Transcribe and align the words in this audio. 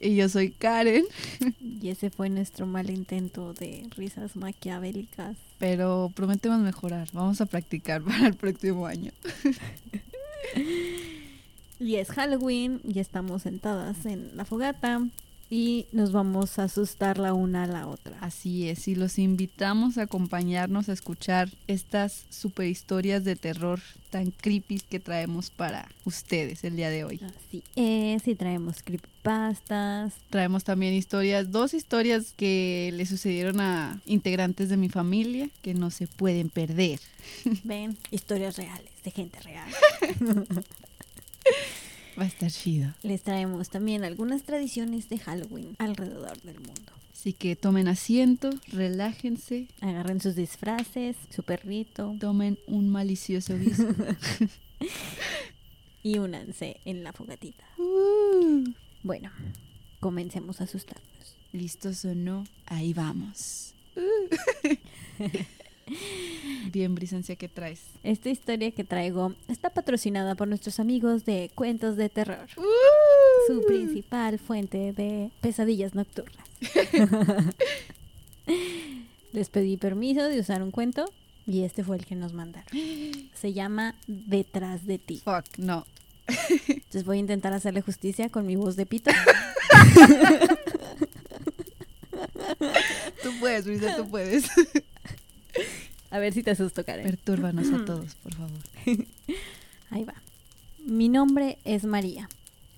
Y 0.00 0.16
yo 0.16 0.28
soy 0.28 0.50
Karen, 0.50 1.04
y 1.60 1.88
ese 1.88 2.10
fue 2.10 2.28
nuestro 2.28 2.66
mal 2.66 2.90
intento 2.90 3.52
de 3.54 3.86
risas 3.96 4.36
maquiavélicas. 4.36 5.36
pero 5.58 6.10
prometemos 6.14 6.60
mejorar. 6.60 7.08
Vamos 7.12 7.40
a 7.40 7.46
practicar 7.46 8.02
para 8.04 8.26
el 8.28 8.34
próximo 8.34 8.86
año. 8.86 9.12
Y 11.80 11.96
es 11.96 12.08
Halloween 12.10 12.80
y 12.84 13.00
estamos 13.00 13.42
sentadas 13.42 14.06
en 14.06 14.36
la 14.36 14.44
fogata 14.44 15.02
y 15.50 15.86
nos 15.92 16.12
vamos 16.12 16.58
a 16.58 16.64
asustar 16.64 17.18
la 17.18 17.34
una 17.34 17.64
a 17.64 17.66
la 17.66 17.86
otra. 17.86 18.16
Así 18.20 18.68
es, 18.68 18.88
y 18.88 18.94
los 18.94 19.18
invitamos 19.18 19.98
a 19.98 20.02
acompañarnos 20.02 20.88
a 20.88 20.92
escuchar 20.92 21.50
estas 21.66 22.24
super 22.30 22.66
historias 22.66 23.24
de 23.24 23.36
terror 23.36 23.80
tan 24.10 24.30
creepy 24.30 24.80
que 24.80 25.00
traemos 25.00 25.50
para 25.50 25.88
ustedes 26.04 26.64
el 26.64 26.76
día 26.76 26.90
de 26.90 27.04
hoy. 27.04 27.20
Así 27.22 27.62
es, 27.76 28.26
y 28.28 28.34
traemos 28.34 28.82
creepypastas. 28.82 30.14
Traemos 30.30 30.64
también 30.64 30.94
historias, 30.94 31.50
dos 31.50 31.74
historias 31.74 32.32
que 32.36 32.90
le 32.94 33.06
sucedieron 33.06 33.60
a 33.60 34.00
integrantes 34.06 34.68
de 34.68 34.76
mi 34.76 34.88
familia 34.88 35.48
que 35.62 35.74
no 35.74 35.90
se 35.90 36.06
pueden 36.06 36.48
perder. 36.48 37.00
Ven, 37.64 37.96
historias 38.10 38.56
reales, 38.56 38.90
de 39.04 39.10
gente 39.10 39.40
real. 39.40 39.68
Va 42.18 42.24
a 42.24 42.26
estar 42.26 42.50
chido. 42.50 42.94
Les 43.02 43.22
traemos 43.22 43.70
también 43.70 44.04
algunas 44.04 44.44
tradiciones 44.44 45.08
de 45.08 45.18
Halloween 45.18 45.74
alrededor 45.78 46.40
del 46.42 46.60
mundo. 46.60 46.92
Así 47.12 47.32
que 47.32 47.56
tomen 47.56 47.88
asiento, 47.88 48.50
relájense, 48.68 49.68
Agarren 49.80 50.20
sus 50.20 50.34
disfraces, 50.34 51.16
su 51.30 51.42
perrito 51.42 52.16
tomen 52.20 52.58
un 52.66 52.90
malicioso 52.90 53.56
viso. 53.56 53.88
y 56.02 56.18
únanse 56.18 56.80
en 56.84 57.02
la 57.02 57.12
fogatita. 57.12 57.64
Uh. 57.78 58.64
Bueno, 59.02 59.30
comencemos 60.00 60.60
a 60.60 60.64
asustarnos. 60.64 61.36
¿Listos 61.52 62.04
o 62.04 62.14
no? 62.14 62.44
Ahí 62.66 62.92
vamos. 62.92 63.74
Bien, 66.72 66.94
Brisencia, 66.94 67.36
¿qué 67.36 67.48
traes? 67.48 67.80
Esta 68.02 68.30
historia 68.30 68.70
que 68.70 68.84
traigo 68.84 69.34
está 69.48 69.70
patrocinada 69.70 70.34
por 70.34 70.48
nuestros 70.48 70.80
amigos 70.80 71.24
de 71.24 71.50
Cuentos 71.54 71.96
de 71.96 72.08
Terror, 72.08 72.48
su 73.46 73.64
principal 73.66 74.38
fuente 74.38 74.92
de 74.92 75.30
pesadillas 75.40 75.94
nocturnas. 75.94 76.46
Les 79.32 79.48
pedí 79.50 79.76
permiso 79.76 80.22
de 80.24 80.40
usar 80.40 80.62
un 80.62 80.70
cuento 80.70 81.04
y 81.46 81.64
este 81.64 81.84
fue 81.84 81.96
el 81.96 82.06
que 82.06 82.14
nos 82.14 82.32
mandaron. 82.32 82.68
Se 83.34 83.52
llama 83.52 83.96
Detrás 84.06 84.86
de 84.86 84.98
ti. 84.98 85.22
Fuck, 85.24 85.58
no. 85.58 85.86
Entonces 86.26 87.04
voy 87.04 87.18
a 87.18 87.20
intentar 87.20 87.52
hacerle 87.52 87.82
justicia 87.82 88.28
con 88.30 88.46
mi 88.46 88.56
voz 88.56 88.76
de 88.76 88.86
pito. 88.86 89.10
Tú 93.22 93.30
puedes, 93.40 93.64
Brisa, 93.66 93.96
tú 93.96 94.08
puedes. 94.08 94.44
A 96.14 96.20
ver 96.20 96.32
si 96.32 96.44
te 96.44 96.52
asusto, 96.52 96.84
Karen. 96.84 97.04
Pertúrbanos 97.04 97.72
a 97.72 97.84
todos, 97.84 98.14
por 98.14 98.32
favor. 98.34 98.52
Ahí 99.90 100.04
va. 100.04 100.14
Mi 100.86 101.08
nombre 101.08 101.58
es 101.64 101.82
María. 101.82 102.28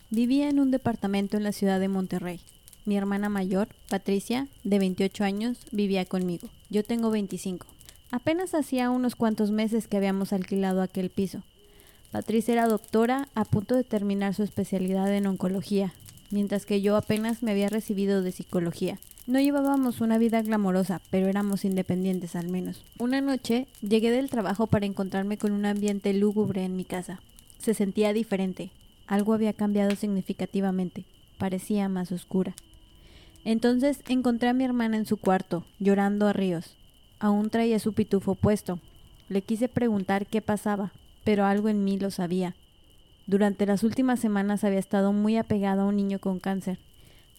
Vivía 0.08 0.48
en 0.48 0.58
un 0.58 0.70
departamento 0.70 1.36
en 1.36 1.44
la 1.44 1.52
ciudad 1.52 1.78
de 1.78 1.88
Monterrey. 1.88 2.40
Mi 2.86 2.96
hermana 2.96 3.28
mayor, 3.28 3.68
Patricia, 3.90 4.48
de 4.64 4.78
28 4.78 5.22
años, 5.22 5.58
vivía 5.70 6.06
conmigo. 6.06 6.48
Yo 6.70 6.82
tengo 6.82 7.10
25. 7.10 7.66
Apenas 8.10 8.54
hacía 8.54 8.88
unos 8.88 9.16
cuantos 9.16 9.50
meses 9.50 9.86
que 9.86 9.98
habíamos 9.98 10.32
alquilado 10.32 10.80
aquel 10.80 11.10
piso. 11.10 11.42
Patricia 12.12 12.54
era 12.54 12.68
doctora 12.68 13.28
a 13.34 13.44
punto 13.44 13.76
de 13.76 13.84
terminar 13.84 14.32
su 14.32 14.44
especialidad 14.44 15.14
en 15.14 15.26
oncología, 15.26 15.92
mientras 16.30 16.64
que 16.64 16.80
yo 16.80 16.96
apenas 16.96 17.42
me 17.42 17.50
había 17.50 17.68
recibido 17.68 18.22
de 18.22 18.32
psicología. 18.32 18.98
No 19.26 19.40
llevábamos 19.40 20.00
una 20.00 20.18
vida 20.18 20.40
glamorosa, 20.42 21.00
pero 21.10 21.26
éramos 21.26 21.64
independientes 21.64 22.36
al 22.36 22.48
menos. 22.48 22.84
Una 22.96 23.20
noche 23.20 23.66
llegué 23.82 24.12
del 24.12 24.30
trabajo 24.30 24.68
para 24.68 24.86
encontrarme 24.86 25.36
con 25.36 25.50
un 25.50 25.66
ambiente 25.66 26.12
lúgubre 26.12 26.62
en 26.64 26.76
mi 26.76 26.84
casa. 26.84 27.20
Se 27.58 27.74
sentía 27.74 28.12
diferente. 28.12 28.70
Algo 29.08 29.34
había 29.34 29.52
cambiado 29.52 29.96
significativamente. 29.96 31.06
Parecía 31.38 31.88
más 31.88 32.12
oscura. 32.12 32.54
Entonces 33.44 34.00
encontré 34.06 34.48
a 34.48 34.52
mi 34.52 34.62
hermana 34.62 34.96
en 34.96 35.06
su 35.06 35.16
cuarto, 35.16 35.64
llorando 35.80 36.28
a 36.28 36.32
ríos. 36.32 36.76
Aún 37.18 37.50
traía 37.50 37.80
su 37.80 37.94
pitufo 37.94 38.36
puesto. 38.36 38.78
Le 39.28 39.42
quise 39.42 39.68
preguntar 39.68 40.26
qué 40.26 40.40
pasaba, 40.40 40.92
pero 41.24 41.46
algo 41.46 41.68
en 41.68 41.82
mí 41.82 41.98
lo 41.98 42.12
sabía. 42.12 42.54
Durante 43.26 43.66
las 43.66 43.82
últimas 43.82 44.20
semanas 44.20 44.62
había 44.62 44.78
estado 44.78 45.12
muy 45.12 45.36
apegada 45.36 45.82
a 45.82 45.86
un 45.86 45.96
niño 45.96 46.20
con 46.20 46.38
cáncer. 46.38 46.78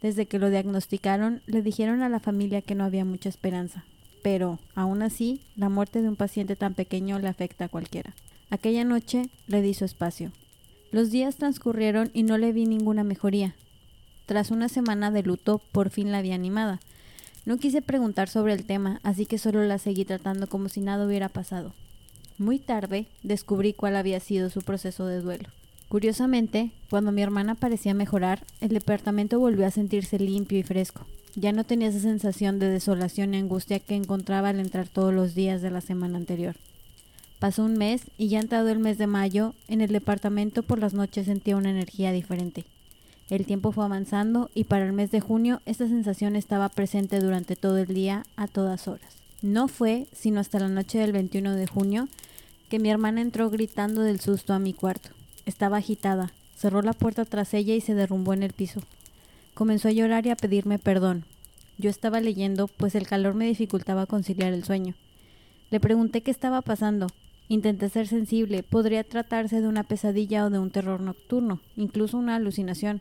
Desde 0.01 0.25
que 0.25 0.39
lo 0.39 0.49
diagnosticaron, 0.49 1.41
le 1.47 1.61
dijeron 1.61 2.01
a 2.01 2.09
la 2.09 2.19
familia 2.19 2.61
que 2.61 2.75
no 2.75 2.83
había 2.83 3.05
mucha 3.05 3.29
esperanza. 3.29 3.83
Pero, 4.21 4.59
aún 4.75 5.01
así, 5.01 5.41
la 5.55 5.69
muerte 5.69 6.01
de 6.01 6.09
un 6.09 6.15
paciente 6.15 6.55
tan 6.55 6.73
pequeño 6.73 7.19
le 7.19 7.27
afecta 7.27 7.65
a 7.65 7.69
cualquiera. 7.69 8.13
Aquella 8.49 8.83
noche 8.83 9.29
le 9.47 9.61
di 9.61 9.73
su 9.73 9.85
espacio. 9.85 10.31
Los 10.91 11.11
días 11.11 11.35
transcurrieron 11.35 12.11
y 12.13 12.23
no 12.23 12.37
le 12.37 12.53
vi 12.53 12.65
ninguna 12.65 13.03
mejoría. 13.03 13.55
Tras 14.25 14.51
una 14.51 14.69
semana 14.69 15.11
de 15.11 15.23
luto, 15.23 15.61
por 15.71 15.89
fin 15.89 16.11
la 16.11 16.21
vi 16.21 16.31
animada. 16.31 16.79
No 17.45 17.57
quise 17.57 17.81
preguntar 17.81 18.29
sobre 18.29 18.53
el 18.53 18.65
tema, 18.65 18.99
así 19.03 19.25
que 19.25 19.37
solo 19.37 19.63
la 19.63 19.79
seguí 19.79 20.05
tratando 20.05 20.47
como 20.47 20.69
si 20.69 20.81
nada 20.81 21.05
hubiera 21.05 21.29
pasado. 21.29 21.73
Muy 22.37 22.59
tarde 22.59 23.07
descubrí 23.23 23.73
cuál 23.73 23.95
había 23.95 24.19
sido 24.19 24.49
su 24.49 24.61
proceso 24.61 25.05
de 25.07 25.21
duelo. 25.21 25.49
Curiosamente, 25.89 26.71
cuando 26.89 27.11
mi 27.11 27.21
hermana 27.21 27.55
parecía 27.55 27.93
mejorar, 27.93 28.43
el 28.59 28.69
departamento 28.69 29.39
volvió 29.39 29.65
a 29.65 29.71
sentirse 29.71 30.19
limpio 30.19 30.59
y 30.59 30.63
fresco. 30.63 31.05
Ya 31.35 31.53
no 31.53 31.63
tenía 31.63 31.87
esa 31.87 31.99
sensación 31.99 32.59
de 32.59 32.69
desolación 32.69 33.33
y 33.33 33.37
angustia 33.37 33.79
que 33.79 33.95
encontraba 33.95 34.49
al 34.49 34.59
entrar 34.59 34.87
todos 34.87 35.13
los 35.13 35.33
días 35.33 35.61
de 35.61 35.69
la 35.69 35.81
semana 35.81 36.17
anterior. 36.17 36.55
Pasó 37.39 37.63
un 37.63 37.77
mes 37.77 38.01
y 38.17 38.27
ya 38.29 38.39
entrado 38.39 38.69
el 38.69 38.79
mes 38.79 38.97
de 38.97 39.07
mayo, 39.07 39.53
en 39.67 39.81
el 39.81 39.91
departamento 39.91 40.63
por 40.63 40.79
las 40.79 40.93
noches 40.93 41.27
sentía 41.27 41.55
una 41.55 41.69
energía 41.69 42.11
diferente. 42.11 42.65
El 43.29 43.45
tiempo 43.45 43.71
fue 43.71 43.85
avanzando 43.85 44.49
y 44.55 44.63
para 44.63 44.85
el 44.85 44.93
mes 44.93 45.11
de 45.11 45.19
junio 45.19 45.61
esta 45.65 45.87
sensación 45.87 46.35
estaba 46.35 46.69
presente 46.69 47.19
durante 47.19 47.55
todo 47.55 47.77
el 47.77 47.93
día, 47.93 48.25
a 48.35 48.47
todas 48.47 48.87
horas. 48.87 49.17
No 49.41 49.67
fue 49.67 50.07
sino 50.13 50.39
hasta 50.39 50.59
la 50.59 50.69
noche 50.69 50.97
del 50.97 51.11
21 51.11 51.55
de 51.55 51.67
junio 51.67 52.09
que 52.69 52.79
mi 52.79 52.89
hermana 52.89 53.21
entró 53.21 53.49
gritando 53.49 54.01
del 54.01 54.19
susto 54.19 54.53
a 54.53 54.59
mi 54.59 54.73
cuarto. 54.73 55.09
Estaba 55.47 55.77
agitada, 55.77 56.33
cerró 56.57 56.81
la 56.81 56.91
puerta 56.91 57.23
tras 57.23 57.53
ella 57.53 57.73
y 57.73 57.79
se 57.79 57.95
derrumbó 57.95 58.33
en 58.33 58.43
el 58.43 58.51
piso. 58.51 58.81
Comenzó 59.53 59.87
a 59.87 59.93
llorar 59.93 60.27
y 60.27 60.29
a 60.29 60.35
pedirme 60.35 60.77
perdón. 60.77 61.23
Yo 61.77 61.89
estaba 61.89 62.19
leyendo, 62.19 62.67
pues 62.67 62.95
el 62.95 63.07
calor 63.07 63.33
me 63.33 63.47
dificultaba 63.47 64.07
conciliar 64.07 64.51
el 64.51 64.65
sueño. 64.65 64.93
Le 65.71 65.79
pregunté 65.79 66.19
qué 66.21 66.31
estaba 66.31 66.61
pasando. 66.61 67.07
Intenté 67.47 67.87
ser 67.87 68.09
sensible, 68.09 68.61
podría 68.61 69.05
tratarse 69.05 69.61
de 69.61 69.69
una 69.69 69.83
pesadilla 69.83 70.45
o 70.45 70.49
de 70.49 70.59
un 70.59 70.69
terror 70.69 70.99
nocturno, 70.99 71.61
incluso 71.77 72.17
una 72.17 72.35
alucinación, 72.35 72.99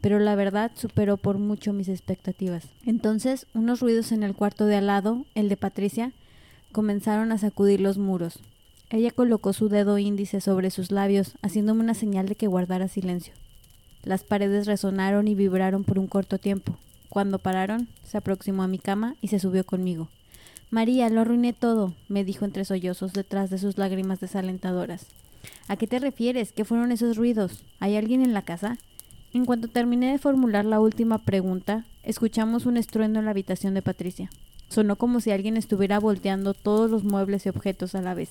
pero 0.00 0.18
la 0.18 0.34
verdad 0.34 0.72
superó 0.74 1.18
por 1.18 1.38
mucho 1.38 1.72
mis 1.72 1.88
expectativas. 1.88 2.64
Entonces, 2.84 3.46
unos 3.54 3.78
ruidos 3.78 4.10
en 4.10 4.24
el 4.24 4.34
cuarto 4.34 4.66
de 4.66 4.74
al 4.74 4.88
lado, 4.88 5.24
el 5.36 5.48
de 5.48 5.56
Patricia, 5.56 6.10
comenzaron 6.72 7.30
a 7.30 7.38
sacudir 7.38 7.80
los 7.80 7.96
muros. 7.96 8.40
Ella 8.88 9.10
colocó 9.10 9.52
su 9.52 9.68
dedo 9.68 9.98
índice 9.98 10.40
sobre 10.40 10.70
sus 10.70 10.92
labios, 10.92 11.34
haciéndome 11.42 11.80
una 11.80 11.94
señal 11.94 12.28
de 12.28 12.36
que 12.36 12.46
guardara 12.46 12.86
silencio. 12.86 13.34
Las 14.04 14.22
paredes 14.22 14.66
resonaron 14.66 15.26
y 15.26 15.34
vibraron 15.34 15.82
por 15.82 15.98
un 15.98 16.06
corto 16.06 16.38
tiempo. 16.38 16.76
Cuando 17.08 17.40
pararon, 17.40 17.88
se 18.04 18.16
aproximó 18.16 18.62
a 18.62 18.68
mi 18.68 18.78
cama 18.78 19.16
y 19.20 19.28
se 19.28 19.40
subió 19.40 19.64
conmigo. 19.64 20.08
María, 20.70 21.08
lo 21.08 21.22
arruiné 21.22 21.52
todo, 21.52 21.94
me 22.08 22.24
dijo 22.24 22.44
entre 22.44 22.64
sollozos 22.64 23.12
detrás 23.12 23.50
de 23.50 23.58
sus 23.58 23.76
lágrimas 23.76 24.20
desalentadoras. 24.20 25.06
¿A 25.66 25.76
qué 25.76 25.88
te 25.88 25.98
refieres? 25.98 26.52
¿Qué 26.52 26.64
fueron 26.64 26.92
esos 26.92 27.16
ruidos? 27.16 27.64
¿Hay 27.80 27.96
alguien 27.96 28.22
en 28.22 28.34
la 28.34 28.42
casa? 28.42 28.78
En 29.32 29.44
cuanto 29.44 29.66
terminé 29.66 30.12
de 30.12 30.18
formular 30.18 30.64
la 30.64 30.78
última 30.78 31.18
pregunta, 31.18 31.84
escuchamos 32.04 32.66
un 32.66 32.76
estruendo 32.76 33.18
en 33.18 33.24
la 33.24 33.32
habitación 33.32 33.74
de 33.74 33.82
Patricia. 33.82 34.30
Sonó 34.68 34.96
como 34.96 35.20
si 35.20 35.30
alguien 35.30 35.56
estuviera 35.56 35.98
volteando 36.00 36.54
todos 36.54 36.90
los 36.90 37.04
muebles 37.04 37.46
y 37.46 37.48
objetos 37.48 37.94
a 37.94 38.02
la 38.02 38.14
vez, 38.14 38.30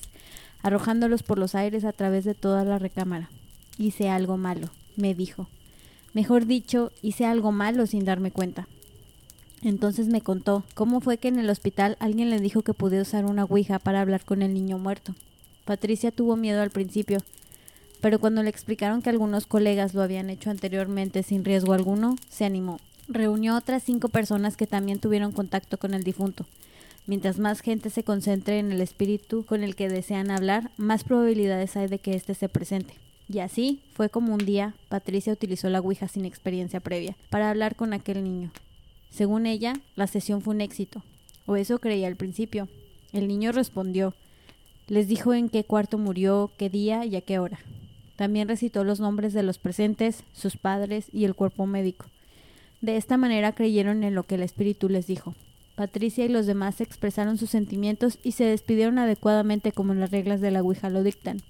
arrojándolos 0.62 1.22
por 1.22 1.38
los 1.38 1.54
aires 1.54 1.84
a 1.84 1.92
través 1.92 2.24
de 2.24 2.34
toda 2.34 2.64
la 2.64 2.78
recámara. 2.78 3.30
Hice 3.78 4.08
algo 4.08 4.36
malo, 4.36 4.70
me 4.96 5.14
dijo. 5.14 5.48
Mejor 6.14 6.46
dicho, 6.46 6.92
hice 7.02 7.26
algo 7.26 7.52
malo 7.52 7.86
sin 7.86 8.04
darme 8.04 8.30
cuenta. 8.30 8.68
Entonces 9.62 10.08
me 10.08 10.20
contó 10.20 10.64
cómo 10.74 11.00
fue 11.00 11.18
que 11.18 11.28
en 11.28 11.38
el 11.38 11.50
hospital 11.50 11.96
alguien 12.00 12.30
le 12.30 12.40
dijo 12.40 12.62
que 12.62 12.74
podía 12.74 13.02
usar 13.02 13.24
una 13.24 13.44
ouija 13.44 13.78
para 13.78 14.00
hablar 14.00 14.24
con 14.24 14.42
el 14.42 14.54
niño 14.54 14.78
muerto. 14.78 15.14
Patricia 15.64 16.10
tuvo 16.10 16.36
miedo 16.36 16.62
al 16.62 16.70
principio, 16.70 17.18
pero 18.00 18.18
cuando 18.18 18.42
le 18.42 18.50
explicaron 18.50 19.02
que 19.02 19.10
algunos 19.10 19.46
colegas 19.46 19.94
lo 19.94 20.02
habían 20.02 20.30
hecho 20.30 20.50
anteriormente 20.50 21.22
sin 21.22 21.44
riesgo 21.44 21.72
alguno, 21.72 22.16
se 22.28 22.44
animó. 22.44 22.78
Reunió 23.08 23.56
otras 23.56 23.82
cinco 23.82 24.08
personas 24.08 24.56
que 24.56 24.66
también 24.66 25.00
tuvieron 25.00 25.32
contacto 25.32 25.78
con 25.78 25.94
el 25.94 26.04
difunto. 26.04 26.46
Mientras 27.06 27.38
más 27.38 27.60
gente 27.60 27.90
se 27.90 28.02
concentre 28.02 28.58
en 28.58 28.72
el 28.72 28.80
espíritu 28.80 29.44
con 29.44 29.62
el 29.62 29.76
que 29.76 29.88
desean 29.88 30.30
hablar, 30.30 30.72
más 30.76 31.04
probabilidades 31.04 31.76
hay 31.76 31.86
de 31.86 32.00
que 32.00 32.14
éste 32.14 32.34
se 32.34 32.48
presente. 32.48 32.94
Y 33.28 33.38
así 33.38 33.80
fue 33.94 34.08
como 34.08 34.34
un 34.34 34.44
día 34.44 34.74
Patricia 34.88 35.32
utilizó 35.32 35.68
la 35.68 35.80
Ouija 35.80 36.08
sin 36.08 36.24
experiencia 36.24 36.80
previa 36.80 37.16
para 37.30 37.50
hablar 37.50 37.76
con 37.76 37.92
aquel 37.92 38.24
niño. 38.24 38.50
Según 39.10 39.46
ella, 39.46 39.74
la 39.94 40.06
sesión 40.06 40.42
fue 40.42 40.54
un 40.54 40.60
éxito, 40.60 41.02
o 41.46 41.56
eso 41.56 41.78
creía 41.78 42.08
al 42.08 42.16
principio. 42.16 42.68
El 43.12 43.28
niño 43.28 43.52
respondió, 43.52 44.14
les 44.88 45.08
dijo 45.08 45.32
en 45.34 45.48
qué 45.48 45.64
cuarto 45.64 45.98
murió, 45.98 46.50
qué 46.58 46.70
día 46.70 47.04
y 47.04 47.16
a 47.16 47.20
qué 47.20 47.38
hora. 47.38 47.58
También 48.16 48.48
recitó 48.48 48.84
los 48.84 49.00
nombres 49.00 49.32
de 49.32 49.42
los 49.42 49.58
presentes, 49.58 50.24
sus 50.32 50.56
padres 50.56 51.08
y 51.12 51.24
el 51.24 51.34
cuerpo 51.34 51.66
médico. 51.66 52.06
De 52.80 52.96
esta 52.96 53.16
manera 53.16 53.52
creyeron 53.52 54.04
en 54.04 54.14
lo 54.14 54.24
que 54.24 54.36
el 54.36 54.42
espíritu 54.42 54.88
les 54.88 55.06
dijo. 55.06 55.34
Patricia 55.76 56.24
y 56.24 56.28
los 56.28 56.46
demás 56.46 56.80
expresaron 56.80 57.36
sus 57.36 57.50
sentimientos 57.50 58.18
y 58.22 58.32
se 58.32 58.44
despidieron 58.44 58.98
adecuadamente 58.98 59.72
como 59.72 59.94
las 59.94 60.10
reglas 60.10 60.40
de 60.40 60.50
la 60.50 60.62
Ouija 60.62 60.88
lo 60.88 61.02
dictan. 61.02 61.42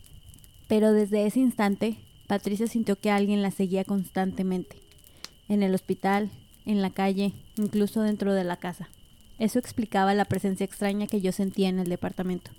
Pero 0.66 0.92
desde 0.92 1.26
ese 1.26 1.38
instante, 1.38 1.96
Patricia 2.26 2.66
sintió 2.66 2.96
que 2.96 3.10
alguien 3.10 3.40
la 3.40 3.52
seguía 3.52 3.84
constantemente. 3.84 4.76
En 5.48 5.62
el 5.62 5.74
hospital, 5.74 6.28
en 6.64 6.82
la 6.82 6.90
calle, 6.90 7.32
incluso 7.56 8.02
dentro 8.02 8.34
de 8.34 8.42
la 8.42 8.56
casa. 8.56 8.88
Eso 9.38 9.60
explicaba 9.60 10.12
la 10.12 10.24
presencia 10.24 10.64
extraña 10.64 11.06
que 11.06 11.20
yo 11.20 11.30
sentía 11.30 11.68
en 11.68 11.78
el 11.78 11.88
departamento. 11.88 12.50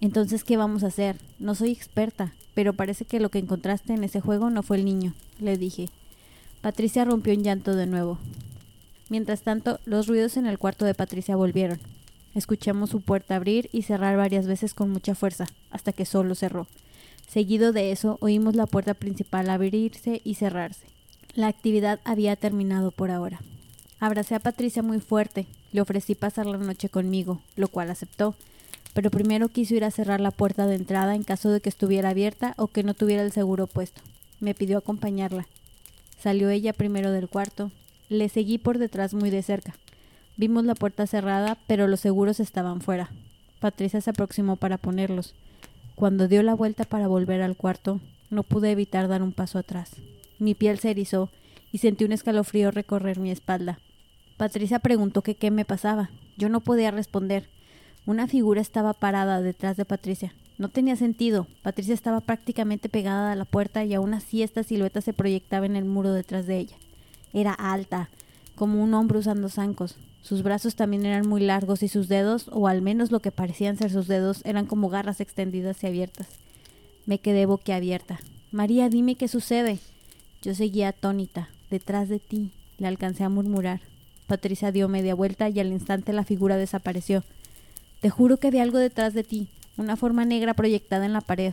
Entonces, 0.00 0.44
¿qué 0.44 0.56
vamos 0.56 0.84
a 0.84 0.88
hacer? 0.88 1.16
No 1.40 1.56
soy 1.56 1.72
experta, 1.72 2.34
pero 2.54 2.72
parece 2.72 3.04
que 3.04 3.18
lo 3.18 3.30
que 3.30 3.38
encontraste 3.38 3.94
en 3.94 4.04
ese 4.04 4.20
juego 4.20 4.50
no 4.50 4.62
fue 4.62 4.76
el 4.76 4.84
niño, 4.84 5.12
le 5.40 5.58
dije. 5.58 5.88
Patricia 6.60 7.04
rompió 7.04 7.32
en 7.32 7.42
llanto 7.42 7.74
de 7.74 7.86
nuevo. 7.86 8.18
Mientras 9.08 9.42
tanto, 9.42 9.80
los 9.84 10.06
ruidos 10.06 10.36
en 10.36 10.46
el 10.46 10.58
cuarto 10.58 10.84
de 10.84 10.94
Patricia 10.94 11.36
volvieron. 11.36 11.80
Escuchamos 12.34 12.90
su 12.90 13.00
puerta 13.00 13.36
abrir 13.36 13.68
y 13.72 13.82
cerrar 13.82 14.16
varias 14.16 14.46
veces 14.46 14.74
con 14.74 14.90
mucha 14.90 15.14
fuerza, 15.14 15.46
hasta 15.70 15.92
que 15.92 16.04
solo 16.04 16.34
cerró. 16.34 16.66
Seguido 17.28 17.72
de 17.72 17.92
eso, 17.92 18.18
oímos 18.20 18.56
la 18.56 18.66
puerta 18.66 18.94
principal 18.94 19.50
abrirse 19.50 20.20
y 20.24 20.34
cerrarse. 20.34 20.86
La 21.34 21.48
actividad 21.48 22.00
había 22.04 22.36
terminado 22.36 22.90
por 22.90 23.10
ahora. 23.10 23.40
Abracé 24.00 24.34
a 24.34 24.40
Patricia 24.40 24.82
muy 24.82 25.00
fuerte, 25.00 25.46
le 25.72 25.80
ofrecí 25.80 26.14
pasar 26.14 26.46
la 26.46 26.58
noche 26.58 26.88
conmigo, 26.88 27.40
lo 27.56 27.68
cual 27.68 27.90
aceptó, 27.90 28.34
pero 28.92 29.10
primero 29.10 29.48
quiso 29.48 29.74
ir 29.74 29.84
a 29.84 29.90
cerrar 29.90 30.20
la 30.20 30.30
puerta 30.30 30.66
de 30.66 30.76
entrada 30.76 31.14
en 31.14 31.24
caso 31.24 31.50
de 31.50 31.60
que 31.60 31.68
estuviera 31.68 32.10
abierta 32.10 32.54
o 32.56 32.68
que 32.68 32.82
no 32.82 32.94
tuviera 32.94 33.22
el 33.22 33.32
seguro 33.32 33.66
puesto. 33.66 34.00
Me 34.40 34.54
pidió 34.54 34.78
acompañarla. 34.78 35.46
Salió 36.20 36.50
ella 36.50 36.72
primero 36.72 37.10
del 37.10 37.28
cuarto. 37.28 37.70
Le 38.08 38.28
seguí 38.28 38.58
por 38.58 38.78
detrás 38.78 39.14
muy 39.14 39.30
de 39.30 39.42
cerca. 39.42 39.74
Vimos 40.36 40.64
la 40.64 40.74
puerta 40.74 41.06
cerrada, 41.06 41.58
pero 41.66 41.86
los 41.86 42.00
seguros 42.00 42.40
estaban 42.40 42.80
fuera. 42.80 43.10
Patricia 43.60 44.00
se 44.00 44.10
aproximó 44.10 44.56
para 44.56 44.78
ponerlos. 44.78 45.34
Cuando 45.94 46.28
dio 46.28 46.42
la 46.42 46.54
vuelta 46.54 46.84
para 46.84 47.06
volver 47.06 47.40
al 47.40 47.56
cuarto, 47.56 48.00
no 48.30 48.42
pude 48.42 48.70
evitar 48.70 49.08
dar 49.08 49.22
un 49.22 49.32
paso 49.32 49.58
atrás. 49.58 49.92
Mi 50.38 50.54
piel 50.54 50.78
se 50.78 50.90
erizó 50.90 51.30
y 51.72 51.78
sentí 51.78 52.04
un 52.04 52.12
escalofrío 52.12 52.70
recorrer 52.70 53.18
mi 53.18 53.30
espalda. 53.30 53.78
Patricia 54.36 54.80
preguntó 54.80 55.22
que 55.22 55.36
qué 55.36 55.50
me 55.50 55.64
pasaba. 55.64 56.10
Yo 56.36 56.48
no 56.48 56.60
podía 56.60 56.90
responder. 56.90 57.48
Una 58.04 58.26
figura 58.26 58.60
estaba 58.60 58.92
parada 58.92 59.40
detrás 59.40 59.76
de 59.76 59.84
Patricia. 59.84 60.34
No 60.58 60.68
tenía 60.68 60.96
sentido. 60.96 61.46
Patricia 61.62 61.94
estaba 61.94 62.20
prácticamente 62.20 62.88
pegada 62.88 63.32
a 63.32 63.36
la 63.36 63.44
puerta 63.44 63.84
y 63.84 63.94
aún 63.94 64.14
así 64.14 64.42
esta 64.42 64.62
silueta 64.62 65.00
se 65.00 65.12
proyectaba 65.12 65.66
en 65.66 65.76
el 65.76 65.84
muro 65.84 66.12
detrás 66.12 66.46
de 66.46 66.58
ella. 66.58 66.76
Era 67.34 67.52
alta, 67.52 68.08
como 68.54 68.82
un 68.82 68.94
hombre 68.94 69.18
usando 69.18 69.50
zancos. 69.50 69.96
Sus 70.22 70.42
brazos 70.42 70.74
también 70.74 71.04
eran 71.04 71.28
muy 71.28 71.42
largos 71.42 71.82
y 71.82 71.88
sus 71.88 72.08
dedos, 72.08 72.46
o 72.50 72.66
al 72.66 72.80
menos 72.80 73.10
lo 73.10 73.20
que 73.20 73.30
parecían 73.30 73.76
ser 73.76 73.90
sus 73.90 74.08
dedos, 74.08 74.40
eran 74.46 74.64
como 74.64 74.88
garras 74.88 75.20
extendidas 75.20 75.84
y 75.84 75.88
abiertas. 75.88 76.28
Me 77.04 77.18
quedé 77.18 77.44
boquiabierta. 77.44 78.20
María, 78.50 78.88
dime 78.88 79.16
qué 79.16 79.28
sucede. 79.28 79.80
Yo 80.40 80.54
seguía 80.54 80.88
atónita. 80.88 81.50
Detrás 81.70 82.08
de 82.08 82.20
ti. 82.20 82.52
Le 82.78 82.86
alcancé 82.86 83.24
a 83.24 83.28
murmurar. 83.28 83.80
Patricia 84.26 84.72
dio 84.72 84.88
media 84.88 85.14
vuelta 85.14 85.48
y 85.50 85.60
al 85.60 85.72
instante 85.72 86.12
la 86.12 86.24
figura 86.24 86.56
desapareció. 86.56 87.22
Te 88.00 88.10
juro 88.10 88.38
que 88.38 88.50
vi 88.50 88.58
algo 88.60 88.78
detrás 88.78 89.12
de 89.12 89.24
ti, 89.24 89.48
una 89.76 89.96
forma 89.96 90.24
negra 90.24 90.54
proyectada 90.54 91.04
en 91.04 91.12
la 91.12 91.20
pared. 91.20 91.52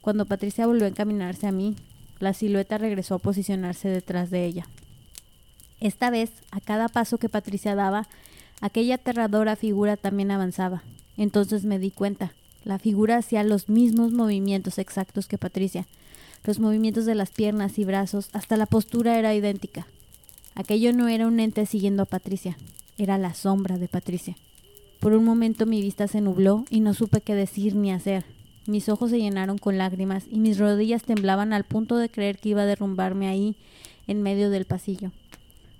Cuando 0.00 0.26
Patricia 0.26 0.66
volvió 0.66 0.84
a 0.84 0.88
encaminarse 0.88 1.46
a 1.46 1.52
mí, 1.52 1.76
la 2.20 2.34
silueta 2.34 2.78
regresó 2.78 3.14
a 3.14 3.18
posicionarse 3.18 3.88
detrás 3.88 4.30
de 4.30 4.44
ella. 4.44 4.66
Esta 5.80 6.10
vez, 6.10 6.30
a 6.50 6.60
cada 6.60 6.88
paso 6.88 7.18
que 7.18 7.28
Patricia 7.28 7.74
daba, 7.74 8.06
aquella 8.60 8.96
aterradora 8.96 9.56
figura 9.56 9.96
también 9.96 10.30
avanzaba. 10.30 10.82
Entonces 11.16 11.64
me 11.64 11.78
di 11.78 11.90
cuenta. 11.90 12.32
La 12.64 12.78
figura 12.78 13.18
hacía 13.18 13.42
los 13.44 13.68
mismos 13.68 14.12
movimientos 14.12 14.78
exactos 14.78 15.26
que 15.26 15.38
Patricia. 15.38 15.86
Los 16.44 16.58
movimientos 16.58 17.06
de 17.06 17.14
las 17.14 17.30
piernas 17.30 17.78
y 17.78 17.84
brazos, 17.84 18.30
hasta 18.32 18.56
la 18.56 18.66
postura 18.66 19.18
era 19.18 19.34
idéntica. 19.34 19.86
Aquello 20.54 20.92
no 20.92 21.08
era 21.08 21.26
un 21.26 21.40
ente 21.40 21.66
siguiendo 21.66 22.04
a 22.04 22.06
Patricia, 22.06 22.56
era 22.96 23.18
la 23.18 23.34
sombra 23.34 23.76
de 23.76 23.88
Patricia. 23.88 24.36
Por 25.00 25.12
un 25.12 25.24
momento 25.24 25.66
mi 25.66 25.82
vista 25.82 26.06
se 26.06 26.20
nubló 26.20 26.64
y 26.70 26.80
no 26.80 26.94
supe 26.94 27.20
qué 27.20 27.34
decir 27.34 27.74
ni 27.74 27.92
hacer. 27.92 28.24
Mis 28.66 28.88
ojos 28.88 29.10
se 29.10 29.18
llenaron 29.18 29.58
con 29.58 29.76
lágrimas 29.76 30.24
y 30.30 30.38
mis 30.38 30.58
rodillas 30.58 31.02
temblaban 31.02 31.52
al 31.52 31.64
punto 31.64 31.98
de 31.98 32.08
creer 32.08 32.38
que 32.38 32.50
iba 32.50 32.62
a 32.62 32.66
derrumbarme 32.66 33.28
ahí, 33.28 33.56
en 34.06 34.22
medio 34.22 34.48
del 34.48 34.64
pasillo. 34.64 35.10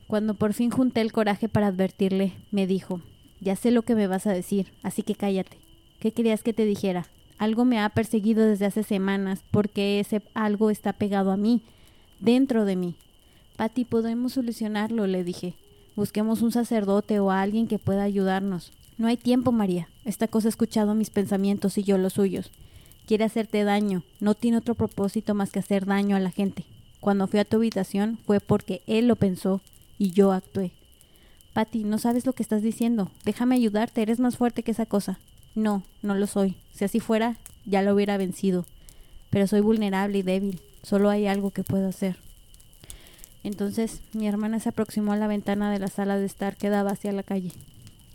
Cuando 0.07 0.35
por 0.35 0.53
fin 0.53 0.71
junté 0.71 1.01
el 1.01 1.13
coraje 1.13 1.49
para 1.49 1.69
advertirle, 1.69 2.33
me 2.51 2.67
dijo, 2.67 3.01
ya 3.41 3.57
sé 3.57 3.71
lo 3.71 3.83
que 3.83 3.95
me 3.95 4.07
vas 4.07 4.27
a 4.27 4.33
decir, 4.33 4.73
así 4.83 5.03
que 5.03 5.15
cállate. 5.15 5.59
¿Qué 5.99 6.13
querías 6.13 6.43
que 6.43 6.53
te 6.53 6.65
dijera? 6.65 7.07
Algo 7.39 7.65
me 7.65 7.81
ha 7.81 7.89
perseguido 7.89 8.45
desde 8.47 8.67
hace 8.67 8.83
semanas, 8.83 9.43
porque 9.51 10.01
ese 10.01 10.23
algo 10.35 10.71
está 10.71 10.93
pegado 10.93 11.31
a 11.31 11.37
mí, 11.37 11.63
dentro 12.21 12.65
de 12.65 12.77
mí. 12.77 12.95
Patty, 13.57 13.85
podemos 13.85 14.35
solucionarlo, 14.35 15.07
le 15.07 15.25
dije. 15.25 15.55
Busquemos 15.97 16.43
un 16.43 16.53
sacerdote 16.53 17.21
o 17.21 17.31
a 17.31 17.41
alguien 17.41 17.69
que 17.69 17.79
pueda 17.79 18.03
ayudarnos. 18.03 18.73
No 18.99 19.07
hay 19.07 19.17
tiempo, 19.17 19.53
María. 19.53 19.89
Esta 20.05 20.29
cosa 20.29 20.49
ha 20.49 20.51
escuchado 20.51 20.95
mis 20.95 21.11
pensamientos 21.11 21.79
y 21.79 21.85
yo 21.85 21.99
los 21.99 22.15
suyos. 22.15 22.51
Quiere 23.07 23.25
hacerte 23.25 23.65
daño. 23.65 24.03
No 24.21 24.35
tiene 24.35 24.57
otro 24.57 24.75
propósito 24.75 25.35
más 25.35 25.51
que 25.51 25.61
hacer 25.61 25.87
daño 25.87 26.17
a 26.17 26.21
la 26.21 26.31
gente. 26.31 26.65
Cuando 27.01 27.27
fui 27.27 27.39
a 27.39 27.45
tu 27.45 27.57
habitación 27.57 28.19
fue 28.27 28.41
porque 28.41 28.83
él 28.87 29.09
lo 29.09 29.17
pensó 29.17 29.61
y 29.99 30.11
yo 30.11 30.33
actué. 30.33 30.73
Patty, 31.53 31.85
no 31.85 31.99
sabes 31.99 32.27
lo 32.27 32.33
que 32.33 32.43
estás 32.43 32.63
diciendo. 32.63 33.11
Déjame 33.25 33.55
ayudarte. 33.55 34.03
Eres 34.03 34.19
más 34.19 34.37
fuerte 34.37 34.63
que 34.63 34.73
esa 34.73 34.87
cosa. 34.87 35.21
No, 35.55 35.85
no 36.03 36.15
lo 36.15 36.27
soy. 36.27 36.57
Si 36.73 36.85
así 36.85 36.99
fuera, 36.99 37.37
ya 37.65 37.83
lo 37.83 37.95
hubiera 37.95 38.17
vencido. 38.17 38.67
Pero 39.31 39.47
soy 39.47 39.61
vulnerable 39.61 40.19
y 40.19 40.23
débil. 40.23 40.61
Solo 40.83 41.11
hay 41.11 41.27
algo 41.27 41.51
que 41.51 41.63
puedo 41.63 41.89
hacer. 41.89 42.17
Entonces 43.45 44.01
mi 44.13 44.27
hermana 44.27 44.59
se 44.59 44.71
aproximó 44.71 45.13
a 45.13 45.17
la 45.17 45.29
ventana 45.29 45.71
de 45.71 45.79
la 45.79 45.89
sala 45.89 46.19
de 46.19 46.27
estar 46.27 46.57
que 46.57 46.71
daba 46.71 46.91
hacia 46.91 47.13
la 47.13 47.23
calle. 47.23 47.53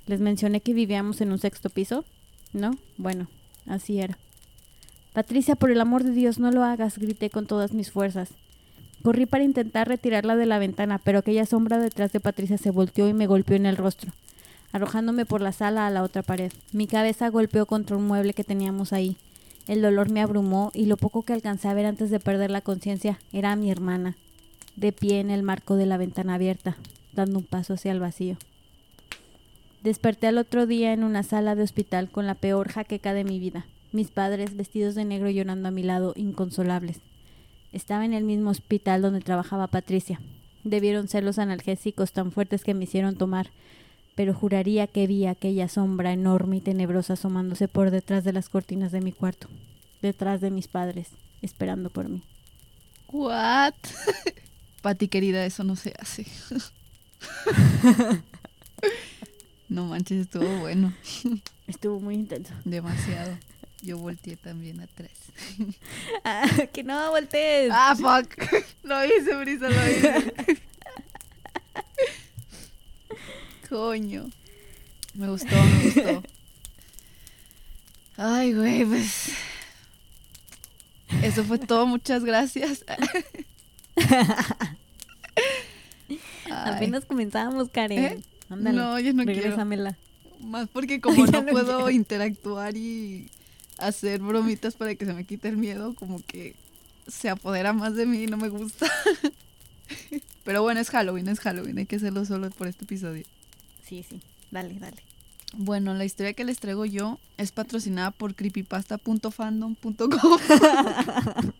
Les 0.06 0.20
mencioné 0.20 0.60
que 0.60 0.74
vivíamos 0.74 1.22
en 1.22 1.32
un 1.32 1.40
sexto 1.40 1.70
piso. 1.70 2.04
¿No? 2.52 2.78
Bueno, 2.98 3.28
así 3.68 4.00
era. 4.00 4.18
Patricia, 5.14 5.56
por 5.56 5.72
el 5.72 5.82
amor 5.82 6.04
de 6.04 6.12
Dios, 6.12 6.40
no 6.40 6.52
lo 6.52 6.64
hagas, 6.64 6.98
grité 6.98 7.30
con 7.30 7.46
todas 7.46 7.74
mis 7.74 7.92
fuerzas. 7.92 8.30
Corrí 9.04 9.26
para 9.26 9.46
intentar 9.46 9.88
retirarla 9.88 10.36
de 10.36 10.46
la 10.46 10.60
ventana, 10.60 11.00
pero 11.02 11.20
aquella 11.20 11.46
sombra 11.46 11.80
detrás 11.80 12.12
de 12.12 12.20
Patricia 12.20 12.58
se 12.58 12.70
volteó 12.70 13.08
y 13.08 13.14
me 13.14 13.28
golpeó 13.28 13.56
en 13.56 13.66
el 13.66 13.78
rostro, 13.78 14.12
arrojándome 14.74 15.26
por 15.26 15.42
la 15.42 15.54
sala 15.54 15.88
a 15.88 15.90
la 15.90 16.04
otra 16.04 16.22
pared. 16.22 16.52
Mi 16.74 16.86
cabeza 16.86 17.30
golpeó 17.30 17.66
contra 17.66 17.96
un 17.96 18.06
mueble 18.06 18.34
que 18.34 18.44
teníamos 18.44 18.92
ahí. 18.92 19.16
El 19.68 19.82
dolor 19.82 20.12
me 20.12 20.22
abrumó 20.22 20.72
y 20.74 20.86
lo 20.86 20.98
poco 20.98 21.22
que 21.22 21.32
alcancé 21.32 21.70
a 21.70 21.74
ver 21.74 21.86
antes 21.86 22.10
de 22.10 22.20
perder 22.20 22.52
la 22.52 22.62
conciencia 22.62 23.20
era 23.32 23.54
a 23.54 23.56
mi 23.56 23.72
hermana, 23.72 24.18
de 24.76 24.92
pie 24.92 25.20
en 25.20 25.30
el 25.30 25.44
marco 25.44 25.76
de 25.76 25.86
la 25.86 25.98
ventana 25.98 26.36
abierta, 26.36 26.76
dando 27.14 27.40
un 27.40 27.46
paso 27.46 27.76
hacia 27.76 27.94
el 27.94 28.00
vacío. 28.00 28.36
Desperté 29.82 30.28
al 30.28 30.38
otro 30.38 30.66
día 30.66 30.92
en 30.92 31.06
una 31.06 31.24
sala 31.24 31.56
de 31.56 31.64
hospital 31.64 32.10
con 32.10 32.28
la 32.28 32.36
peor 32.36 32.70
jaqueca 32.70 33.14
de 33.14 33.24
mi 33.24 33.40
vida. 33.40 33.66
Mis 33.94 34.10
padres, 34.10 34.58
vestidos 34.58 34.94
de 34.94 35.06
negro, 35.06 35.30
llorando 35.30 35.70
a 35.70 35.72
mi 35.72 35.84
lado, 35.84 36.14
inconsolables. 36.18 37.00
Estaba 37.72 38.06
en 38.06 38.14
el 38.14 38.24
mismo 38.24 38.50
hospital 38.50 39.02
donde 39.02 39.22
trabajaba 39.22 39.68
Patricia. 39.68 40.20
Debieron 40.64 41.08
ser 41.08 41.24
los 41.24 41.40
analgésicos 41.40 42.12
tan 42.12 42.32
fuertes 42.32 42.64
que 42.64 42.74
me 42.74 42.84
hicieron 42.84 43.16
tomar, 43.16 43.52
pero 44.16 44.34
juraría 44.34 44.88
que 44.88 45.08
vi 45.08 45.26
aquella 45.26 45.70
sombra 45.70 46.12
enorme 46.12 46.58
y 46.58 46.62
tenebrosa 46.62 47.14
asomándose 47.14 47.68
por 47.68 47.92
detrás 47.92 48.24
de 48.24 48.34
las 48.34 48.50
cortinas 48.50 48.92
de 48.92 49.02
mi 49.02 49.12
cuarto, 49.12 49.48
detrás 50.02 50.42
de 50.42 50.52
mis 50.52 50.68
padres, 50.68 51.10
esperando 51.42 51.90
por 51.90 52.10
mí. 52.10 52.24
What? 53.08 53.76
Pati 54.82 55.08
querida, 55.08 55.46
eso 55.46 55.64
no 55.64 55.76
se 55.76 55.94
hace. 56.00 56.26
No 59.70 59.86
manches, 59.86 60.22
estuvo 60.22 60.48
bueno. 60.58 60.94
Estuvo 61.68 62.00
muy 62.00 62.16
intenso. 62.16 62.54
Demasiado. 62.66 63.38
Yo 63.82 63.98
volteé 63.98 64.36
también 64.36 64.82
atrás. 64.82 65.12
Ah, 66.24 66.48
que 66.74 66.84
no 66.84 67.12
voltees. 67.12 67.72
Ah, 67.74 67.96
fuck. 67.96 68.36
Lo 68.84 69.06
hice, 69.06 69.36
Brisa, 69.36 69.70
lo 69.70 69.90
hice. 69.90 70.34
Coño. 73.70 74.30
Me 75.14 75.30
gustó, 75.30 75.56
me 75.56 75.84
gustó. 75.84 76.24
Ay, 78.18 78.54
güey, 78.54 78.86
pues. 78.86 79.32
Eso 81.24 81.44
fue 81.44 81.58
todo, 81.58 81.86
muchas 81.86 82.24
gracias. 82.24 82.84
Apenas 86.52 87.06
comenzábamos, 87.06 87.70
Karen. 87.70 88.04
¿Eh? 88.04 88.24
Ándale. 88.50 88.78
No, 88.78 89.00
yo 89.00 89.14
no 89.14 89.24
quiero. 89.26 89.56
Más 90.42 90.68
porque 90.70 91.02
como 91.02 91.26
no 91.26 91.46
puedo 91.46 91.90
interactuar 91.90 92.76
y 92.76 93.30
hacer 93.80 94.22
bromitas 94.22 94.76
para 94.76 94.96
que 94.96 95.06
se 95.06 95.14
me 95.14 95.26
quite 95.26 95.50
el 95.50 95.58
miedo, 95.58 95.94
como 95.96 96.22
que 96.26 96.56
se 97.08 97.30
apodera 97.30 97.74
más 97.74 97.96
de 97.96 98.06
mí 98.06 98.24
y 98.24 98.28
no 98.28 98.38
me 98.38 98.50
gusta. 98.50 98.88
Pero 100.44 100.62
bueno, 100.62 100.80
es 100.80 100.90
Halloween, 100.90 101.28
es 101.30 101.40
Halloween, 101.40 101.78
hay 101.78 101.86
que 101.86 101.98
hacerlo 101.98 102.26
solo 102.26 102.50
por 102.52 102.68
este 102.68 102.86
episodio. 102.86 103.26
Sí, 103.86 104.06
sí. 104.08 104.22
Dale, 104.52 104.76
dale. 104.80 105.04
Bueno, 105.54 105.94
la 105.96 106.06
historia 106.06 106.34
que 106.34 106.46
les 106.46 106.60
traigo 106.60 106.86
yo 106.86 107.20
es 107.38 107.52
patrocinada 107.52 108.12
por 108.12 108.36
creepypasta.fandom.com. 108.36 110.00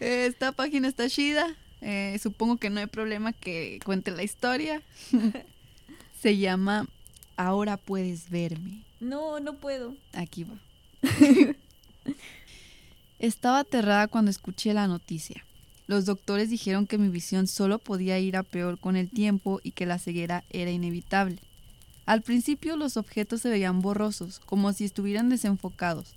Esta 0.00 0.52
página 0.52 0.88
está 0.88 1.08
chida. 1.08 1.46
eh, 1.80 2.18
supongo 2.22 2.56
que 2.56 2.70
no 2.70 2.80
hay 2.80 2.86
problema 2.86 3.32
que 3.32 3.80
cuente 3.84 4.10
la 4.12 4.22
historia. 4.22 4.82
Se 6.22 6.36
llama 6.38 6.86
Ahora 7.36 7.76
puedes 7.76 8.30
verme. 8.30 8.84
No, 9.00 9.40
no 9.40 9.54
puedo. 9.54 9.94
Aquí 10.12 10.44
va. 10.44 10.54
Estaba 13.18 13.60
aterrada 13.60 14.08
cuando 14.08 14.30
escuché 14.30 14.74
la 14.74 14.86
noticia. 14.86 15.44
Los 15.86 16.06
doctores 16.06 16.50
dijeron 16.50 16.86
que 16.86 16.98
mi 16.98 17.08
visión 17.08 17.46
solo 17.46 17.78
podía 17.78 18.18
ir 18.18 18.36
a 18.36 18.42
peor 18.42 18.78
con 18.78 18.96
el 18.96 19.10
tiempo 19.10 19.60
y 19.62 19.72
que 19.72 19.86
la 19.86 19.98
ceguera 19.98 20.44
era 20.50 20.70
inevitable. 20.70 21.38
Al 22.06 22.22
principio 22.22 22.76
los 22.76 22.96
objetos 22.96 23.42
se 23.42 23.50
veían 23.50 23.82
borrosos, 23.82 24.40
como 24.40 24.72
si 24.72 24.84
estuvieran 24.84 25.28
desenfocados. 25.28 26.14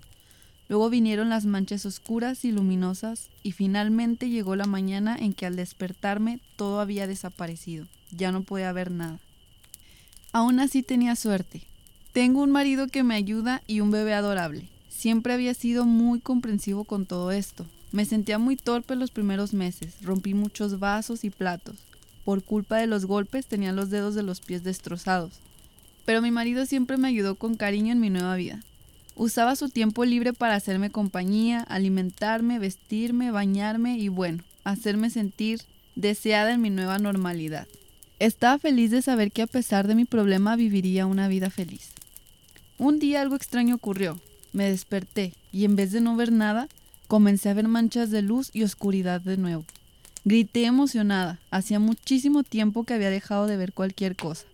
Luego 0.69 0.89
vinieron 0.89 1.29
las 1.29 1.45
manchas 1.45 1.85
oscuras 1.85 2.43
y 2.43 2.51
luminosas 2.51 3.29
y 3.41 3.53
finalmente 3.53 4.29
llegó 4.29 4.55
la 4.55 4.65
mañana 4.65 5.15
en 5.17 5.33
que 5.33 5.45
al 5.45 5.55
despertarme 5.55 6.39
todo 6.57 6.81
había 6.81 7.07
desaparecido. 7.07 7.85
Ya 8.11 8.31
no 8.31 8.43
podía 8.43 8.71
ver 8.73 8.91
nada. 8.91 9.19
Aún 10.33 10.59
así 10.59 10.83
tenía 10.83 11.15
suerte. 11.15 11.61
Tengo 12.11 12.41
un 12.41 12.51
marido 12.51 12.87
que 12.87 13.03
me 13.03 13.15
ayuda 13.15 13.61
y 13.65 13.79
un 13.79 13.91
bebé 13.91 14.13
adorable. 14.13 14.67
Siempre 14.97 15.33
había 15.33 15.53
sido 15.53 15.85
muy 15.85 16.19
comprensivo 16.19 16.83
con 16.83 17.05
todo 17.05 17.31
esto. 17.31 17.67
Me 17.91 18.03
sentía 18.03 18.39
muy 18.39 18.55
torpe 18.55 18.95
los 18.95 19.11
primeros 19.11 19.53
meses. 19.53 19.93
Rompí 20.01 20.33
muchos 20.33 20.79
vasos 20.79 21.23
y 21.23 21.29
platos. 21.29 21.75
Por 22.25 22.43
culpa 22.43 22.77
de 22.77 22.87
los 22.87 23.05
golpes 23.05 23.45
tenía 23.45 23.71
los 23.73 23.91
dedos 23.91 24.15
de 24.15 24.23
los 24.23 24.41
pies 24.41 24.63
destrozados. 24.63 25.33
Pero 26.03 26.23
mi 26.23 26.31
marido 26.31 26.65
siempre 26.65 26.97
me 26.97 27.09
ayudó 27.09 27.35
con 27.35 27.53
cariño 27.53 27.91
en 27.91 27.99
mi 27.99 28.09
nueva 28.09 28.35
vida. 28.37 28.59
Usaba 29.13 29.55
su 29.55 29.69
tiempo 29.69 30.03
libre 30.03 30.33
para 30.33 30.55
hacerme 30.55 30.89
compañía, 30.89 31.61
alimentarme, 31.61 32.57
vestirme, 32.57 33.29
bañarme 33.29 33.99
y 33.99 34.07
bueno, 34.07 34.43
hacerme 34.63 35.11
sentir 35.11 35.61
deseada 35.93 36.53
en 36.53 36.61
mi 36.61 36.71
nueva 36.71 36.97
normalidad. 36.97 37.67
Estaba 38.17 38.57
feliz 38.57 38.89
de 38.89 39.03
saber 39.03 39.31
que 39.31 39.43
a 39.43 39.47
pesar 39.47 39.87
de 39.87 39.93
mi 39.93 40.05
problema 40.05 40.55
viviría 40.55 41.05
una 41.05 41.27
vida 41.27 41.51
feliz. 41.51 41.91
Un 42.79 42.97
día 42.97 43.21
algo 43.21 43.35
extraño 43.35 43.75
ocurrió. 43.75 44.19
Me 44.53 44.69
desperté 44.69 45.33
y 45.51 45.65
en 45.65 45.75
vez 45.75 45.91
de 45.91 46.01
no 46.01 46.15
ver 46.15 46.31
nada, 46.31 46.67
comencé 47.07 47.49
a 47.49 47.53
ver 47.53 47.67
manchas 47.67 48.11
de 48.11 48.21
luz 48.21 48.49
y 48.53 48.63
oscuridad 48.63 49.21
de 49.21 49.37
nuevo. 49.37 49.65
Grité 50.25 50.65
emocionada. 50.65 51.39
Hacía 51.51 51.79
muchísimo 51.79 52.43
tiempo 52.43 52.83
que 52.83 52.93
había 52.93 53.09
dejado 53.09 53.47
de 53.47 53.55
ver 53.55 53.71
cualquier 53.71 54.15
cosa. 54.15 54.45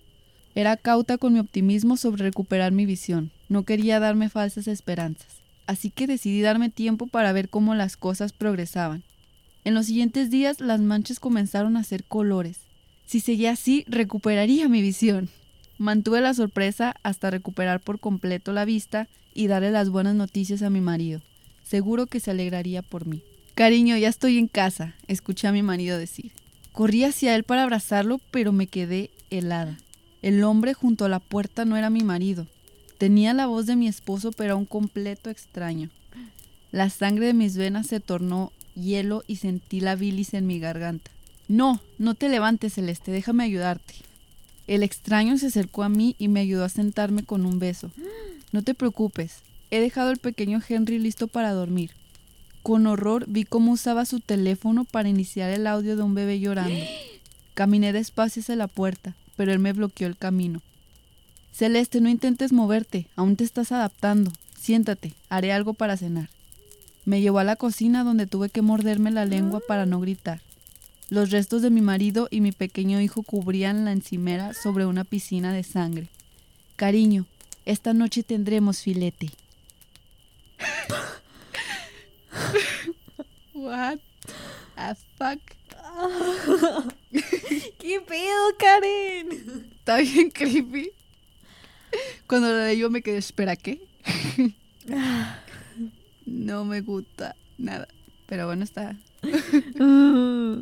Era 0.55 0.77
cauta 0.77 1.17
con 1.17 1.33
mi 1.33 1.39
optimismo 1.39 1.97
sobre 1.97 2.23
recuperar 2.23 2.71
mi 2.71 2.85
visión. 2.85 3.31
No 3.49 3.63
quería 3.63 3.99
darme 3.99 4.29
falsas 4.29 4.67
esperanzas. 4.67 5.41
Así 5.65 5.89
que 5.89 6.05
decidí 6.05 6.41
darme 6.41 6.69
tiempo 6.69 7.07
para 7.07 7.31
ver 7.31 7.49
cómo 7.49 7.73
las 7.73 7.97
cosas 7.97 8.33
progresaban. 8.33 9.03
En 9.63 9.73
los 9.73 9.87
siguientes 9.87 10.29
días 10.29 10.59
las 10.59 10.79
manchas 10.79 11.19
comenzaron 11.19 11.77
a 11.77 11.79
hacer 11.79 12.03
colores. 12.03 12.59
Si 13.05 13.19
seguía 13.19 13.51
así, 13.51 13.85
recuperaría 13.87 14.67
mi 14.67 14.81
visión. 14.81 15.29
Mantuve 15.77 16.21
la 16.21 16.33
sorpresa 16.33 16.95
hasta 17.01 17.31
recuperar 17.31 17.79
por 17.79 17.99
completo 17.99 18.53
la 18.53 18.65
vista 18.65 19.07
y 19.33 19.47
darle 19.47 19.71
las 19.71 19.89
buenas 19.89 20.15
noticias 20.15 20.61
a 20.61 20.69
mi 20.69 20.81
marido. 20.81 21.21
Seguro 21.63 22.07
que 22.07 22.19
se 22.19 22.31
alegraría 22.31 22.81
por 22.81 23.05
mí. 23.05 23.23
Cariño, 23.55 23.97
ya 23.97 24.09
estoy 24.09 24.37
en 24.37 24.47
casa, 24.47 24.95
escuché 25.07 25.47
a 25.47 25.51
mi 25.51 25.61
marido 25.61 25.97
decir. 25.97 26.31
Corrí 26.71 27.03
hacia 27.03 27.35
él 27.35 27.43
para 27.43 27.63
abrazarlo, 27.63 28.19
pero 28.31 28.51
me 28.51 28.67
quedé 28.67 29.11
helada. 29.29 29.77
El 30.21 30.43
hombre 30.43 30.73
junto 30.73 31.05
a 31.05 31.09
la 31.09 31.19
puerta 31.19 31.65
no 31.65 31.77
era 31.77 31.89
mi 31.89 32.01
marido. 32.01 32.47
Tenía 32.97 33.33
la 33.33 33.47
voz 33.47 33.65
de 33.65 33.75
mi 33.75 33.87
esposo, 33.87 34.31
pero 34.31 34.45
era 34.45 34.55
un 34.55 34.65
completo 34.65 35.29
extraño. 35.29 35.89
La 36.71 36.89
sangre 36.89 37.27
de 37.27 37.33
mis 37.33 37.57
venas 37.57 37.87
se 37.87 37.99
tornó 37.99 38.51
hielo 38.75 39.23
y 39.27 39.35
sentí 39.35 39.81
la 39.81 39.95
bilis 39.95 40.33
en 40.33 40.47
mi 40.47 40.59
garganta. 40.59 41.11
No, 41.47 41.81
no 41.99 42.15
te 42.15 42.29
levantes, 42.29 42.73
Celeste, 42.73 43.11
déjame 43.11 43.43
ayudarte. 43.43 43.93
El 44.65 44.81
extraño 44.81 45.37
se 45.37 45.47
acercó 45.47 45.83
a 45.83 45.89
mí 45.89 46.15
y 46.17 46.29
me 46.29 46.39
ayudó 46.39 46.63
a 46.63 46.69
sentarme 46.69 47.23
con 47.23 47.45
un 47.45 47.59
beso. 47.59 47.91
No 48.53 48.61
te 48.61 48.75
preocupes, 48.75 49.41
he 49.71 49.81
dejado 49.81 50.11
al 50.11 50.17
pequeño 50.17 50.61
Henry 50.69 50.99
listo 50.99 51.27
para 51.27 51.53
dormir. 51.53 51.89
Con 52.61 52.85
horror 52.85 53.25
vi 53.27 53.45
cómo 53.45 53.71
usaba 53.71 54.05
su 54.05 54.19
teléfono 54.19 54.85
para 54.85 55.09
iniciar 55.09 55.49
el 55.49 55.65
audio 55.65 55.97
de 55.97 56.03
un 56.03 56.13
bebé 56.13 56.39
llorando. 56.39 56.79
Caminé 57.55 57.91
despacio 57.91 58.41
hacia 58.41 58.55
la 58.55 58.67
puerta, 58.67 59.15
pero 59.35 59.51
él 59.51 59.57
me 59.57 59.73
bloqueó 59.73 60.07
el 60.07 60.15
camino. 60.15 60.61
Celeste, 61.51 61.99
no 61.99 62.09
intentes 62.09 62.53
moverte, 62.53 63.07
aún 63.15 63.37
te 63.37 63.43
estás 63.43 63.71
adaptando. 63.71 64.31
Siéntate, 64.55 65.13
haré 65.29 65.51
algo 65.51 65.73
para 65.73 65.97
cenar. 65.97 66.29
Me 67.05 67.21
llevó 67.21 67.39
a 67.39 67.43
la 67.43 67.55
cocina 67.55 68.03
donde 68.03 68.27
tuve 68.27 68.49
que 68.49 68.61
morderme 68.61 69.09
la 69.09 69.25
lengua 69.25 69.61
para 69.67 69.87
no 69.87 69.99
gritar. 69.99 70.41
Los 71.09 71.31
restos 71.31 71.63
de 71.63 71.71
mi 71.71 71.81
marido 71.81 72.27
y 72.29 72.39
mi 72.39 72.51
pequeño 72.51 73.01
hijo 73.01 73.23
cubrían 73.23 73.83
la 73.83 73.93
encimera 73.93 74.53
sobre 74.53 74.85
una 74.85 75.03
piscina 75.03 75.51
de 75.53 75.63
sangre. 75.63 76.09
Cariño, 76.75 77.25
esta 77.65 77.93
noche 77.93 78.23
tendremos 78.23 78.81
filete. 78.81 79.29
What 83.53 83.99
the 84.75 84.95
fuck? 85.17 85.39
¿Qué 87.79 88.01
pedo, 88.01 88.57
Karen? 88.57 89.71
Está 89.77 89.97
bien 89.97 90.29
creepy. 90.31 90.91
Cuando 92.27 92.49
lo 92.49 92.57
leí 92.65 92.79
yo 92.79 92.89
me 92.89 93.01
quedé, 93.01 93.17
espera, 93.17 93.55
¿qué? 93.55 93.79
no 96.25 96.65
me 96.65 96.81
gusta 96.81 97.35
nada. 97.57 97.87
Pero 98.25 98.47
bueno, 98.47 98.63
está. 98.63 98.95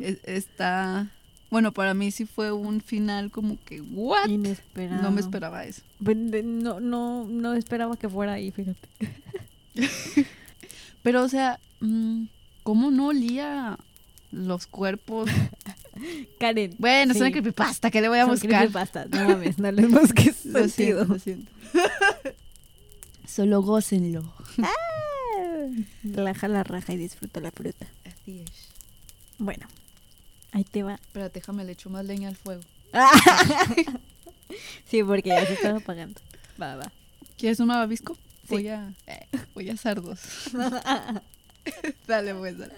es- 0.00 0.20
Está. 0.24 1.10
Bueno, 1.52 1.70
para 1.72 1.92
mí 1.92 2.10
sí 2.10 2.24
fue 2.24 2.50
un 2.50 2.80
final 2.80 3.30
como 3.30 3.58
que, 3.66 3.82
¿what? 3.82 4.26
Inesperado. 4.26 5.02
No 5.02 5.10
me 5.10 5.20
esperaba 5.20 5.66
eso. 5.66 5.82
No, 6.00 6.80
no, 6.80 7.26
no 7.28 7.52
esperaba 7.52 7.94
que 7.98 8.08
fuera 8.08 8.32
ahí, 8.32 8.50
fíjate. 8.50 8.88
Pero, 11.02 11.22
o 11.22 11.28
sea, 11.28 11.60
mm, 11.80 12.24
¿cómo 12.62 12.90
no 12.90 13.08
olía 13.08 13.78
los 14.30 14.66
cuerpos? 14.66 15.28
Karen. 16.40 16.74
Bueno, 16.78 17.12
es 17.12 17.20
una 17.20 17.30
creepypasta, 17.30 17.90
¿qué 17.90 18.00
le 18.00 18.08
voy 18.08 18.18
a 18.18 18.22
son 18.22 18.30
buscar? 18.30 18.50
creepypastas, 18.50 19.10
No 19.10 19.28
mames, 19.28 19.58
no 19.58 19.70
les 19.72 19.90
busques 19.90 20.46
Lo 20.46 20.66
siento, 20.68 20.68
sentido. 20.70 21.04
lo 21.04 21.18
siento. 21.18 21.52
Solo 23.26 23.60
gócenlo. 23.62 24.32
Ah, 24.62 25.66
Relaja 26.02 26.48
la 26.48 26.64
raja 26.64 26.94
y 26.94 26.96
disfruta 26.96 27.40
la 27.40 27.50
fruta. 27.50 27.86
Así 28.06 28.40
es. 28.40 28.50
Bueno, 29.38 29.66
ahí 30.52 30.64
te 30.64 30.82
va. 30.82 30.94
Espérate, 30.94 31.40
déjame, 31.40 31.64
le 31.64 31.72
echo 31.72 31.90
más 31.90 32.04
leña 32.04 32.28
al 32.28 32.36
fuego. 32.36 32.62
sí, 34.86 35.02
porque 35.02 35.30
ya 35.30 35.46
se 35.46 35.54
estaba 35.54 35.78
apagando. 35.78 36.20
Va, 36.60 36.76
va. 36.76 36.92
¿Quieres 37.36 37.60
un 37.60 37.70
abisco? 37.70 38.14
Sí. 38.14 38.48
Voy 38.54 38.68
a, 38.68 38.92
eh, 39.06 39.26
voy 39.54 39.70
a 39.70 39.74
hacer 39.74 40.00
dos. 40.00 40.20
dale, 42.06 42.34
pues, 42.34 42.58
dale. 42.58 42.74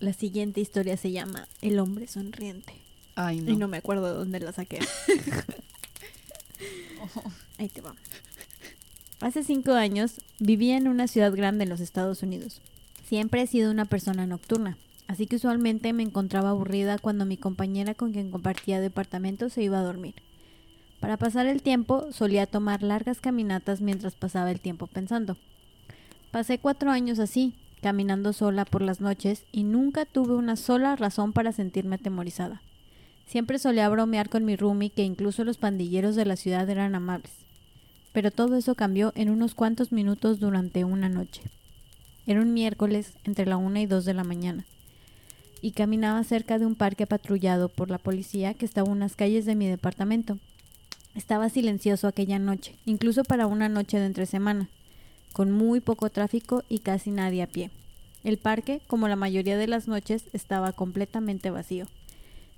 La 0.00 0.12
siguiente 0.12 0.60
historia 0.60 0.96
se 0.96 1.12
llama 1.12 1.48
El 1.62 1.78
hombre 1.78 2.06
sonriente. 2.06 2.74
Ay, 3.14 3.40
no. 3.40 3.52
Y 3.52 3.56
no 3.56 3.68
me 3.68 3.78
acuerdo 3.78 4.06
de 4.06 4.14
dónde 4.14 4.40
la 4.40 4.52
saqué. 4.52 4.80
Oh, 7.00 7.22
Ahí 7.58 7.68
te 7.68 7.80
va. 7.80 7.94
Hace 9.20 9.42
cinco 9.42 9.72
años 9.72 10.20
vivía 10.38 10.76
en 10.76 10.88
una 10.88 11.08
ciudad 11.08 11.32
grande 11.34 11.64
en 11.64 11.70
los 11.70 11.80
Estados 11.80 12.22
Unidos. 12.22 12.60
Siempre 13.08 13.40
he 13.40 13.46
sido 13.46 13.70
una 13.70 13.86
persona 13.86 14.26
nocturna, 14.26 14.76
así 15.08 15.26
que 15.26 15.36
usualmente 15.36 15.92
me 15.92 16.02
encontraba 16.02 16.50
aburrida 16.50 16.98
cuando 16.98 17.24
mi 17.24 17.36
compañera 17.36 17.94
con 17.94 18.12
quien 18.12 18.30
compartía 18.30 18.80
departamento 18.80 19.48
se 19.48 19.62
iba 19.62 19.78
a 19.78 19.84
dormir. 19.84 20.14
Para 21.00 21.16
pasar 21.16 21.46
el 21.46 21.62
tiempo 21.62 22.10
solía 22.10 22.46
tomar 22.46 22.82
largas 22.82 23.20
caminatas 23.20 23.80
mientras 23.80 24.14
pasaba 24.14 24.50
el 24.50 24.60
tiempo 24.60 24.86
pensando. 24.86 25.36
Pasé 26.30 26.58
cuatro 26.58 26.90
años 26.90 27.18
así, 27.18 27.54
caminando 27.82 28.32
sola 28.32 28.64
por 28.64 28.82
las 28.82 29.00
noches 29.00 29.44
y 29.52 29.64
nunca 29.64 30.06
tuve 30.06 30.34
una 30.34 30.56
sola 30.56 30.96
razón 30.96 31.32
para 31.32 31.52
sentirme 31.52 31.96
atemorizada. 31.96 32.62
Siempre 33.26 33.58
solía 33.58 33.88
bromear 33.88 34.28
con 34.28 34.44
mi 34.44 34.56
roomie 34.56 34.90
que 34.90 35.04
incluso 35.04 35.44
los 35.44 35.58
pandilleros 35.58 36.16
de 36.16 36.24
la 36.24 36.36
ciudad 36.36 36.68
eran 36.68 36.94
amables. 36.94 37.32
Pero 38.12 38.30
todo 38.30 38.56
eso 38.56 38.74
cambió 38.74 39.12
en 39.14 39.30
unos 39.30 39.54
cuantos 39.54 39.92
minutos 39.92 40.40
durante 40.40 40.84
una 40.84 41.08
noche. 41.08 41.42
Era 42.26 42.40
un 42.40 42.54
miércoles 42.54 43.12
entre 43.24 43.46
la 43.46 43.56
una 43.56 43.80
y 43.80 43.86
dos 43.86 44.04
de 44.04 44.14
la 44.14 44.24
mañana 44.24 44.64
y 45.66 45.72
caminaba 45.72 46.22
cerca 46.22 46.60
de 46.60 46.64
un 46.64 46.76
parque 46.76 47.08
patrullado 47.08 47.68
por 47.68 47.90
la 47.90 47.98
policía 47.98 48.54
que 48.54 48.64
estaba 48.64 48.86
en 48.86 48.98
unas 48.98 49.16
calles 49.16 49.46
de 49.46 49.56
mi 49.56 49.66
departamento. 49.66 50.38
Estaba 51.16 51.48
silencioso 51.48 52.06
aquella 52.06 52.38
noche, 52.38 52.76
incluso 52.84 53.24
para 53.24 53.48
una 53.48 53.68
noche 53.68 53.98
de 53.98 54.06
entre 54.06 54.26
semana, 54.26 54.68
con 55.32 55.50
muy 55.50 55.80
poco 55.80 56.08
tráfico 56.08 56.62
y 56.68 56.78
casi 56.78 57.10
nadie 57.10 57.42
a 57.42 57.48
pie. 57.48 57.72
El 58.22 58.38
parque, 58.38 58.80
como 58.86 59.08
la 59.08 59.16
mayoría 59.16 59.56
de 59.56 59.66
las 59.66 59.88
noches, 59.88 60.26
estaba 60.32 60.70
completamente 60.70 61.50
vacío. 61.50 61.88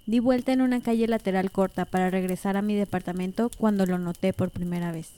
Di 0.04 0.18
vuelta 0.18 0.52
en 0.52 0.60
una 0.60 0.82
calle 0.82 1.08
lateral 1.08 1.50
corta 1.50 1.86
para 1.86 2.10
regresar 2.10 2.58
a 2.58 2.62
mi 2.62 2.74
departamento 2.74 3.50
cuando 3.56 3.86
lo 3.86 3.96
noté 3.96 4.34
por 4.34 4.50
primera 4.50 4.92
vez. 4.92 5.12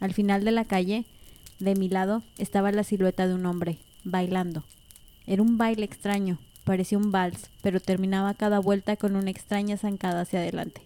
Al 0.00 0.12
final 0.12 0.44
de 0.44 0.50
la 0.50 0.66
calle, 0.66 1.06
de 1.60 1.76
mi 1.76 1.88
lado, 1.88 2.22
estaba 2.36 2.72
la 2.72 2.84
silueta 2.84 3.26
de 3.26 3.32
un 3.32 3.46
hombre, 3.46 3.78
bailando. 4.04 4.64
Era 5.26 5.40
un 5.40 5.56
baile 5.56 5.86
extraño, 5.86 6.38
parecía 6.64 6.98
un 6.98 7.10
vals, 7.10 7.50
pero 7.62 7.80
terminaba 7.80 8.34
cada 8.34 8.58
vuelta 8.58 8.96
con 8.96 9.16
una 9.16 9.30
extraña 9.30 9.76
zancada 9.76 10.22
hacia 10.22 10.40
adelante. 10.40 10.82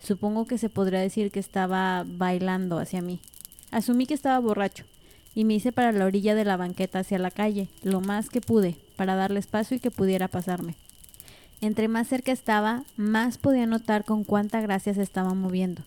Supongo 0.00 0.46
que 0.46 0.58
se 0.58 0.68
podría 0.68 1.00
decir 1.00 1.30
que 1.30 1.40
estaba 1.40 2.04
bailando 2.06 2.78
hacia 2.78 3.00
mí. 3.00 3.20
Asumí 3.70 4.06
que 4.06 4.14
estaba 4.14 4.38
borracho, 4.38 4.84
y 5.34 5.44
me 5.44 5.54
hice 5.54 5.72
para 5.72 5.92
la 5.92 6.04
orilla 6.04 6.34
de 6.34 6.44
la 6.44 6.56
banqueta 6.56 7.00
hacia 7.00 7.18
la 7.18 7.30
calle, 7.30 7.68
lo 7.82 8.00
más 8.00 8.28
que 8.28 8.40
pude, 8.40 8.76
para 8.96 9.16
darle 9.16 9.40
espacio 9.40 9.76
y 9.76 9.80
que 9.80 9.90
pudiera 9.90 10.28
pasarme. 10.28 10.76
Entre 11.60 11.88
más 11.88 12.08
cerca 12.08 12.32
estaba, 12.32 12.84
más 12.96 13.38
podía 13.38 13.66
notar 13.66 14.04
con 14.04 14.24
cuánta 14.24 14.60
gracia 14.60 14.94
se 14.94 15.02
estaba 15.02 15.34
moviendo. 15.34 15.82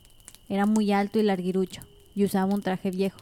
Era 0.49 0.65
muy 0.65 0.91
alto 0.91 1.19
y 1.19 1.23
larguirucho, 1.23 1.81
y 2.15 2.23
usaba 2.23 2.53
un 2.53 2.61
traje 2.61 2.91
viejo. 2.91 3.19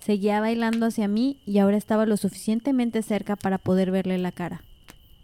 Seguía 0.00 0.40
bailando 0.40 0.86
hacia 0.86 1.06
mí 1.06 1.38
y 1.46 1.58
ahora 1.58 1.76
estaba 1.76 2.06
lo 2.06 2.16
suficientemente 2.16 3.02
cerca 3.02 3.36
para 3.36 3.58
poder 3.58 3.92
verle 3.92 4.18
la 4.18 4.32
cara. 4.32 4.62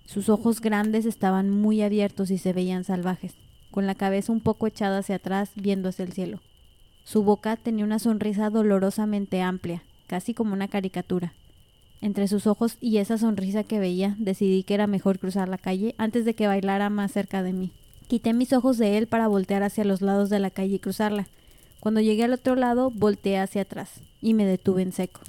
Sus 0.08 0.30
ojos 0.30 0.62
grandes 0.62 1.04
estaban 1.04 1.50
muy 1.50 1.82
abiertos 1.82 2.30
y 2.30 2.38
se 2.38 2.54
veían 2.54 2.82
salvajes, 2.82 3.34
con 3.70 3.86
la 3.86 3.94
cabeza 3.94 4.32
un 4.32 4.40
poco 4.40 4.66
echada 4.66 4.96
hacia 4.96 5.16
atrás 5.16 5.50
viendo 5.54 5.90
hacia 5.90 6.06
el 6.06 6.14
cielo. 6.14 6.40
Su 7.04 7.22
boca 7.24 7.56
tenía 7.56 7.84
una 7.84 7.98
sonrisa 7.98 8.48
dolorosamente 8.48 9.42
amplia, 9.42 9.82
casi 10.06 10.32
como 10.32 10.54
una 10.54 10.66
caricatura. 10.66 11.34
Entre 12.00 12.26
sus 12.26 12.46
ojos 12.46 12.78
y 12.80 12.96
esa 12.96 13.18
sonrisa 13.18 13.64
que 13.64 13.80
veía, 13.80 14.16
decidí 14.18 14.62
que 14.62 14.72
era 14.72 14.86
mejor 14.86 15.18
cruzar 15.18 15.46
la 15.50 15.58
calle 15.58 15.94
antes 15.98 16.24
de 16.24 16.32
que 16.32 16.46
bailara 16.46 16.88
más 16.88 17.12
cerca 17.12 17.42
de 17.42 17.52
mí. 17.52 17.70
Quité 18.06 18.32
mis 18.32 18.54
ojos 18.54 18.78
de 18.78 18.96
él 18.96 19.08
para 19.08 19.28
voltear 19.28 19.62
hacia 19.62 19.84
los 19.84 20.00
lados 20.00 20.30
de 20.30 20.38
la 20.38 20.48
calle 20.48 20.76
y 20.76 20.78
cruzarla. 20.78 21.26
Cuando 21.80 22.00
llegué 22.00 22.24
al 22.24 22.32
otro 22.32 22.54
lado, 22.54 22.90
volteé 22.90 23.40
hacia 23.40 23.60
atrás 23.60 24.00
y 24.22 24.32
me 24.32 24.46
detuve 24.46 24.80
en 24.80 24.92
seco. 24.92 25.20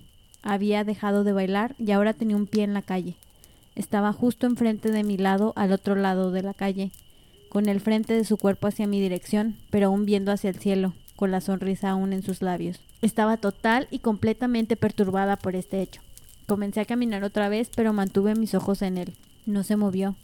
Había 0.42 0.86
dejado 0.86 1.26
de 1.26 1.34
bailar 1.34 1.76
y 1.78 1.92
ahora 1.92 2.14
tenía 2.14 2.38
un 2.38 2.48
pie 2.48 2.64
en 2.64 2.74
la 2.74 2.82
calle. 2.82 3.18
Estaba 3.76 4.14
justo 4.14 4.48
enfrente 4.48 4.92
de 4.92 5.04
mi 5.04 5.18
lado, 5.18 5.54
al 5.56 5.72
otro 5.72 5.96
lado 5.96 6.32
de 6.32 6.44
la 6.44 6.54
calle, 6.54 6.92
con 7.50 7.68
el 7.68 7.82
frente 7.82 8.14
de 8.14 8.26
su 8.26 8.38
cuerpo 8.38 8.68
hacia 8.68 8.88
mi 8.88 9.02
dirección, 9.02 9.56
pero 9.70 9.88
aún 9.88 10.06
viendo 10.06 10.32
hacia 10.32 10.50
el 10.50 10.60
cielo, 10.60 10.94
con 11.16 11.32
la 11.32 11.42
sonrisa 11.42 11.90
aún 11.90 12.14
en 12.14 12.24
sus 12.24 12.42
labios. 12.42 12.80
Estaba 13.02 13.38
total 13.38 13.88
y 13.92 14.00
completamente 14.00 14.76
perturbada 14.76 15.36
por 15.36 15.56
este 15.56 15.82
hecho. 15.82 16.02
Comencé 16.46 16.82
a 16.82 16.86
caminar 16.86 17.24
otra 17.24 17.50
vez, 17.50 17.70
pero 17.76 17.94
mantuve 17.94 18.36
mis 18.36 18.56
ojos 18.56 18.82
en 18.82 18.98
él. 18.98 19.14
No 19.46 19.64
se 19.64 19.76
movió. 19.76 20.16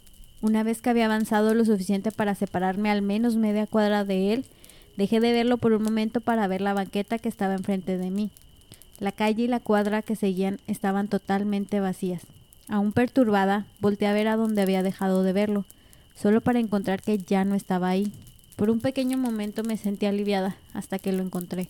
Una 0.42 0.62
vez 0.62 0.82
que 0.82 0.90
había 0.90 1.06
avanzado 1.06 1.54
lo 1.54 1.64
suficiente 1.64 2.12
para 2.12 2.34
separarme 2.34 2.90
al 2.90 3.00
menos 3.00 3.36
media 3.36 3.66
cuadra 3.66 4.04
de 4.04 4.32
él, 4.34 4.44
dejé 4.96 5.20
de 5.20 5.32
verlo 5.32 5.56
por 5.56 5.72
un 5.72 5.82
momento 5.82 6.20
para 6.20 6.46
ver 6.46 6.60
la 6.60 6.74
banqueta 6.74 7.18
que 7.18 7.28
estaba 7.28 7.54
enfrente 7.54 7.96
de 7.96 8.10
mí. 8.10 8.30
La 8.98 9.12
calle 9.12 9.44
y 9.44 9.48
la 9.48 9.60
cuadra 9.60 10.02
que 10.02 10.16
seguían 10.16 10.58
estaban 10.66 11.08
totalmente 11.08 11.80
vacías. 11.80 12.22
Aún 12.68 12.92
perturbada, 12.92 13.66
volteé 13.80 14.08
a 14.08 14.12
ver 14.12 14.28
a 14.28 14.36
donde 14.36 14.62
había 14.62 14.82
dejado 14.82 15.22
de 15.22 15.32
verlo, 15.32 15.64
solo 16.14 16.40
para 16.40 16.58
encontrar 16.58 17.00
que 17.00 17.18
ya 17.18 17.44
no 17.44 17.54
estaba 17.54 17.88
ahí. 17.88 18.12
Por 18.56 18.70
un 18.70 18.80
pequeño 18.80 19.18
momento 19.18 19.62
me 19.62 19.76
sentí 19.76 20.06
aliviada 20.06 20.56
hasta 20.72 20.98
que 20.98 21.12
lo 21.12 21.22
encontré. 21.22 21.68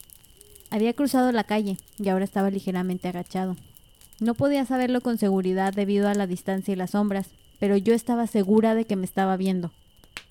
Había 0.71 0.95
cruzado 0.95 1.33
la 1.33 1.45
calle 1.45 1.77
y 1.99 2.09
ahora 2.09 2.25
estaba 2.25 2.51
ligeramente 2.51 3.09
agachado. 3.09 3.57
No 4.21 4.35
podía 4.35 4.65
saberlo 4.65 5.01
con 5.03 5.19
seguridad 5.19 5.75
debido 5.75 6.09
a 6.09 6.15
la 6.15 6.27
distancia 6.27 6.73
y 6.73 6.77
las 6.77 6.93
sombras, 6.93 7.29
pero 7.59 7.77
yo 7.77 7.93
estaba 7.93 8.27
segura 8.27 8.75
de 8.75 8.87
que 8.87 8.97
me 8.97 9.05
estaba 9.05 9.37
viendo. 9.37 9.73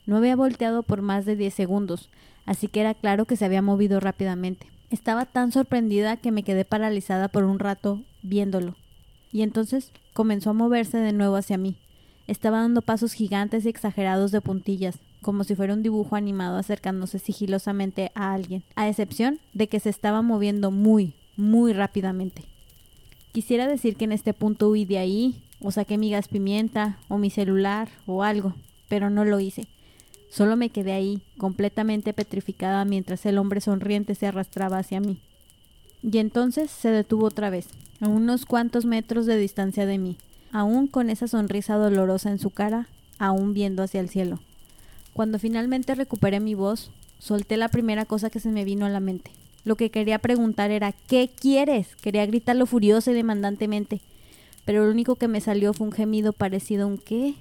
No 0.05 0.17
había 0.17 0.35
volteado 0.35 0.81
por 0.81 1.01
más 1.01 1.25
de 1.25 1.35
diez 1.35 1.53
segundos, 1.53 2.09
así 2.45 2.67
que 2.67 2.81
era 2.81 2.93
claro 2.93 3.25
que 3.25 3.35
se 3.35 3.45
había 3.45 3.61
movido 3.61 3.99
rápidamente. 3.99 4.67
Estaba 4.89 5.25
tan 5.25 5.51
sorprendida 5.51 6.17
que 6.17 6.31
me 6.31 6.43
quedé 6.43 6.65
paralizada 6.65 7.27
por 7.27 7.43
un 7.43 7.59
rato 7.59 8.01
viéndolo. 8.21 8.75
Y 9.31 9.41
entonces 9.41 9.91
comenzó 10.15 10.51
a 10.51 10.53
moverse 10.53 10.97
de 10.97 11.11
nuevo 11.11 11.35
hacia 11.35 11.57
mí. 11.57 11.75
Estaba 12.25 12.61
dando 12.61 12.81
pasos 12.81 13.11
gigantes 13.11 13.65
y 13.65 13.69
exagerados 13.69 14.31
de 14.31 14.39
puntillas, 14.39 14.97
como 15.21 15.43
si 15.43 15.55
fuera 15.55 15.73
un 15.73 15.83
dibujo 15.83 16.15
animado 16.15 16.57
acercándose 16.57 17.19
sigilosamente 17.19 18.13
a 18.15 18.33
alguien, 18.33 18.63
a 18.75 18.87
excepción 18.87 19.39
de 19.53 19.67
que 19.67 19.81
se 19.81 19.89
estaba 19.89 20.21
moviendo 20.21 20.71
muy, 20.71 21.15
muy 21.35 21.73
rápidamente. 21.73 22.43
Quisiera 23.33 23.67
decir 23.67 23.97
que 23.97 24.05
en 24.05 24.13
este 24.13 24.33
punto 24.33 24.69
huí 24.69 24.85
de 24.85 24.99
ahí, 24.99 25.43
o 25.59 25.71
saqué 25.71 25.97
mi 25.97 26.09
gas 26.09 26.29
pimienta, 26.29 26.97
o 27.09 27.17
mi 27.17 27.29
celular, 27.29 27.89
o 28.05 28.23
algo, 28.23 28.55
pero 28.87 29.09
no 29.09 29.25
lo 29.25 29.41
hice. 29.41 29.67
Solo 30.29 30.55
me 30.55 30.69
quedé 30.69 30.93
ahí, 30.93 31.21
completamente 31.37 32.13
petrificada 32.13 32.85
mientras 32.85 33.25
el 33.25 33.37
hombre 33.37 33.59
sonriente 33.59 34.15
se 34.15 34.27
arrastraba 34.27 34.77
hacia 34.77 35.01
mí. 35.01 35.19
Y 36.01 36.19
entonces 36.19 36.71
se 36.71 36.89
detuvo 36.91 37.25
otra 37.25 37.49
vez, 37.49 37.67
a 38.01 38.07
unos 38.07 38.45
cuantos 38.45 38.85
metros 38.85 39.25
de 39.25 39.37
distancia 39.37 39.85
de 39.85 39.97
mí, 39.97 40.17
aún 40.51 40.87
con 40.87 41.09
esa 41.09 41.27
sonrisa 41.27 41.75
dolorosa 41.75 42.29
en 42.29 42.39
su 42.39 42.49
cara, 42.49 42.87
aún 43.19 43.53
viendo 43.53 43.83
hacia 43.83 44.01
el 44.01 44.09
cielo. 44.09 44.39
Cuando 45.13 45.39
finalmente 45.39 45.95
recuperé 45.95 46.39
mi 46.39 46.55
voz, 46.55 46.91
solté 47.19 47.57
la 47.57 47.69
primera 47.69 48.05
cosa 48.05 48.29
que 48.29 48.39
se 48.39 48.49
me 48.49 48.65
vino 48.65 48.85
a 48.85 48.89
la 48.89 48.99
mente. 48.99 49.31
Lo 49.63 49.77
que 49.77 49.89
quería 49.89 50.19
preguntar 50.19 50.71
era 50.71 50.91
¿qué 50.91 51.29
quieres? 51.29 51.95
Quería 51.95 52.25
gritarlo 52.25 52.65
furiosa 52.65 53.11
y 53.11 53.15
demandantemente, 53.15 54.01
pero 54.65 54.85
lo 54.85 54.91
único 54.91 55.15
que 55.15 55.27
me 55.27 55.41
salió 55.41 55.73
fue 55.73 55.87
un 55.87 55.93
gemido 55.93 56.33
parecido 56.33 56.83
a 56.83 56.87
un 56.87 56.97
¿qué? 56.97 57.35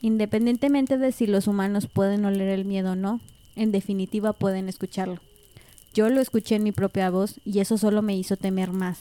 Independientemente 0.00 0.98
de 0.98 1.12
si 1.12 1.26
los 1.26 1.46
humanos 1.46 1.88
pueden 1.88 2.24
oler 2.24 2.48
el 2.48 2.64
miedo 2.64 2.92
o 2.92 2.96
no, 2.96 3.20
en 3.56 3.72
definitiva 3.72 4.32
pueden 4.32 4.68
escucharlo. 4.68 5.20
Yo 5.92 6.08
lo 6.10 6.20
escuché 6.20 6.56
en 6.56 6.62
mi 6.62 6.72
propia 6.72 7.10
voz 7.10 7.40
y 7.44 7.60
eso 7.60 7.78
solo 7.78 8.02
me 8.02 8.16
hizo 8.16 8.36
temer 8.36 8.72
más, 8.72 8.98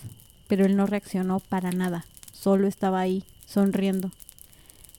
pero 0.47 0.65
él 0.65 0.75
no 0.75 0.85
reaccionó 0.85 1.39
para 1.39 1.71
nada, 1.71 2.05
solo 2.33 2.67
estaba 2.67 2.99
ahí, 2.99 3.23
sonriendo. 3.45 4.11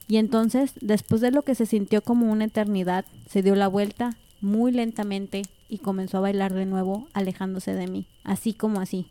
Y 0.09 0.19
entonces, 0.19 0.73
después 0.81 1.21
de 1.21 1.31
lo 1.31 1.43
que 1.43 1.55
se 1.55 1.67
sintió 1.67 2.03
como 2.03 2.31
una 2.31 2.45
eternidad, 2.45 3.05
se 3.29 3.43
dio 3.43 3.55
la 3.57 3.69
vuelta 3.69 4.17
muy 4.41 4.71
lentamente 4.71 5.43
y 5.69 5.79
comenzó 5.79 6.19
a 6.19 6.21
bailar 6.21 6.55
de 6.55 6.67
nuevo, 6.67 7.09
alejándose 7.13 7.75
de 7.75 7.87
mí, 7.87 8.07
así 8.23 8.53
como 8.53 8.81
así. 8.81 9.07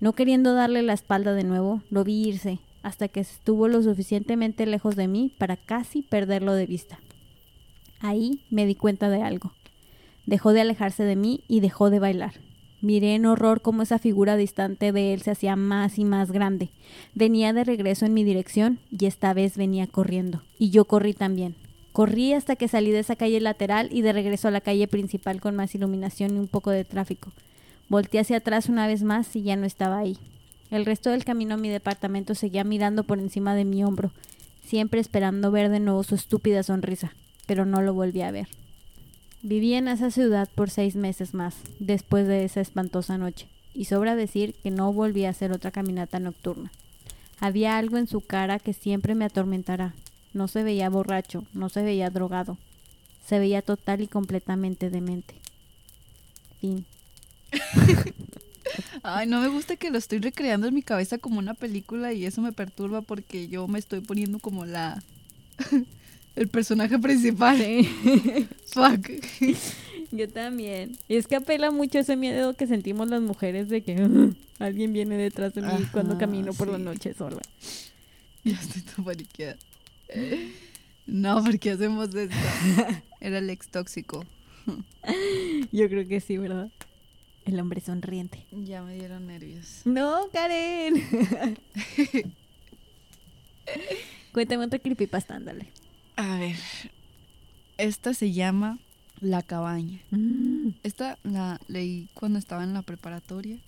No 0.00 0.14
queriendo 0.14 0.54
darle 0.54 0.82
la 0.82 0.92
espalda 0.92 1.34
de 1.34 1.44
nuevo, 1.44 1.82
lo 1.90 2.04
vi 2.04 2.28
irse, 2.28 2.58
hasta 2.82 3.08
que 3.08 3.20
estuvo 3.20 3.68
lo 3.68 3.82
suficientemente 3.82 4.66
lejos 4.66 4.96
de 4.96 5.08
mí 5.08 5.32
para 5.38 5.56
casi 5.56 6.02
perderlo 6.02 6.54
de 6.54 6.66
vista. 6.66 6.98
Ahí 8.00 8.44
me 8.50 8.66
di 8.66 8.74
cuenta 8.74 9.10
de 9.10 9.22
algo. 9.22 9.52
Dejó 10.26 10.52
de 10.52 10.60
alejarse 10.60 11.04
de 11.04 11.16
mí 11.16 11.44
y 11.48 11.60
dejó 11.60 11.90
de 11.90 11.98
bailar. 11.98 12.34
Miré 12.86 13.16
en 13.16 13.26
horror 13.26 13.62
cómo 13.62 13.82
esa 13.82 13.98
figura 13.98 14.36
distante 14.36 14.92
de 14.92 15.12
él 15.12 15.20
se 15.20 15.32
hacía 15.32 15.56
más 15.56 15.98
y 15.98 16.04
más 16.04 16.30
grande. 16.30 16.68
Venía 17.16 17.52
de 17.52 17.64
regreso 17.64 18.06
en 18.06 18.14
mi 18.14 18.22
dirección 18.22 18.78
y 18.96 19.06
esta 19.06 19.34
vez 19.34 19.56
venía 19.56 19.88
corriendo. 19.88 20.44
Y 20.56 20.70
yo 20.70 20.84
corrí 20.84 21.12
también. 21.12 21.56
Corrí 21.90 22.32
hasta 22.32 22.54
que 22.54 22.68
salí 22.68 22.92
de 22.92 23.00
esa 23.00 23.16
calle 23.16 23.40
lateral 23.40 23.88
y 23.90 24.02
de 24.02 24.12
regreso 24.12 24.46
a 24.46 24.52
la 24.52 24.60
calle 24.60 24.86
principal 24.86 25.40
con 25.40 25.56
más 25.56 25.74
iluminación 25.74 26.36
y 26.36 26.38
un 26.38 26.46
poco 26.46 26.70
de 26.70 26.84
tráfico. 26.84 27.32
Volté 27.88 28.20
hacia 28.20 28.36
atrás 28.36 28.68
una 28.68 28.86
vez 28.86 29.02
más 29.02 29.34
y 29.34 29.42
ya 29.42 29.56
no 29.56 29.66
estaba 29.66 29.98
ahí. 29.98 30.16
El 30.70 30.86
resto 30.86 31.10
del 31.10 31.24
camino 31.24 31.54
a 31.54 31.58
mi 31.58 31.68
departamento 31.68 32.36
seguía 32.36 32.62
mirando 32.62 33.02
por 33.02 33.18
encima 33.18 33.56
de 33.56 33.64
mi 33.64 33.82
hombro, 33.82 34.12
siempre 34.64 35.00
esperando 35.00 35.50
ver 35.50 35.70
de 35.70 35.80
nuevo 35.80 36.04
su 36.04 36.14
estúpida 36.14 36.62
sonrisa, 36.62 37.14
pero 37.46 37.66
no 37.66 37.82
lo 37.82 37.94
volví 37.94 38.22
a 38.22 38.30
ver. 38.30 38.46
Viví 39.46 39.74
en 39.74 39.86
esa 39.86 40.10
ciudad 40.10 40.48
por 40.56 40.70
seis 40.70 40.96
meses 40.96 41.32
más, 41.32 41.54
después 41.78 42.26
de 42.26 42.44
esa 42.44 42.60
espantosa 42.60 43.16
noche, 43.16 43.46
y 43.74 43.84
sobra 43.84 44.16
decir 44.16 44.56
que 44.60 44.72
no 44.72 44.92
volví 44.92 45.24
a 45.24 45.30
hacer 45.30 45.52
otra 45.52 45.70
caminata 45.70 46.18
nocturna. 46.18 46.72
Había 47.38 47.78
algo 47.78 47.96
en 47.96 48.08
su 48.08 48.22
cara 48.22 48.58
que 48.58 48.72
siempre 48.72 49.14
me 49.14 49.24
atormentará. 49.24 49.94
No 50.32 50.48
se 50.48 50.64
veía 50.64 50.90
borracho, 50.90 51.44
no 51.52 51.68
se 51.68 51.82
veía 51.82 52.10
drogado. 52.10 52.58
Se 53.24 53.38
veía 53.38 53.62
total 53.62 54.00
y 54.00 54.08
completamente 54.08 54.90
demente. 54.90 55.36
Fin. 56.60 56.84
Ay, 59.04 59.28
no 59.28 59.40
me 59.40 59.46
gusta 59.46 59.76
que 59.76 59.92
lo 59.92 59.98
estoy 59.98 60.18
recreando 60.18 60.66
en 60.66 60.74
mi 60.74 60.82
cabeza 60.82 61.18
como 61.18 61.38
una 61.38 61.54
película 61.54 62.12
y 62.12 62.26
eso 62.26 62.42
me 62.42 62.50
perturba 62.50 63.00
porque 63.00 63.46
yo 63.46 63.68
me 63.68 63.78
estoy 63.78 64.00
poniendo 64.00 64.40
como 64.40 64.66
la 64.66 65.00
El 66.36 66.48
personaje 66.48 66.98
principal. 66.98 67.56
Sí. 67.58 67.88
Fuck. 68.66 69.10
Yo 70.12 70.28
también. 70.28 70.96
Y 71.08 71.16
es 71.16 71.26
que 71.26 71.36
apela 71.36 71.70
mucho 71.70 71.98
ese 71.98 72.14
miedo 72.16 72.54
que 72.54 72.66
sentimos 72.66 73.08
las 73.08 73.20
mujeres 73.22 73.68
de 73.68 73.82
que 73.82 74.00
"Ugh, 74.02 74.34
alguien 74.58 74.92
viene 74.92 75.16
detrás 75.16 75.54
de 75.54 75.62
mí 75.62 75.68
Ajá, 75.68 75.88
cuando 75.92 76.18
camino 76.18 76.52
por 76.54 76.68
la 76.68 76.76
sí. 76.76 76.82
noche 76.84 77.14
sola. 77.14 77.40
Ya 78.44 78.52
estoy 78.60 78.82
tan 78.82 79.04
paniqueada. 79.04 79.56
No, 81.06 81.42
¿por 81.42 81.58
qué 81.58 81.70
hacemos 81.72 82.14
esto? 82.14 82.36
Era 83.20 83.38
el 83.38 83.50
ex 83.50 83.68
tóxico. 83.68 84.24
Yo 85.72 85.88
creo 85.88 86.06
que 86.06 86.20
sí, 86.20 86.36
¿verdad? 86.36 86.70
El 87.44 87.58
hombre 87.60 87.80
sonriente. 87.80 88.44
Ya 88.52 88.82
me 88.82 88.94
dieron 88.94 89.26
nervios. 89.26 89.82
No, 89.84 90.28
Karen. 90.32 90.94
Cuéntame 94.32 94.64
otra 94.64 94.78
creepypasta, 94.78 95.34
ándale. 95.36 95.66
A 96.16 96.38
ver. 96.38 96.56
Esta 97.78 98.14
se 98.14 98.32
llama 98.32 98.78
La 99.20 99.42
cabaña. 99.42 100.00
Mm, 100.10 100.70
Esta 100.82 101.18
la 101.22 101.60
leí 101.68 102.08
cuando 102.14 102.38
estaba 102.38 102.64
en 102.64 102.72
la 102.74 102.82
preparatoria. 102.82 103.58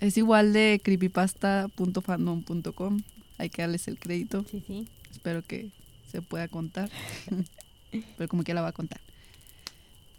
Es 0.00 0.16
igual 0.16 0.52
de 0.52 0.80
creepypasta.fandom.com. 0.82 3.02
Hay 3.38 3.50
que 3.50 3.62
darles 3.62 3.88
el 3.88 3.98
crédito. 3.98 4.44
Sí, 4.50 4.62
sí. 4.66 4.88
Espero 5.10 5.42
que 5.42 5.70
se 6.10 6.22
pueda 6.22 6.48
contar. 6.48 6.90
Pero 8.16 8.28
como 8.28 8.42
que 8.42 8.54
la 8.54 8.62
va 8.62 8.68
a 8.68 8.72
contar. 8.72 9.00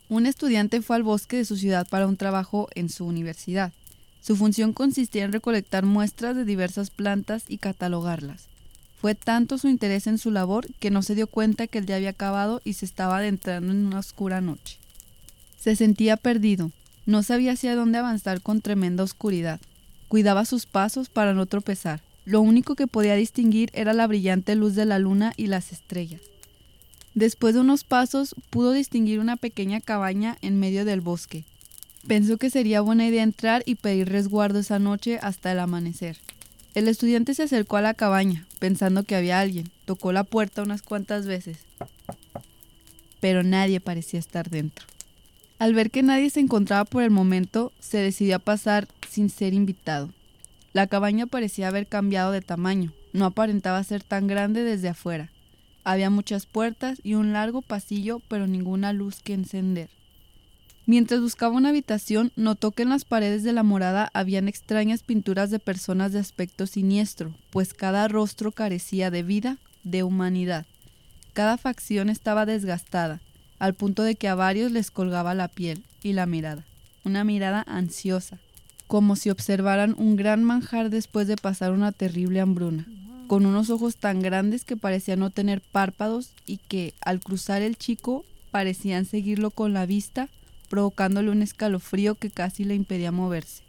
Un 0.10 0.26
estudiante 0.26 0.82
fue 0.82 0.96
al 0.96 1.04
bosque 1.04 1.38
de 1.38 1.46
su 1.46 1.58
ciudad 1.58 1.88
para 1.90 2.08
un 2.08 2.18
trabajo 2.18 2.70
en 2.76 2.90
su 2.90 3.06
universidad. 3.06 3.74
Su 4.22 4.36
función 4.36 4.74
consistía 4.74 5.26
en 5.26 5.34
recolectar 5.34 5.86
muestras 5.86 6.36
de 6.36 6.46
diversas 6.46 6.92
plantas 6.92 7.46
y 7.48 7.58
catalogarlas. 7.58 8.48
Fue 9.04 9.16
tanto 9.16 9.58
su 9.58 9.68
interés 9.68 10.08
en 10.08 10.18
su 10.18 10.32
labor 10.32 10.66
que 10.80 10.90
no 10.90 11.02
se 11.02 11.14
dio 11.14 11.28
cuenta 11.28 11.68
que 11.68 11.80
el 11.80 11.86
día 11.86 11.98
había 11.98 12.12
acabado 12.12 12.62
y 12.64 12.72
se 12.72 12.86
estaba 12.86 13.18
adentrando 13.18 13.74
en 13.74 13.86
una 13.86 14.00
oscura 14.00 14.40
noche. 14.40 14.78
Se 15.60 15.76
sentía 15.76 16.16
perdido, 16.16 16.72
no 17.06 17.22
sabía 17.22 17.52
hacia 17.52 17.76
dónde 17.76 17.98
avanzar 17.98 18.40
con 18.40 18.62
tremenda 18.62 19.04
oscuridad. 19.04 19.60
Cuidaba 20.08 20.46
sus 20.46 20.66
pasos 20.66 21.10
para 21.10 21.34
no 21.34 21.48
tropezar. 21.48 22.00
Lo 22.24 22.40
único 22.40 22.76
que 22.76 22.88
podía 22.88 23.16
distinguir 23.16 23.72
era 23.74 23.92
la 23.92 24.08
brillante 24.08 24.56
luz 24.56 24.74
de 24.74 24.86
la 24.86 25.00
luna 25.00 25.34
y 25.36 25.48
las 25.48 25.74
estrellas. 25.74 26.22
Después 27.14 27.56
de 27.56 27.60
unos 27.60 27.84
pasos 27.84 28.34
pudo 28.52 28.72
distinguir 28.72 29.20
una 29.20 29.36
pequeña 29.36 29.82
cabaña 29.82 30.38
en 30.42 30.62
medio 30.62 30.86
del 30.86 31.02
bosque. 31.02 31.44
Pensó 32.08 32.38
que 32.38 32.50
sería 32.50 32.80
buena 32.80 33.06
idea 33.06 33.24
entrar 33.24 33.64
y 33.66 33.76
pedir 33.76 34.08
resguardo 34.08 34.60
esa 34.60 34.80
noche 34.80 35.20
hasta 35.22 35.52
el 35.52 35.60
amanecer. 35.60 36.20
El 36.74 36.88
estudiante 36.88 37.36
se 37.36 37.44
acercó 37.44 37.78
a 37.78 37.82
la 37.82 37.94
cabaña, 37.94 38.48
pensando 38.60 39.04
que 39.04 39.16
había 39.16 39.40
alguien. 39.40 39.70
Tocó 39.86 40.12
la 40.12 40.24
puerta 40.24 40.64
unas 40.64 40.82
cuantas 40.82 41.28
veces, 41.28 41.60
pero 43.20 43.44
nadie 43.44 43.80
parecía 43.80 44.20
estar 44.20 44.50
dentro. 44.50 44.88
Al 45.60 45.76
ver 45.76 45.92
que 45.92 46.02
nadie 46.02 46.32
se 46.32 46.40
encontraba 46.40 46.84
por 46.86 47.04
el 47.04 47.12
momento, 47.12 47.72
se 47.80 48.00
decidió 48.00 48.38
a 48.38 48.40
pasar 48.40 48.88
sin 49.08 49.30
ser 49.30 49.54
invitado. 49.54 50.10
La 50.74 50.88
cabaña 50.88 51.28
parecía 51.28 51.68
haber 51.68 51.86
cambiado 51.86 52.32
de 52.32 52.42
tamaño, 52.42 52.92
no 53.14 53.26
aparentaba 53.26 53.84
ser 53.84 54.04
tan 54.04 54.26
grande 54.26 54.64
desde 54.64 54.90
afuera. 54.90 55.30
Había 55.84 56.10
muchas 56.10 56.48
puertas 56.48 57.00
y 57.04 57.14
un 57.14 57.34
largo 57.34 57.62
pasillo, 57.62 58.20
pero 58.28 58.48
ninguna 58.48 58.94
luz 58.94 59.22
que 59.22 59.34
encender. 59.34 59.90
Mientras 60.86 61.22
buscaba 61.22 61.56
una 61.56 61.70
habitación, 61.70 62.34
notó 62.36 62.72
que 62.72 62.84
en 62.84 62.90
las 62.90 63.06
paredes 63.06 63.44
de 63.44 63.54
la 63.54 63.64
morada 63.64 64.10
habían 64.14 64.50
extrañas 64.50 65.02
pinturas 65.02 65.50
de 65.50 65.60
personas 65.60 66.12
de 66.12 66.20
aspecto 66.20 66.68
siniestro, 66.68 67.34
pues 67.52 67.74
cada 67.74 68.08
rostro 68.10 68.52
carecía 68.52 69.10
de 69.10 69.24
vida, 69.24 69.58
de 69.86 70.04
humanidad. 70.04 70.66
Cada 71.32 71.58
facción 71.58 72.10
estaba 72.10 72.46
desgastada, 72.46 73.22
al 73.60 73.76
punto 73.76 74.04
de 74.04 74.16
que 74.16 74.28
a 74.28 74.36
varios 74.36 74.74
les 74.74 74.92
colgaba 74.92 75.34
la 75.34 75.48
piel 75.48 75.84
y 76.04 76.12
la 76.12 76.26
mirada, 76.26 76.66
una 77.06 77.24
mirada 77.24 77.64
ansiosa, 77.66 78.40
como 78.88 79.16
si 79.16 79.30
observaran 79.30 79.96
un 79.98 80.18
gran 80.18 80.44
manjar 80.44 80.90
después 80.90 81.28
de 81.28 81.38
pasar 81.38 81.72
una 81.72 81.94
terrible 81.94 82.42
hambruna, 82.42 82.86
con 83.28 83.46
unos 83.46 83.70
ojos 83.70 83.96
tan 83.96 84.22
grandes 84.22 84.66
que 84.66 84.76
parecían 84.76 85.20
no 85.20 85.30
tener 85.30 85.62
párpados 85.62 86.34
y 86.46 86.58
que, 86.58 86.94
al 87.00 87.22
cruzar 87.22 87.62
el 87.62 87.78
chico, 87.78 88.26
parecían 88.52 89.06
seguirlo 89.06 89.50
con 89.50 89.72
la 89.72 89.86
vista, 89.86 90.28
provocándole 90.74 91.30
un 91.30 91.44
escalofrío 91.44 92.16
que 92.16 92.32
casi 92.32 92.64
le 92.64 92.74
impedía 92.74 93.12
moverse. 93.12 93.62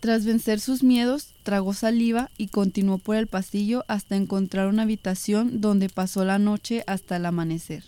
Tras 0.00 0.26
vencer 0.26 0.60
sus 0.60 0.82
miedos, 0.82 1.28
tragó 1.44 1.72
saliva 1.72 2.30
y 2.36 2.48
continuó 2.48 2.98
por 2.98 3.16
el 3.16 3.26
pasillo 3.26 3.86
hasta 3.88 4.16
encontrar 4.16 4.66
una 4.66 4.82
habitación 4.82 5.62
donde 5.62 5.88
pasó 5.88 6.26
la 6.26 6.38
noche 6.38 6.84
hasta 6.86 7.16
el 7.16 7.24
amanecer. 7.24 7.84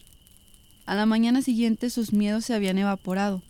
A 0.87 0.95
la 0.95 1.05
mañana 1.05 1.43
siguiente 1.43 1.91
sus 1.91 2.15
miedos 2.15 2.47
se 2.47 2.55
habían 2.55 2.79
evaporado. 2.79 3.43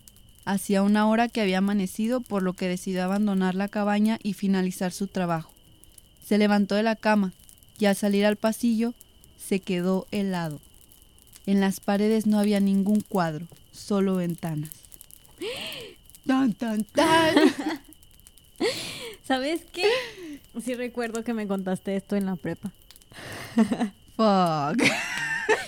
Hacía 0.45 0.83
una 0.83 1.07
hora 1.07 1.29
que 1.29 1.43
había 1.43 1.59
amanecido, 1.59 2.21
por 2.21 2.43
lo 2.43 2.55
que 2.55 2.67
decidió 2.67 3.05
abandonar 3.05 3.55
la 3.55 3.69
cabaña 3.69 4.19
y 4.21 4.33
finalizar 4.33 4.91
su 4.91 5.07
trabajo. 5.07 5.53
Se 6.27 6.39
levantó 6.39 6.75
de 6.75 6.83
la 6.83 6.97
cama 6.97 7.33
y 7.79 7.85
al 7.85 7.95
salir 7.95 8.27
al 8.27 8.35
pasillo 8.35 8.95
se 9.39 9.61
quedó 9.61 10.09
helado. 10.11 10.59
En 11.47 11.61
las 11.61 11.79
paredes 11.79 12.27
no 12.27 12.41
había 12.41 12.59
ningún 12.59 13.01
cuadro, 13.01 13.47
solo 13.71 14.17
ventanas. 14.17 14.88
¡Tan, 16.27 16.53
tan, 16.55 16.85
tan! 16.85 17.35
¿Sabes 19.25 19.63
qué? 19.73 19.89
Sí 20.63 20.75
recuerdo 20.75 21.23
que 21.25 21.35
me 21.35 21.47
contaste 21.47 21.97
esto 21.97 22.17
en 22.17 22.27
la 22.27 22.37
prepa. 22.37 22.71
Fuck. 24.17 24.83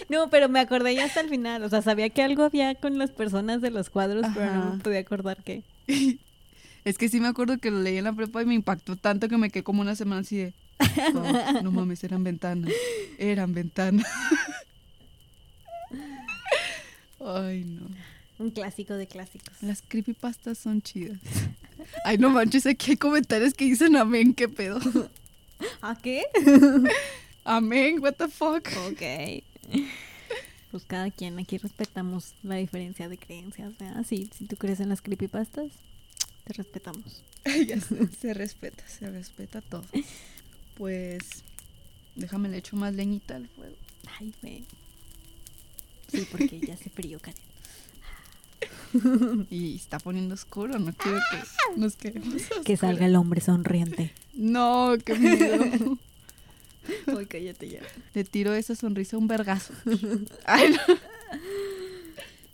No, 0.08 0.28
pero 0.28 0.48
me 0.48 0.60
acordé 0.60 0.94
ya 0.94 1.04
hasta 1.04 1.20
el 1.20 1.28
final. 1.28 1.62
O 1.62 1.68
sea, 1.68 1.82
sabía 1.82 2.08
que 2.10 2.22
algo 2.22 2.44
había 2.44 2.74
con 2.74 2.98
las 2.98 3.10
personas 3.10 3.60
de 3.60 3.70
los 3.70 3.90
cuadros, 3.90 4.26
pero 4.34 4.52
no 4.54 4.74
me 4.74 4.82
podía 4.82 5.00
acordar 5.00 5.38
qué. 5.44 5.62
Es 6.84 6.98
que 6.98 7.08
sí 7.08 7.20
me 7.20 7.28
acuerdo 7.28 7.58
que 7.58 7.70
lo 7.70 7.80
leí 7.80 7.98
en 7.98 8.04
la 8.04 8.12
prepa 8.12 8.42
y 8.42 8.46
me 8.46 8.54
impactó 8.54 8.96
tanto 8.96 9.28
que 9.28 9.38
me 9.38 9.50
quedé 9.50 9.62
como 9.62 9.82
una 9.82 9.94
semana 9.94 10.22
así 10.22 10.36
de. 10.38 10.54
"Fuck, 11.12 11.62
no 11.62 11.70
mames, 11.70 12.02
eran 12.04 12.24
ventanas. 12.24 12.72
Eran 13.18 13.52
ventanas. 13.54 14.06
Ay, 17.24 17.64
no. 17.64 17.86
Un 18.40 18.50
clásico 18.50 18.94
de 18.94 19.06
clásicos. 19.06 19.52
Las 19.60 19.82
creepypastas 19.82 20.56
son 20.56 20.80
chidas. 20.80 21.20
Ay, 22.06 22.16
no 22.16 22.30
manches, 22.30 22.64
aquí 22.64 22.92
hay 22.92 22.96
comentarios 22.96 23.52
que 23.52 23.66
dicen 23.66 23.96
amén, 23.96 24.32
qué 24.32 24.48
pedo. 24.48 24.80
¿A 25.82 25.94
qué? 26.00 26.24
Amén, 27.44 28.00
what 28.00 28.14
the 28.14 28.28
fuck. 28.28 28.66
Ok. 28.88 29.44
Pues 30.70 30.84
cada 30.86 31.10
quien 31.10 31.38
aquí 31.38 31.58
respetamos 31.58 32.32
la 32.42 32.54
diferencia 32.54 33.10
de 33.10 33.18
creencias, 33.18 33.76
¿verdad? 33.76 34.06
Sí, 34.08 34.30
si 34.34 34.46
tú 34.46 34.56
crees 34.56 34.80
en 34.80 34.88
las 34.88 35.02
creepypastas, 35.02 35.72
te 36.44 36.54
respetamos. 36.54 37.22
ya 37.44 37.78
se 37.78 38.32
respeta, 38.32 38.82
se 38.88 39.10
respeta 39.10 39.60
todo. 39.60 39.84
Pues, 40.78 41.18
déjame 42.14 42.48
le 42.48 42.56
echo 42.56 42.74
más 42.76 42.94
leñita 42.94 43.36
al 43.36 43.48
fuego. 43.48 43.76
Ay, 44.18 44.32
güey. 44.40 44.64
Sí, 46.10 46.26
porque 46.30 46.58
ya 46.60 46.72
hace 46.72 46.88
frío, 46.88 47.18
Karen. 47.20 47.49
Y 49.50 49.76
está 49.76 49.98
poniendo 49.98 50.34
oscuro, 50.34 50.78
no 50.78 50.92
quiero 50.92 51.18
que 51.30 51.80
nos 51.80 51.96
quedemos. 51.96 52.42
Que 52.64 52.76
salga 52.76 53.06
el 53.06 53.16
hombre 53.16 53.40
sonriente. 53.40 54.12
No, 54.34 54.94
qué 55.04 55.14
miedo. 55.18 55.98
Ay, 57.06 57.26
cállate 57.26 57.68
ya. 57.68 57.80
Le 58.14 58.24
tiro 58.24 58.54
esa 58.54 58.74
sonrisa 58.74 59.16
un 59.18 59.28
vergazo. 59.28 59.72
Ay, 60.44 60.70
no. 60.72 60.94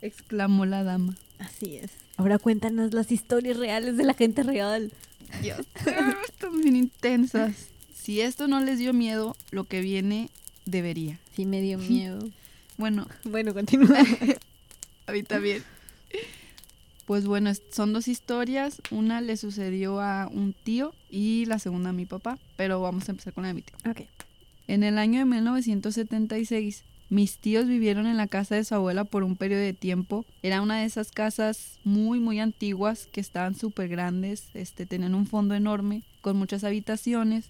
Exclamó 0.03 0.67
la 0.67 0.83
dama. 0.85 1.15
Así 1.39 1.77
es. 1.77 1.91
Ahora 2.17 2.39
cuéntanos 2.39 2.93
las 2.95 3.13
historias 3.13 3.57
reales 3.57 3.97
de 3.97 4.05
la 4.05 4.15
gente 4.15 4.43
real. 4.43 4.93
Dios, 5.43 5.61
están 6.29 6.61
bien 6.63 6.77
intensas. 6.77 7.69
Si 7.95 8.21
esto 8.21 8.47
no 8.49 8.61
les 8.61 8.79
dio 8.79 8.93
miedo, 8.93 9.37
lo 9.51 9.65
que 9.65 9.81
viene 9.81 10.31
debería. 10.65 11.19
Sí, 11.35 11.45
me 11.47 11.61
dio 11.61 11.79
miedo. 11.79 12.21
Bueno, 12.79 13.07
Bueno, 13.25 13.53
continúa. 13.55 13.99
a 15.07 15.13
mí 15.13 15.23
también. 15.23 15.63
Pues 17.07 17.27
bueno, 17.27 17.53
son 17.71 17.93
dos 17.93 18.09
historias. 18.09 18.83
Una 18.91 19.21
le 19.21 19.37
sucedió 19.37 20.01
a 20.01 20.29
un 20.29 20.53
tío 20.53 20.93
y 21.09 21.45
la 21.47 21.59
segunda 21.59 21.91
a 21.91 21.93
mi 21.93 22.05
papá. 22.05 22.39
Pero 22.57 22.81
vamos 22.81 23.09
a 23.09 23.13
empezar 23.13 23.33
con 23.33 23.43
la 23.43 23.49
de 23.49 23.55
mi 23.55 23.63
tío. 23.63 23.77
ok. 23.89 24.03
En 24.69 24.83
el 24.83 24.99
año 24.99 25.21
de 25.21 25.25
1976, 25.25 26.83
mis 27.09 27.39
tíos 27.39 27.69
vivieron 27.69 28.09
en 28.09 28.17
la 28.17 28.27
casa 28.27 28.57
de 28.57 28.65
su 28.65 28.75
abuela 28.75 29.05
por 29.05 29.23
un 29.23 29.37
periodo 29.37 29.61
de 29.61 29.73
tiempo. 29.73 30.25
Era 30.43 30.61
una 30.61 30.81
de 30.81 30.87
esas 30.87 31.13
casas 31.13 31.79
muy, 31.85 32.19
muy 32.19 32.41
antiguas 32.41 33.07
que 33.13 33.21
estaban 33.21 33.55
súper 33.55 33.89
grandes, 33.89 34.49
este, 34.55 34.87
tenían 34.87 35.15
un 35.15 35.27
fondo 35.27 35.55
enorme 35.55 36.03
con 36.21 36.37
muchas 36.37 36.65
habitaciones. 36.65 37.47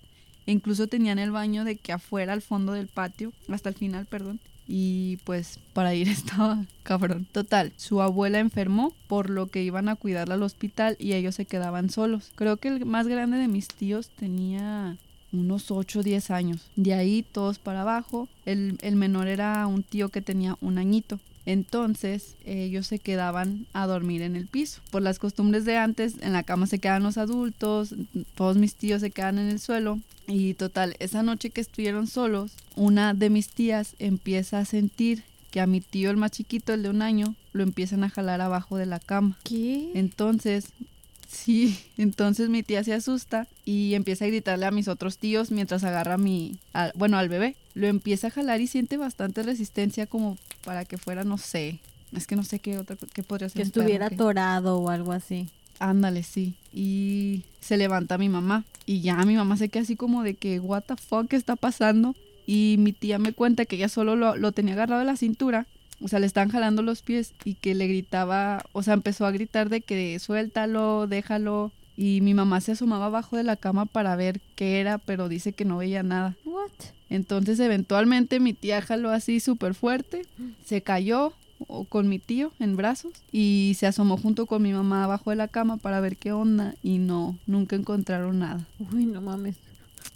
E 0.46 0.52
incluso 0.52 0.86
tenían 0.86 1.18
el 1.18 1.30
baño 1.30 1.64
de 1.64 1.76
que 1.76 1.92
afuera 1.92 2.34
al 2.34 2.42
fondo 2.42 2.72
del 2.72 2.88
patio, 2.88 3.32
hasta 3.48 3.70
el 3.70 3.74
final, 3.74 4.04
perdón. 4.04 4.38
Y 4.68 5.18
pues 5.24 5.58
para 5.72 5.94
ir 5.94 6.08
estaba 6.08 6.64
cabrón. 6.82 7.26
Total, 7.32 7.72
su 7.76 8.02
abuela 8.02 8.38
enfermó, 8.38 8.92
por 9.06 9.30
lo 9.30 9.48
que 9.48 9.62
iban 9.62 9.88
a 9.88 9.96
cuidarla 9.96 10.34
al 10.34 10.42
hospital 10.42 10.96
y 10.98 11.12
ellos 11.12 11.34
se 11.34 11.46
quedaban 11.46 11.90
solos. 11.90 12.32
Creo 12.34 12.56
que 12.56 12.68
el 12.68 12.86
más 12.86 13.06
grande 13.06 13.38
de 13.38 13.48
mis 13.48 13.68
tíos 13.68 14.08
tenía 14.10 14.96
unos 15.32 15.70
8 15.70 16.00
o 16.00 16.02
10 16.02 16.30
años. 16.30 16.66
De 16.76 16.94
ahí 16.94 17.24
todos 17.30 17.58
para 17.58 17.82
abajo. 17.82 18.28
El, 18.44 18.78
el 18.82 18.96
menor 18.96 19.28
era 19.28 19.66
un 19.66 19.82
tío 19.82 20.08
que 20.08 20.22
tenía 20.22 20.56
un 20.60 20.78
añito. 20.78 21.18
Entonces 21.46 22.34
ellos 22.44 22.86
se 22.86 22.98
quedaban 22.98 23.66
a 23.72 23.86
dormir 23.86 24.22
en 24.22 24.36
el 24.36 24.46
piso. 24.46 24.80
Por 24.90 25.02
las 25.02 25.18
costumbres 25.18 25.64
de 25.64 25.76
antes, 25.78 26.14
en 26.20 26.32
la 26.32 26.42
cama 26.42 26.66
se 26.66 26.78
quedan 26.80 27.04
los 27.04 27.16
adultos, 27.18 27.94
todos 28.34 28.56
mis 28.56 28.74
tíos 28.74 29.00
se 29.00 29.10
quedan 29.10 29.38
en 29.38 29.48
el 29.48 29.60
suelo. 29.60 30.00
Y 30.28 30.54
total, 30.54 30.96
esa 30.98 31.22
noche 31.22 31.50
que 31.50 31.60
estuvieron 31.60 32.08
solos, 32.08 32.52
una 32.74 33.14
de 33.14 33.30
mis 33.30 33.48
tías 33.48 33.94
empieza 34.00 34.58
a 34.58 34.64
sentir 34.64 35.22
que 35.52 35.60
a 35.60 35.66
mi 35.68 35.80
tío, 35.80 36.10
el 36.10 36.16
más 36.16 36.32
chiquito, 36.32 36.74
el 36.74 36.82
de 36.82 36.90
un 36.90 37.00
año, 37.00 37.34
lo 37.52 37.62
empiezan 37.62 38.02
a 38.04 38.10
jalar 38.10 38.40
abajo 38.40 38.76
de 38.76 38.86
la 38.86 38.98
cama. 38.98 39.38
¿Qué? 39.44 39.92
Entonces, 39.94 40.66
sí, 41.28 41.78
entonces 41.96 42.48
mi 42.48 42.62
tía 42.64 42.82
se 42.82 42.92
asusta 42.92 43.46
y 43.64 43.94
empieza 43.94 44.24
a 44.24 44.28
gritarle 44.28 44.66
a 44.66 44.70
mis 44.72 44.88
otros 44.88 45.16
tíos 45.18 45.50
mientras 45.52 45.84
agarra 45.84 46.14
a 46.14 46.18
mi, 46.18 46.58
a- 46.74 46.90
bueno, 46.96 47.18
al 47.18 47.28
bebé. 47.28 47.54
Lo 47.74 47.86
empieza 47.86 48.26
a 48.26 48.30
jalar 48.30 48.60
y 48.60 48.66
siente 48.66 48.96
bastante 48.96 49.42
resistencia 49.44 50.06
como 50.06 50.38
para 50.66 50.84
que 50.84 50.98
fuera, 50.98 51.24
no 51.24 51.38
sé, 51.38 51.78
es 52.14 52.26
que 52.26 52.36
no 52.36 52.42
sé 52.44 52.58
qué 52.58 52.76
otra, 52.76 52.96
qué 53.14 53.22
podría 53.22 53.48
ser. 53.48 53.62
que 53.64 53.70
perro, 53.70 53.80
estuviera 53.82 54.08
qué- 54.10 54.16
atorado 54.16 54.78
o 54.78 54.90
algo 54.90 55.12
así. 55.12 55.48
Ándale, 55.78 56.22
sí. 56.22 56.54
Y 56.74 57.44
se 57.60 57.76
levanta 57.76 58.18
mi 58.18 58.28
mamá. 58.28 58.64
Y 58.84 59.00
ya 59.00 59.16
mi 59.24 59.36
mamá 59.36 59.56
se 59.56 59.68
queda 59.68 59.82
así 59.84 59.96
como 59.96 60.22
de 60.22 60.34
que, 60.34 60.58
what 60.60 60.82
the 60.86 60.96
fuck, 60.96 61.28
¿qué 61.28 61.36
está 61.36 61.56
pasando? 61.56 62.14
Y 62.46 62.76
mi 62.78 62.92
tía 62.92 63.18
me 63.18 63.32
cuenta 63.32 63.64
que 63.64 63.76
ella 63.76 63.88
solo 63.88 64.16
lo, 64.16 64.36
lo 64.36 64.52
tenía 64.52 64.74
agarrado 64.74 65.00
de 65.00 65.06
la 65.06 65.16
cintura. 65.16 65.66
O 66.02 66.08
sea, 66.08 66.18
le 66.18 66.26
estaban 66.26 66.50
jalando 66.50 66.82
los 66.82 67.02
pies 67.02 67.32
y 67.44 67.54
que 67.54 67.74
le 67.74 67.86
gritaba, 67.88 68.64
o 68.72 68.82
sea, 68.82 68.94
empezó 68.94 69.24
a 69.26 69.30
gritar 69.30 69.68
de 69.70 69.80
que 69.80 70.18
suéltalo, 70.18 71.06
déjalo. 71.06 71.72
Y 71.96 72.20
mi 72.20 72.34
mamá 72.34 72.60
se 72.60 72.72
asomaba 72.72 73.06
abajo 73.06 73.36
de 73.36 73.42
la 73.44 73.56
cama 73.56 73.86
para 73.86 74.16
ver 74.16 74.40
qué 74.54 74.80
era, 74.80 74.98
pero 74.98 75.28
dice 75.28 75.52
que 75.52 75.64
no 75.64 75.78
veía 75.78 76.02
nada. 76.02 76.36
What? 76.44 76.70
Entonces 77.08 77.58
eventualmente 77.60 78.40
mi 78.40 78.52
tía 78.52 78.82
jaló 78.82 79.10
así 79.10 79.40
súper 79.40 79.74
fuerte, 79.74 80.22
se 80.64 80.82
cayó 80.82 81.32
o- 81.68 81.84
con 81.84 82.08
mi 82.08 82.18
tío 82.18 82.52
en 82.58 82.76
brazos 82.76 83.12
y 83.32 83.76
se 83.78 83.86
asomó 83.86 84.18
junto 84.18 84.44
con 84.46 84.60
mi 84.60 84.72
mamá 84.72 85.04
abajo 85.04 85.30
de 85.30 85.36
la 85.36 85.48
cama 85.48 85.78
para 85.78 86.00
ver 86.00 86.16
qué 86.16 86.32
onda 86.32 86.74
y 86.82 86.98
no, 86.98 87.38
nunca 87.46 87.76
encontraron 87.76 88.40
nada. 88.40 88.66
Uy, 88.92 89.06
no 89.06 89.20
mames. 89.22 89.56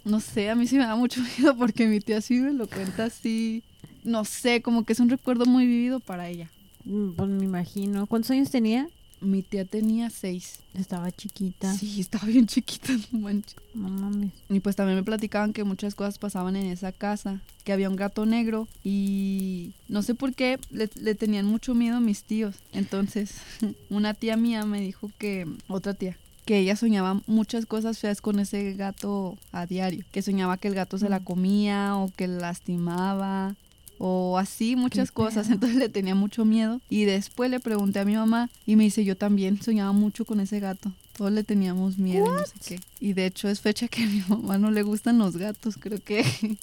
No 0.05 0.19
sé, 0.19 0.49
a 0.49 0.55
mí 0.55 0.67
sí 0.67 0.77
me 0.77 0.85
da 0.85 0.95
mucho 0.95 1.21
miedo 1.37 1.55
porque 1.57 1.87
mi 1.87 1.99
tía 1.99 2.21
sí 2.21 2.35
me 2.35 2.53
lo 2.53 2.67
cuenta 2.67 3.05
así, 3.05 3.63
no 4.03 4.23
sé, 4.25 4.61
como 4.61 4.83
que 4.83 4.93
es 4.93 4.99
un 4.99 5.09
recuerdo 5.09 5.45
muy 5.45 5.65
vivido 5.65 5.99
para 5.99 6.27
ella. 6.29 6.49
Mm, 6.85 7.11
Pues 7.13 7.29
me 7.29 7.45
imagino. 7.45 8.05
¿Cuántos 8.05 8.31
años 8.31 8.51
tenía? 8.51 8.87
Mi 9.21 9.43
tía 9.43 9.65
tenía 9.65 10.09
seis. 10.09 10.59
Estaba 10.73 11.11
chiquita. 11.11 11.73
Sí, 11.75 12.01
estaba 12.01 12.25
bien 12.25 12.47
chiquita, 12.47 12.91
no 13.11 13.19
manches. 13.19 13.55
No 13.73 13.87
mames. 13.89 14.31
Y 14.49 14.59
pues 14.61 14.75
también 14.75 14.97
me 14.97 15.03
platicaban 15.03 15.53
que 15.53 15.63
muchas 15.63 15.95
cosas 15.95 16.17
pasaban 16.17 16.55
en 16.55 16.65
esa 16.67 16.91
casa, 16.91 17.39
que 17.63 17.71
había 17.71 17.89
un 17.89 17.95
gato 17.95 18.25
negro 18.25 18.67
y 18.83 19.73
no 19.87 20.01
sé 20.01 20.15
por 20.15 20.33
qué 20.33 20.59
le, 20.71 20.89
le 20.95 21.15
tenían 21.15 21.45
mucho 21.45 21.75
miedo 21.75 21.97
a 21.97 22.01
mis 22.01 22.23
tíos. 22.23 22.55
Entonces, 22.73 23.33
una 23.89 24.13
tía 24.13 24.37
mía 24.37 24.65
me 24.65 24.81
dijo 24.81 25.11
que, 25.19 25.45
otra 25.67 25.93
tía, 25.93 26.17
que 26.45 26.57
ella 26.57 26.75
soñaba 26.75 27.21
muchas 27.27 27.65
cosas 27.67 27.99
feas 27.99 28.19
con 28.21 28.39
ese 28.39 28.73
gato 28.73 29.37
a 29.51 29.67
diario, 29.67 30.03
que 30.11 30.23
soñaba 30.23 30.57
que 30.57 30.67
el 30.69 30.73
gato 30.75 30.97
se 30.97 31.07
la 31.09 31.19
Mm. 31.19 31.23
comía 31.23 31.95
o 31.97 32.11
que 32.17 32.27
la 32.27 32.39
lastimaba 32.39 33.55
o 34.03 34.39
así 34.39 34.75
muchas 34.75 35.11
cosas, 35.11 35.47
entonces 35.51 35.77
le 35.77 35.87
tenía 35.87 36.15
mucho 36.15 36.43
miedo 36.43 36.81
y 36.89 37.05
después 37.05 37.51
le 37.51 37.59
pregunté 37.59 37.99
a 37.99 38.05
mi 38.05 38.15
mamá 38.15 38.49
y 38.65 38.75
me 38.75 38.83
dice, 38.85 39.05
yo 39.05 39.15
también 39.15 39.61
soñaba 39.61 39.91
mucho 39.91 40.25
con 40.25 40.39
ese 40.39 40.59
gato. 40.59 40.91
Todos 41.15 41.31
le 41.31 41.43
teníamos 41.43 41.99
miedo, 41.99 42.25
y 42.25 42.29
no 42.29 42.45
sé 42.45 42.53
qué. 42.65 42.79
Y 42.99 43.13
de 43.13 43.27
hecho 43.27 43.47
es 43.47 43.61
fecha 43.61 43.87
que 43.87 44.03
a 44.03 44.07
mi 44.07 44.21
mamá 44.27 44.57
no 44.57 44.71
le 44.71 44.81
gustan 44.81 45.19
los 45.19 45.37
gatos, 45.37 45.77
creo 45.77 45.99
que 46.03 46.25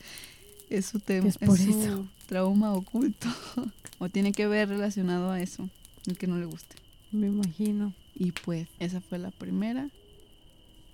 es 0.68 0.86
su 0.86 0.98
tema, 0.98 1.28
Es 1.28 1.38
por 1.38 1.56
su 1.56 1.70
eso. 1.70 2.06
trauma 2.26 2.72
oculto 2.72 3.28
o 4.00 4.08
tiene 4.08 4.32
que 4.32 4.48
ver 4.48 4.68
relacionado 4.68 5.30
a 5.30 5.40
eso, 5.40 5.68
el 6.06 6.18
que 6.18 6.26
no 6.26 6.38
le 6.38 6.46
guste. 6.46 6.74
Me 7.12 7.28
imagino. 7.28 7.94
Y 8.16 8.32
pues 8.32 8.66
esa 8.80 9.00
fue 9.00 9.20
la 9.20 9.30
primera. 9.30 9.90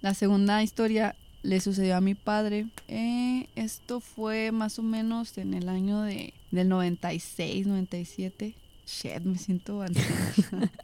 La 0.03 0.13
segunda 0.13 0.63
historia 0.63 1.17
le 1.45 1.61
sucedió 1.61 1.97
a 1.97 2.01
mi 2.01 2.15
padre. 2.15 2.67
Eh, 2.89 3.47
esto 3.55 4.01
fue 4.01 4.51
más 4.51 4.79
o 4.79 4.83
menos 4.83 5.39
en 5.39 5.55
el 5.55 5.69
año 5.69 6.03
de, 6.03 6.35
del 6.51 6.69
96, 6.69 7.67
97. 7.67 8.55
Shit, 8.87 9.21
me 9.21 9.39
siento 9.39 9.83
anciana. 9.83 10.73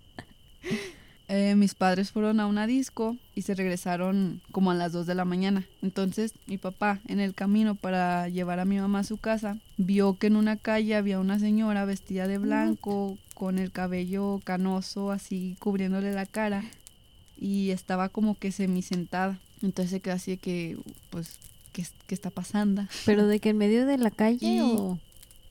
Eh, 1.33 1.55
mis 1.55 1.77
padres 1.77 2.11
fueron 2.11 2.41
a 2.41 2.47
una 2.49 2.67
disco 2.67 3.17
y 3.37 3.43
se 3.43 3.55
regresaron 3.55 4.43
como 4.51 4.73
a 4.73 4.75
las 4.75 4.91
2 4.91 5.07
de 5.07 5.15
la 5.15 5.25
mañana. 5.25 5.65
Entonces 5.81 6.35
mi 6.49 6.59
papá 6.59 6.99
en 7.07 7.21
el 7.21 7.35
camino 7.35 7.77
para 7.77 8.29
llevar 8.29 8.59
a 8.59 8.65
mi 8.65 8.81
mamá 8.81 8.99
a 8.99 9.05
su 9.05 9.17
casa 9.17 9.57
vio 9.77 10.19
que 10.19 10.27
en 10.27 10.35
una 10.35 10.57
calle 10.57 10.97
había 10.97 11.21
una 11.21 11.39
señora 11.39 11.85
vestida 11.85 12.27
de 12.27 12.39
blanco 12.39 13.17
con 13.35 13.61
el 13.61 13.71
cabello 13.71 14.41
canoso 14.43 15.13
así 15.13 15.57
cubriéndole 15.61 16.11
la 16.11 16.27
cara 16.27 16.65
y 17.39 17.71
estaba 17.71 18.09
como 18.09 18.35
que 18.35 18.51
semisentada. 18.51 19.39
Entonces 19.63 19.91
se 19.91 20.01
quedó 20.01 20.15
así 20.15 20.33
de 20.33 20.37
que 20.39 20.77
pues 21.11 21.37
¿qué, 21.73 21.83
es- 21.83 21.93
qué 22.07 22.15
está 22.15 22.31
pasando? 22.31 22.87
¿Pero 23.07 23.27
de 23.27 23.41
que 23.41 23.51
en 23.51 23.59
medio 23.59 23.87
de 23.87 23.99
la 23.99 24.11
calle 24.11 24.57
Y- 24.57 24.61
o...? 24.61 24.99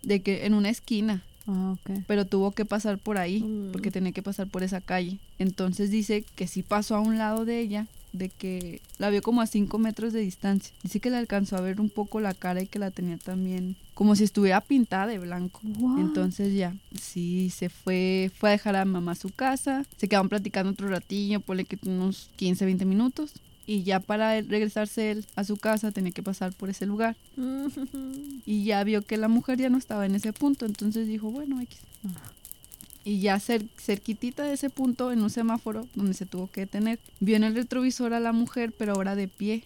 De 0.04 0.22
que 0.22 0.46
en 0.46 0.54
una 0.54 0.70
esquina 0.70 1.24
Ah, 1.48 1.74
ok. 1.74 2.04
pero 2.08 2.26
tuvo 2.26 2.52
que 2.52 2.64
pasar 2.66 2.98
por 3.00 3.18
ahí 3.18 3.42
Mm. 3.42 3.72
porque 3.72 3.92
tenía 3.92 4.12
que 4.14 4.22
pasar 4.24 4.48
por 4.48 4.64
esa 4.64 4.80
calle. 4.82 5.18
Entonces 5.40 5.90
dice 5.92 6.24
que 6.36 6.48
sí 6.48 6.64
pasó 6.64 6.96
a 6.96 7.00
un 7.02 7.18
lado 7.18 7.44
de 7.44 7.60
ella, 7.60 7.88
de 8.14 8.30
que 8.30 8.82
la 8.98 9.10
vio 9.10 9.22
como 9.22 9.42
a 9.42 9.46
5 9.46 9.78
metros 9.78 10.14
de 10.14 10.22
distancia. 10.22 10.74
Dice 10.84 11.00
que 11.00 11.10
le 11.10 11.18
alcanzó 11.18 11.58
a 11.58 11.62
ver 11.62 11.80
un 11.82 11.90
poco 11.90 12.20
la 12.22 12.34
cara 12.34 12.62
y 12.62 12.68
que 12.68 12.80
la 12.80 12.92
tenía 12.92 13.18
también 13.18 13.76
como 13.94 14.16
si 14.16 14.24
estuviera 14.24 14.62
pintada 14.62 15.06
de 15.08 15.20
blanco. 15.20 15.60
Entonces 15.98 16.54
ya, 16.56 16.74
sí, 17.00 17.50
se 17.50 17.70
fue, 17.70 18.32
fue 18.38 18.50
a 18.50 18.52
dejar 18.54 18.76
a 18.78 18.86
mamá 18.86 19.12
a 19.12 19.16
su 19.16 19.30
casa, 19.30 19.86
se 19.98 20.08
quedaron 20.08 20.30
platicando 20.30 20.72
otro 20.72 20.88
ratillo, 20.88 21.40
ponle 21.42 21.66
que 21.66 21.78
unos 21.86 22.30
15, 22.38 22.64
20 22.66 22.86
minutos. 22.86 23.32
Y 23.72 23.84
ya 23.84 24.00
para 24.00 24.42
regresarse 24.42 25.12
él 25.12 25.26
a 25.36 25.44
su 25.44 25.56
casa 25.58 25.92
tenía 25.92 26.12
que 26.12 26.24
pasar 26.24 26.54
por 26.54 26.72
ese 26.72 26.88
lugar. 26.88 27.16
Y 28.46 28.64
ya 28.64 28.84
vio 28.84 29.04
que 29.04 29.18
la 29.18 29.28
mujer 29.28 29.60
ya 29.60 29.70
no 29.70 29.78
estaba 29.78 30.08
en 30.08 30.16
ese 30.16 30.34
punto, 30.34 30.66
entonces 30.66 31.08
dijo, 31.08 31.30
bueno, 31.30 31.62
X. 31.62 31.78
Y 33.06 33.20
ya 33.20 33.36
cer- 33.38 33.68
cerquitita 33.80 34.44
de 34.44 34.54
ese 34.54 34.72
punto, 34.72 35.12
en 35.12 35.22
un 35.22 35.30
semáforo 35.30 35.88
donde 35.94 36.16
se 36.16 36.26
tuvo 36.26 36.48
que 36.50 36.62
detener, 36.62 36.98
vio 37.20 37.36
en 37.36 37.44
el 37.44 37.54
retrovisor 37.54 38.14
a 38.16 38.20
la 38.20 38.32
mujer, 38.32 38.74
pero 38.76 38.94
ahora 38.94 39.16
de 39.16 39.28
pie. 39.28 39.64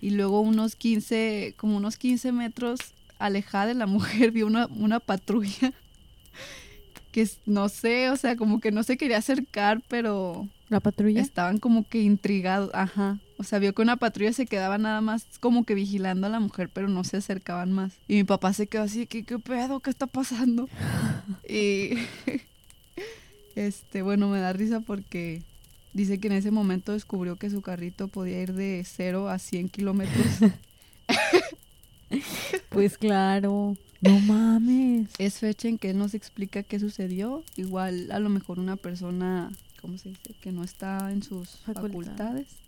Y 0.00 0.10
luego 0.10 0.40
unos 0.40 0.74
15, 0.74 1.52
como 1.58 1.76
unos 1.76 1.98
15 1.98 2.32
metros 2.32 2.80
alejada 3.18 3.66
de 3.66 3.74
la 3.74 3.86
mujer, 3.86 4.30
vio 4.30 4.46
una, 4.46 4.66
una 4.68 4.98
patrulla 4.98 5.74
que 7.12 7.28
no 7.44 7.68
sé, 7.68 8.08
o 8.08 8.16
sea, 8.16 8.36
como 8.36 8.60
que 8.60 8.72
no 8.72 8.82
se 8.82 8.96
quería 8.96 9.18
acercar, 9.18 9.82
pero 9.88 10.48
¿La 10.70 10.80
patrulla? 10.80 11.20
estaban 11.20 11.58
como 11.58 11.84
que 11.86 12.00
intrigados, 12.00 12.70
ajá. 12.72 13.18
O 13.42 13.44
sea, 13.44 13.58
vio 13.58 13.74
que 13.74 13.82
una 13.82 13.96
patrulla 13.96 14.32
se 14.32 14.46
quedaba 14.46 14.78
nada 14.78 15.00
más 15.00 15.26
como 15.40 15.64
que 15.64 15.74
vigilando 15.74 16.28
a 16.28 16.30
la 16.30 16.38
mujer, 16.38 16.68
pero 16.72 16.86
no 16.86 17.02
se 17.02 17.16
acercaban 17.16 17.72
más. 17.72 17.92
Y 18.06 18.14
mi 18.14 18.22
papá 18.22 18.52
se 18.52 18.68
quedó 18.68 18.82
así, 18.82 19.08
¿qué, 19.08 19.24
qué 19.24 19.40
pedo? 19.40 19.80
¿Qué 19.80 19.90
está 19.90 20.06
pasando? 20.06 20.68
y 21.48 21.94
este, 23.56 24.02
bueno, 24.02 24.28
me 24.28 24.38
da 24.38 24.52
risa 24.52 24.78
porque 24.78 25.42
dice 25.92 26.18
que 26.20 26.28
en 26.28 26.34
ese 26.34 26.52
momento 26.52 26.92
descubrió 26.92 27.34
que 27.34 27.50
su 27.50 27.62
carrito 27.62 28.06
podía 28.06 28.40
ir 28.40 28.52
de 28.52 28.84
0 28.86 29.28
a 29.28 29.40
100 29.40 29.68
kilómetros. 29.68 30.26
Pues 32.68 32.98
claro. 32.98 33.76
No 34.02 34.18
mames. 34.20 35.08
es 35.18 35.38
fecha 35.38 35.68
en 35.68 35.78
que 35.78 35.90
él 35.90 35.98
nos 35.98 36.12
explica 36.14 36.62
qué 36.62 36.78
sucedió. 36.78 37.42
Igual 37.56 38.12
a 38.12 38.18
lo 38.18 38.28
mejor 38.28 38.58
una 38.58 38.76
persona, 38.76 39.50
¿cómo 39.80 39.96
se 39.96 40.10
dice? 40.10 40.34
Que 40.42 40.52
no 40.52 40.62
está 40.62 41.10
en 41.10 41.22
sus 41.22 41.56
Facultad. 41.64 41.82
facultades. 41.88 42.61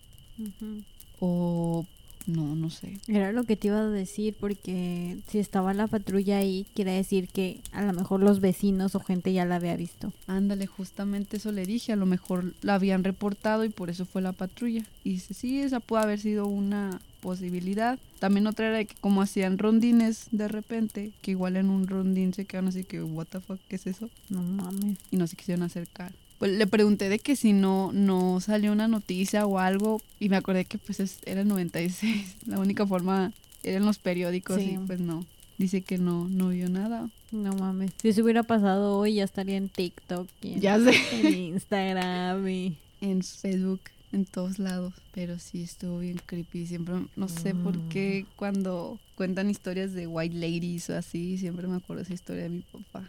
O 1.21 1.87
no, 2.27 2.55
no 2.55 2.71
sé. 2.71 2.99
Era 3.07 3.33
lo 3.33 3.45
que 3.45 3.57
te 3.57 3.69
iba 3.69 3.81
a 3.81 3.89
decir 3.89 4.35
porque 4.39 5.19
si 5.29 5.39
estaba 5.39 5.75
la 5.75 5.87
patrulla 5.87 6.39
ahí, 6.39 6.67
quiere 6.75 6.93
decir 6.93 7.29
que 7.29 7.61
a 7.73 7.83
lo 7.83 7.93
mejor 7.93 8.21
los 8.21 8.41
vecinos 8.41 8.95
o 8.95 9.01
gente 9.01 9.33
ya 9.33 9.45
la 9.45 9.57
había 9.57 9.77
visto. 9.77 10.13
Ándale, 10.27 10.67
justamente 10.67 11.37
eso 11.37 11.53
le 11.53 11.67
dije. 11.67 11.93
A 11.93 11.97
lo 11.97 12.07
mejor 12.07 12.55
la 12.63 12.75
habían 12.75 13.05
reportado 13.05 13.65
y 13.65 13.69
por 13.69 13.91
eso 13.91 14.07
fue 14.07 14.23
la 14.23 14.33
patrulla. 14.33 14.85
Y 15.03 15.11
dice, 15.11 15.35
sí, 15.35 15.61
esa 15.61 15.81
puede 15.81 16.05
haber 16.05 16.21
sido 16.21 16.47
una 16.47 16.99
posibilidad. 17.21 17.99
También 18.21 18.47
otra 18.47 18.69
era 18.69 18.85
que 18.85 18.95
como 19.01 19.21
hacían 19.21 19.59
rondines 19.59 20.29
de 20.31 20.49
repente, 20.49 21.13
que 21.21 21.33
igual 21.33 21.57
en 21.57 21.69
un 21.69 21.87
rondín 21.87 22.33
se 22.33 22.47
quedan 22.47 22.69
así 22.69 22.85
que, 22.85 23.03
what 23.03 23.27
the 23.27 23.41
fuck, 23.41 23.61
¿qué 23.69 23.77
es 23.77 23.87
eso? 23.87 24.09
No 24.31 24.43
mames. 24.43 24.99
Y 25.11 25.19
no 25.19 25.27
se 25.27 25.37
quisieron 25.37 25.63
acercar. 25.63 26.13
Pues 26.39 26.53
le 26.53 26.67
pregunté 26.67 27.09
de 27.09 27.19
que 27.19 27.37
si 27.37 27.53
no, 27.53 27.91
no 27.93 28.41
salió 28.41 28.73
una 28.73 28.89
noticia 28.89 29.47
o 29.47 29.59
algo 29.59 30.01
y 30.21 30.29
me 30.29 30.37
acordé 30.37 30.65
que 30.65 30.79
pues 30.79 31.01
es- 31.01 31.19
era 31.25 31.43
el 31.43 31.49
96. 31.49 32.37
La 32.47 32.59
única 32.59 32.87
forma 32.87 33.33
era 33.63 33.77
en 33.79 33.87
los 33.87 33.99
periódicos 33.99 34.59
Sí. 34.61 34.73
y 34.75 34.79
pues 34.87 35.01
no. 35.01 35.25
Dice 35.57 35.83
que 35.83 35.99
no, 35.99 36.29
no 36.29 36.49
vio 36.49 36.69
nada. 36.69 37.09
No 37.31 37.53
mames. 37.55 37.93
Si 38.03 38.13
se 38.13 38.23
hubiera 38.23 38.43
pasado 38.43 38.97
hoy, 38.99 39.15
ya 39.15 39.25
estaría 39.25 39.57
en 39.57 39.69
TikTok 39.69 40.29
y 40.43 40.55
en, 40.55 40.61
Ya 40.61 40.79
sé. 40.81 40.93
en 41.23 41.35
Instagram 41.55 42.49
y... 42.49 42.77
En 43.01 43.23
Facebook. 43.23 43.81
en 44.13 44.25
todos 44.25 44.59
lados. 44.59 44.95
Pero 45.13 45.39
sí 45.39 45.63
estuvo 45.63 45.99
bien 45.99 46.21
creepy. 46.27 46.67
Siempre, 46.67 46.95
no 47.17 47.29
sé 47.29 47.55
por 47.55 47.79
qué 47.89 48.25
cuando 48.37 48.99
cuentan 49.15 49.51
historias 49.51 49.93
de 49.93 50.07
white 50.07 50.35
ladies 50.35 50.89
o 50.91 50.97
así, 50.97 51.37
siempre 51.39 51.67
me 51.69 51.77
acuerdo 51.77 52.03
esa 52.03 52.15
historia 52.15 52.45
de 52.45 52.49
mi 52.49 52.61
papá. 52.63 53.09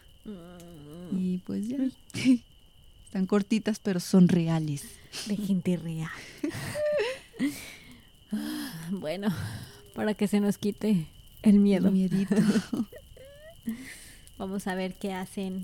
Y 1.18 1.38
pues 1.40 1.68
ya. 1.68 1.78
Están 3.16 3.28
cortitas, 3.28 3.80
pero 3.80 4.02
son 4.02 4.28
reales. 4.28 4.84
De 5.28 5.38
gente 5.38 5.78
real. 5.78 6.12
bueno, 8.92 9.30
para 9.94 10.16
que 10.16 10.28
se 10.28 10.42
nos 10.42 10.58
quite 10.58 11.08
el 11.42 11.62
miedo. 11.62 11.94
Miedito. 11.94 12.36
Vamos 14.38 14.68
a 14.68 14.76
ver 14.76 14.96
qué 14.96 15.14
hacen 15.14 15.64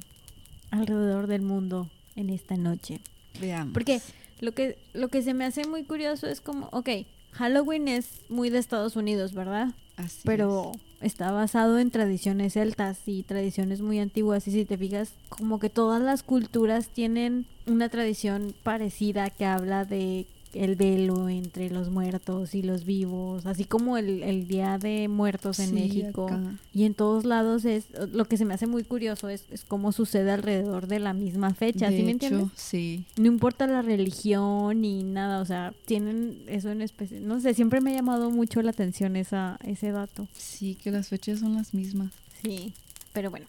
alrededor 0.69 1.27
del 1.27 1.41
mundo 1.41 1.89
en 2.15 2.29
esta 2.29 2.55
noche. 2.55 3.01
Veamos. 3.41 3.73
Porque 3.73 3.99
lo 4.39 4.53
que, 4.53 4.77
lo 4.93 5.09
que 5.09 5.21
se 5.21 5.33
me 5.33 5.43
hace 5.43 5.67
muy 5.67 5.83
curioso 5.83 6.27
es 6.27 6.39
como, 6.39 6.69
ok, 6.71 6.87
Halloween 7.33 7.87
es 7.87 8.21
muy 8.29 8.49
de 8.49 8.59
Estados 8.59 8.95
Unidos, 8.95 9.33
¿verdad? 9.33 9.69
Así 9.97 10.21
Pero 10.23 10.71
está 11.01 11.31
basado 11.31 11.79
en 11.79 11.91
tradiciones 11.91 12.53
celtas 12.53 12.99
y 13.05 13.23
tradiciones 13.23 13.81
muy 13.81 13.99
antiguas. 13.99 14.47
Y 14.47 14.51
si 14.51 14.65
te 14.65 14.77
fijas, 14.77 15.13
como 15.29 15.59
que 15.59 15.69
todas 15.69 16.01
las 16.01 16.23
culturas 16.23 16.89
tienen 16.89 17.45
una 17.67 17.89
tradición 17.89 18.53
parecida 18.63 19.29
que 19.29 19.45
habla 19.45 19.85
de 19.85 20.27
el 20.53 20.75
velo 20.75 21.29
entre 21.29 21.69
los 21.69 21.89
muertos 21.89 22.55
y 22.55 22.61
los 22.61 22.85
vivos, 22.85 23.45
así 23.45 23.63
como 23.65 23.97
el, 23.97 24.23
el 24.23 24.47
Día 24.47 24.77
de 24.77 25.07
Muertos 25.07 25.59
en 25.59 25.69
Sí, 25.69 25.73
México. 25.75 26.25
acá. 26.25 26.57
Y 26.73 26.83
en 26.85 26.93
todos 26.93 27.25
lados 27.25 27.65
es 27.65 27.85
lo 28.11 28.25
que 28.25 28.37
se 28.37 28.45
me 28.45 28.53
hace 28.53 28.67
muy 28.67 28.83
curioso 28.83 29.29
es, 29.29 29.45
es 29.51 29.63
cómo 29.63 29.91
sucede 29.91 30.31
alrededor 30.31 30.87
de 30.87 30.99
la 30.99 31.13
misma 31.13 31.53
fecha, 31.53 31.89
De 31.89 31.97
¿sí 31.97 32.03
me 32.03 32.11
hecho, 32.11 32.25
entiendes? 32.27 32.49
Sí. 32.55 33.03
No 33.17 33.27
importa 33.27 33.67
la 33.67 33.81
religión 33.81 34.81
ni 34.81 35.03
nada, 35.03 35.41
o 35.41 35.45
sea, 35.45 35.73
tienen 35.85 36.41
eso 36.47 36.69
en 36.69 36.81
especial. 36.81 37.27
No 37.27 37.39
sé, 37.39 37.53
siempre 37.53 37.81
me 37.81 37.91
ha 37.91 37.95
llamado 37.95 38.29
mucho 38.31 38.61
la 38.61 38.71
atención 38.71 39.15
esa, 39.15 39.59
ese 39.65 39.91
dato. 39.91 40.27
Sí, 40.33 40.75
que 40.75 40.91
las 40.91 41.07
fechas 41.09 41.39
son 41.39 41.55
las 41.55 41.73
mismas. 41.73 42.11
Sí, 42.43 42.73
pero 43.13 43.29
bueno. 43.29 43.45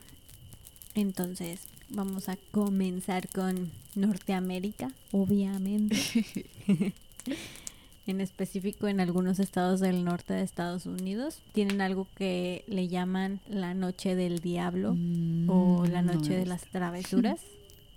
Entonces, 0.95 1.61
vamos 1.93 2.29
a 2.29 2.37
comenzar 2.51 3.29
con 3.29 3.71
Norteamérica, 3.95 4.91
obviamente. 5.13 5.97
en 8.07 8.21
específico 8.21 8.89
en 8.89 9.01
algunos 9.01 9.39
estados 9.39 9.81
del 9.81 10.05
norte 10.05 10.35
de 10.35 10.43
Estados 10.43 10.87
Unidos 10.87 11.39
tienen 11.53 11.81
algo 11.81 12.09
que 12.17 12.65
le 12.67 12.89
llaman 12.89 13.41
la 13.49 13.75
noche 13.75 14.17
del 14.17 14.41
diablo 14.41 14.97
o 15.47 15.87
la 15.87 16.03
Mm, 16.03 16.07
no 16.07 16.15
noche 16.15 16.37
de 16.37 16.47
las 16.47 16.65
travesuras. 16.67 17.41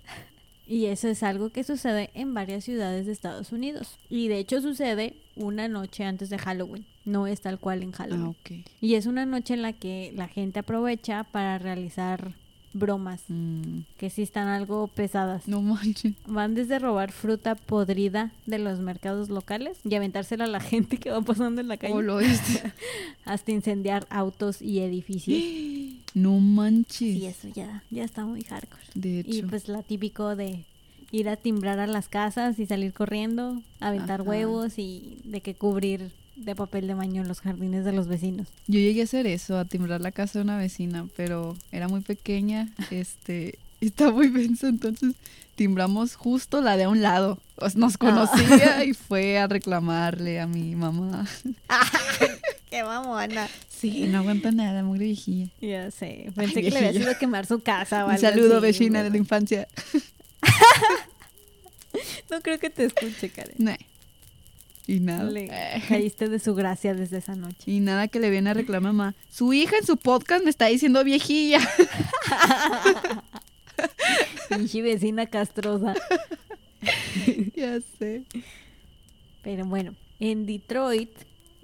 y 0.66 0.86
eso 0.86 1.08
es 1.08 1.22
algo 1.22 1.50
que 1.50 1.64
sucede 1.64 2.10
en 2.14 2.34
varias 2.34 2.64
ciudades 2.64 3.06
de 3.06 3.12
Estados 3.12 3.50
Unidos. 3.52 3.98
Y 4.08 4.28
de 4.28 4.38
hecho 4.38 4.60
sucede 4.60 5.14
una 5.34 5.68
noche 5.68 6.04
antes 6.04 6.30
de 6.30 6.38
Halloween. 6.38 6.86
No 7.04 7.26
es 7.26 7.40
tal 7.40 7.58
cual 7.58 7.82
en 7.82 7.92
Halloween. 7.92 8.36
Ah. 8.44 8.70
Y 8.80 8.94
es 8.94 9.06
una 9.06 9.26
noche 9.26 9.54
en 9.54 9.62
la 9.62 9.72
que 9.72 10.12
la 10.14 10.28
gente 10.28 10.60
aprovecha 10.60 11.24
para 11.24 11.58
realizar 11.58 12.34
bromas 12.78 13.22
Mm, 13.28 13.80
que 13.98 14.10
sí 14.10 14.22
están 14.22 14.48
algo 14.48 14.86
pesadas. 14.88 15.48
no 15.48 15.60
manches. 15.62 16.12
Van 16.26 16.54
desde 16.54 16.78
robar 16.78 17.10
fruta 17.12 17.54
podrida 17.54 18.30
de 18.46 18.58
los 18.58 18.78
mercados 18.80 19.28
locales 19.28 19.78
y 19.84 19.94
aventársela 19.94 20.44
a 20.44 20.48
la 20.48 20.60
gente 20.60 20.98
que 20.98 21.10
va 21.10 21.20
pasando 21.22 21.60
en 21.60 21.68
la 21.68 21.76
calle 21.76 21.92
¿Cómo 21.92 22.02
lo 22.02 22.18
hasta 23.24 23.50
incendiar 23.52 24.06
autos 24.10 24.62
y 24.62 24.80
edificios. 24.80 25.42
No 26.14 26.38
manches. 26.40 27.02
Y 27.14 27.26
eso 27.26 27.48
ya, 27.54 27.82
ya 27.90 28.02
está 28.04 28.24
muy 28.24 28.42
hardcore. 28.42 28.82
De 28.94 29.20
hecho. 29.20 29.30
Y 29.34 29.42
pues 29.42 29.68
la 29.68 29.82
típico 29.82 30.34
de 30.34 30.64
ir 31.12 31.28
a 31.28 31.36
timbrar 31.36 31.78
a 31.78 31.86
las 31.86 32.08
casas 32.08 32.58
y 32.58 32.64
salir 32.64 32.94
corriendo, 32.94 33.60
aventar 33.80 34.22
Ajá. 34.22 34.30
huevos 34.30 34.78
y 34.78 35.18
de 35.24 35.42
que 35.42 35.54
cubrir 35.54 36.10
de 36.36 36.54
papel 36.54 36.86
de 36.86 36.94
baño 36.94 37.24
los 37.24 37.40
jardines 37.40 37.84
de 37.84 37.92
los 37.92 38.06
vecinos. 38.06 38.48
Yo 38.66 38.78
llegué 38.78 39.00
a 39.00 39.04
hacer 39.04 39.26
eso, 39.26 39.58
a 39.58 39.64
timbrar 39.64 40.00
la 40.00 40.12
casa 40.12 40.38
de 40.38 40.44
una 40.44 40.58
vecina, 40.58 41.06
pero 41.16 41.56
era 41.72 41.88
muy 41.88 42.00
pequeña, 42.00 42.68
este, 42.90 43.58
estaba 43.80 44.12
muy 44.12 44.28
densa, 44.28 44.68
entonces 44.68 45.14
timbramos 45.54 46.14
justo 46.14 46.60
la 46.60 46.76
de 46.76 46.84
a 46.84 46.88
un 46.88 47.02
lado. 47.02 47.38
Nos 47.74 47.96
conocía 47.96 48.84
y 48.84 48.92
fue 48.92 49.38
a 49.38 49.46
reclamarle 49.46 50.40
a 50.40 50.46
mi 50.46 50.76
mamá. 50.76 51.26
¡Qué 52.70 52.82
mamona! 52.82 53.48
Sí, 53.68 54.04
no 54.08 54.18
aguanta 54.18 54.50
nada, 54.52 54.82
muy 54.82 54.98
viejilla. 54.98 55.48
Ya 55.60 55.90
sé, 55.90 56.30
pensé 56.34 56.58
Ay, 56.58 56.64
que 56.64 56.70
le 56.70 56.78
había 56.78 56.92
sido 56.92 57.18
quemar 57.18 57.46
su 57.46 57.60
casa 57.60 58.04
o 58.04 58.10
Un 58.10 58.18
saludo, 58.18 58.58
así, 58.58 58.66
vecina 58.66 59.02
de 59.02 59.10
la 59.10 59.16
infancia. 59.16 59.68
No 62.30 62.40
creo 62.42 62.58
que 62.58 62.70
te 62.70 62.84
escuche, 62.84 63.30
Karen. 63.30 63.54
Nah. 63.56 63.76
Y 64.86 65.00
nada. 65.00 65.24
Le 65.30 65.46
Eh. 65.46 65.82
caíste 65.88 66.28
de 66.28 66.38
su 66.38 66.54
gracia 66.54 66.94
desde 66.94 67.18
esa 67.18 67.34
noche. 67.34 67.70
Y 67.70 67.80
nada 67.80 68.08
que 68.08 68.20
le 68.20 68.30
viene 68.30 68.50
a 68.50 68.54
reclamar 68.54 68.92
mamá. 68.92 69.14
Su 69.30 69.52
hija 69.52 69.76
en 69.78 69.84
su 69.86 69.96
podcast 69.96 70.44
me 70.44 70.50
está 70.50 70.66
diciendo 70.66 71.02
viejilla. 71.04 71.58
Pinche 74.48 74.82
vecina 74.82 75.26
castrosa. 75.26 75.94
ya 77.56 77.78
sé. 77.98 78.22
Pero 79.42 79.64
bueno, 79.66 79.94
en 80.20 80.46
Detroit 80.46 81.10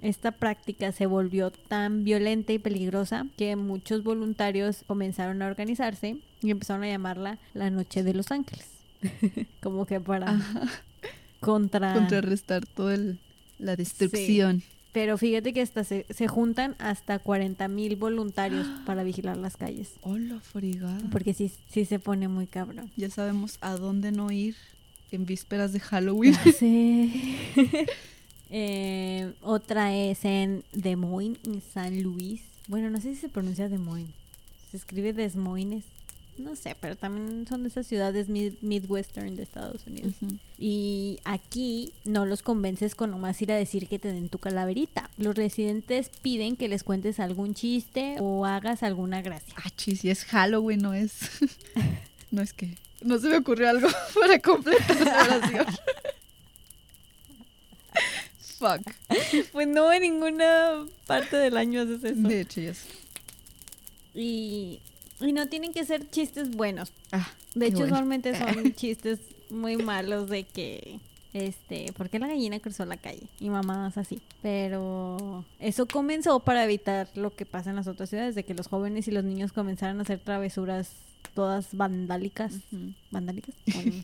esta 0.01 0.31
práctica 0.31 0.91
se 0.91 1.05
volvió 1.05 1.49
tan 1.51 2.03
violenta 2.03 2.51
y 2.51 2.59
peligrosa 2.59 3.25
que 3.37 3.55
muchos 3.55 4.03
voluntarios 4.03 4.83
comenzaron 4.85 5.41
a 5.41 5.47
organizarse 5.47 6.17
y 6.41 6.51
empezaron 6.51 6.83
a 6.83 6.87
llamarla 6.89 7.39
la 7.53 7.69
Noche 7.69 8.03
de 8.03 8.13
los 8.13 8.31
Ángeles. 8.31 8.67
Como 9.61 9.85
que 9.85 10.01
para 10.01 10.31
Ajá. 10.31 10.61
Contra... 11.43 11.93
Contrarrestar 11.93 12.65
toda 12.65 12.97
la 13.59 13.75
destrucción. 13.75 14.63
Pero 14.93 15.17
fíjate 15.17 15.53
que 15.53 15.61
hasta 15.61 15.83
se, 15.83 16.05
se 16.09 16.27
juntan 16.27 16.75
hasta 16.77 17.19
40 17.19 17.67
mil 17.67 17.95
voluntarios 17.95 18.67
para 18.85 19.03
vigilar 19.03 19.37
las 19.37 19.57
calles. 19.57 19.91
Hola, 20.01 20.39
fregada. 20.39 21.01
Porque 21.11 21.33
sí, 21.33 21.51
sí 21.69 21.85
se 21.85 21.99
pone 21.99 22.27
muy 22.27 22.47
cabrón. 22.47 22.89
Ya 22.95 23.09
sabemos 23.09 23.57
a 23.61 23.75
dónde 23.75 24.11
no 24.11 24.31
ir 24.31 24.55
en 25.11 25.25
vísperas 25.25 25.73
de 25.73 25.79
Halloween. 25.79 26.35
Sí. 26.57 27.37
Eh, 28.55 29.33
otra 29.41 29.95
es 29.95 30.25
en 30.25 30.63
Des 30.73 30.95
Moines, 30.95 31.39
en 31.43 31.59
San 31.73 32.03
Luis. 32.03 32.43
Bueno, 32.67 32.91
no 32.91 33.01
sé 33.01 33.15
si 33.15 33.21
se 33.21 33.27
pronuncia 33.27 33.67
Des 33.67 33.79
Moines. 33.79 34.11
Se 34.69 34.77
escribe 34.77 35.11
Des 35.11 35.35
Moines. 35.35 35.83
No 36.37 36.55
sé, 36.55 36.75
pero 36.79 36.95
también 36.95 37.45
son 37.47 37.61
de 37.63 37.69
esas 37.69 37.85
ciudades 37.85 38.27
mid- 38.27 38.55
midwestern 38.61 39.35
de 39.35 39.43
Estados 39.43 39.85
Unidos. 39.85 40.13
Y 40.57 41.19
aquí 41.25 41.93
no 42.05 42.25
los 42.25 42.41
convences 42.41 42.95
con 42.95 43.11
nomás 43.11 43.39
ir 43.41 43.51
a 43.51 43.55
decir 43.55 43.87
que 43.87 43.99
te 43.99 44.11
den 44.11 44.29
tu 44.29 44.39
calaverita. 44.39 45.09
Los 45.17 45.35
residentes 45.35 46.09
piden 46.21 46.55
que 46.55 46.67
les 46.67 46.83
cuentes 46.83 47.19
algún 47.19 47.53
chiste 47.53 48.15
o 48.19 48.45
hagas 48.47 48.81
alguna 48.81 49.21
gracia. 49.21 49.53
Ah, 49.57 49.69
chis, 49.77 49.99
si 50.01 50.09
es 50.09 50.25
Halloween, 50.25 50.81
no 50.81 50.93
es. 50.93 51.13
no 52.31 52.41
es 52.41 52.53
que. 52.53 52.75
No 53.01 53.19
se 53.19 53.27
me 53.29 53.37
ocurrió 53.37 53.69
algo 53.69 53.87
para 54.19 54.39
completar 54.39 55.01
la 55.05 55.23
oración. 55.37 55.65
Fuck. 58.59 58.81
Pues 59.51 59.67
no, 59.67 59.91
en 59.91 60.01
ninguna 60.01 60.85
parte 61.05 61.35
del 61.37 61.57
año 61.57 61.81
haces 61.81 62.03
eso. 62.03 62.27
De 62.27 62.41
hecho, 62.41 62.61
ya 62.61 62.73
sé. 62.73 62.87
Y, 64.15 64.79
y 65.27 65.33
no 65.33 65.47
tienen 65.47 65.73
que 65.73 65.85
ser 65.85 66.09
chistes 66.09 66.51
buenos. 66.55 66.91
Ah, 67.11 67.27
De 67.55 67.67
hecho, 67.67 67.77
bueno. 67.79 67.93
usualmente 67.93 68.35
son 68.37 68.73
chistes 68.73 69.19
muy 69.49 69.77
malos 69.77 70.29
de 70.29 70.43
que, 70.43 70.99
este, 71.33 71.91
¿por 71.93 72.09
qué 72.09 72.19
la 72.19 72.27
gallina 72.27 72.59
cruzó 72.59 72.85
la 72.85 72.97
calle? 72.97 73.23
Y 73.39 73.49
mamás 73.49 73.97
así. 73.97 74.19
Pero 74.41 75.45
eso 75.59 75.87
comenzó 75.87 76.39
para 76.39 76.63
evitar 76.63 77.09
lo 77.15 77.35
que 77.35 77.45
pasa 77.45 77.69
en 77.69 77.75
las 77.75 77.87
otras 77.87 78.09
ciudades, 78.09 78.35
de 78.35 78.43
que 78.43 78.53
los 78.53 78.67
jóvenes 78.67 79.07
y 79.07 79.11
los 79.11 79.23
niños 79.23 79.53
comenzaran 79.53 79.99
a 79.99 80.03
hacer 80.03 80.19
travesuras 80.19 80.91
todas 81.33 81.75
vandálicas. 81.75 82.53
¿Vandálicas? 83.11 83.55
Bueno, 83.73 84.03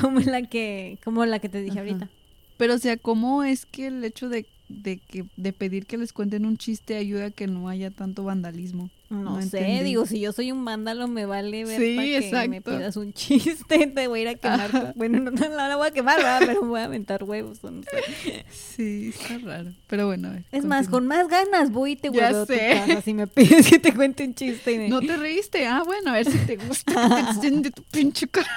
como 0.00 0.20
la 0.20 0.42
que, 0.42 0.98
como 1.04 1.24
la 1.26 1.38
que 1.40 1.48
te 1.48 1.60
dije 1.62 1.78
ahorita. 1.80 2.08
Pero, 2.56 2.74
o 2.74 2.78
sea, 2.78 2.96
¿cómo 2.96 3.42
es 3.42 3.66
que 3.66 3.86
el 3.88 4.04
hecho 4.04 4.28
de, 4.28 4.46
de 4.68 4.98
que 4.98 5.24
de 5.36 5.52
pedir 5.52 5.86
que 5.86 5.96
les 5.98 6.12
cuenten 6.12 6.44
un 6.46 6.56
chiste 6.58 6.96
ayuda 6.96 7.26
a 7.26 7.30
que 7.30 7.46
no 7.46 7.68
haya 7.68 7.90
tanto 7.90 8.22
vandalismo? 8.24 8.90
No, 9.10 9.18
No 9.36 9.42
sé, 9.42 9.58
entendí. 9.58 9.82
digo, 9.84 10.06
si 10.06 10.20
yo 10.20 10.30
soy 10.32 10.52
un 10.52 10.64
vándalo 10.64 11.08
me 11.08 11.26
vale 11.26 11.64
ver 11.64 11.80
Sí, 11.80 11.96
para 11.96 12.06
que 12.06 12.48
me 12.48 12.56
exacto. 12.58 12.70
pidas 12.78 12.96
un 12.96 13.12
chiste, 13.14 13.86
te 13.88 14.06
voy 14.06 14.20
a 14.20 14.22
ir 14.22 14.28
a 14.28 14.34
quemar. 14.36 14.60
Ajá. 14.60 14.92
Bueno, 14.94 15.18
no, 15.18 15.32
no 15.32 15.48
la 15.48 15.74
voy 15.76 15.88
a 15.88 15.90
quemar, 15.90 16.18
¿verdad? 16.18 16.42
pero 16.46 16.62
voy 16.62 16.80
a 16.80 16.84
aventar 16.84 17.24
huevos. 17.24 17.58
o 17.62 17.70
no 17.72 17.82
sé. 17.82 18.44
Sí, 18.52 19.08
está 19.12 19.36
raro. 19.38 19.72
Pero 19.88 20.06
bueno, 20.06 20.28
a 20.28 20.32
ver. 20.32 20.44
Es 20.52 20.64
más, 20.64 20.88
con 20.88 21.06
más 21.08 21.26
ganas 21.28 21.70
voy 21.72 21.92
y 21.92 21.96
te 21.96 22.08
hueveo 22.08 22.42
a 22.42 22.46
tu 22.46 22.54
casa 22.54 23.02
si 23.02 23.12
me 23.12 23.26
pides 23.26 23.68
que 23.68 23.78
te 23.80 23.92
cuente 23.92 24.24
un 24.24 24.34
chiste. 24.34 24.72
y 24.72 24.78
me- 24.78 24.88
No 24.88 25.00
te 25.00 25.16
reíste. 25.16 25.66
Ah, 25.66 25.82
bueno, 25.84 26.10
a 26.10 26.14
ver 26.14 26.30
si 26.30 26.38
te 26.38 26.56
gusta. 26.56 26.94
que 26.94 27.14
te 27.14 27.20
enseñe 27.30 27.62
de 27.62 27.70
tu 27.72 27.82
pinche 27.82 28.28
cara. 28.28 28.48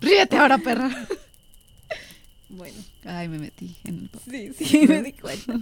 Ríete 0.00 0.36
ahora, 0.36 0.58
perra. 0.58 0.90
Bueno, 2.48 2.76
Ay, 3.04 3.28
me 3.28 3.38
metí 3.38 3.76
en 3.84 4.10
el 4.28 4.52
sí, 4.58 4.64
sí, 4.66 4.86
me 4.88 5.02
di 5.02 5.12
cuenta. 5.12 5.60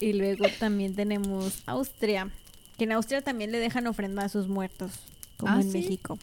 Y 0.00 0.12
luego 0.14 0.46
también 0.58 0.94
tenemos 0.94 1.62
Austria, 1.66 2.30
que 2.78 2.84
en 2.84 2.92
Austria 2.92 3.22
también 3.22 3.52
le 3.52 3.58
dejan 3.58 3.86
ofrenda 3.86 4.24
a 4.24 4.28
sus 4.28 4.48
muertos 4.48 4.90
como 5.36 5.52
Ah, 5.54 5.60
en 5.60 5.70
¿sí? 5.70 5.78
México. 5.78 6.18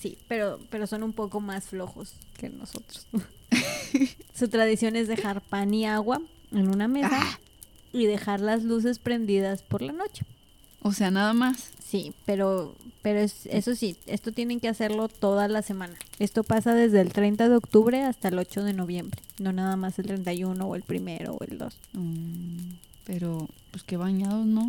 Sí, 0.00 0.16
pero, 0.28 0.58
pero 0.70 0.86
son 0.86 1.02
un 1.02 1.12
poco 1.12 1.40
más 1.40 1.64
flojos 1.66 2.14
que 2.36 2.48
nosotros. 2.48 3.06
Su 4.34 4.48
tradición 4.48 4.96
es 4.96 5.08
dejar 5.08 5.40
pan 5.42 5.72
y 5.74 5.86
agua 5.86 6.20
en 6.52 6.68
una 6.68 6.88
mesa 6.88 7.10
Ah. 7.20 7.38
y 7.92 8.06
dejar 8.06 8.40
las 8.40 8.62
luces 8.64 8.98
prendidas 8.98 9.62
por 9.62 9.82
la 9.82 9.92
noche. 9.92 10.24
O 10.82 10.92
sea, 10.92 11.10
nada 11.10 11.32
más. 11.32 11.70
Sí, 11.84 12.12
pero, 12.24 12.74
pero 13.02 13.18
es, 13.18 13.46
eso 13.46 13.74
sí, 13.74 13.96
esto 14.06 14.30
tienen 14.32 14.60
que 14.60 14.68
hacerlo 14.68 15.08
toda 15.08 15.48
la 15.48 15.62
semana. 15.62 15.94
Esto 16.18 16.44
pasa 16.44 16.74
desde 16.74 17.00
el 17.00 17.12
30 17.12 17.48
de 17.48 17.56
octubre 17.56 18.02
hasta 18.02 18.28
el 18.28 18.38
8 18.38 18.62
de 18.62 18.74
noviembre, 18.74 19.20
no 19.38 19.52
nada 19.52 19.76
más 19.76 19.98
el 19.98 20.06
31 20.06 20.64
o 20.66 20.74
el 20.76 20.82
primero 20.82 21.34
o 21.34 21.44
el 21.44 21.58
2. 21.58 21.76
Mm, 21.94 22.72
pero, 23.08 23.48
pues 23.70 23.82
que 23.84 23.96
bañados, 23.96 24.46
¿no? 24.46 24.68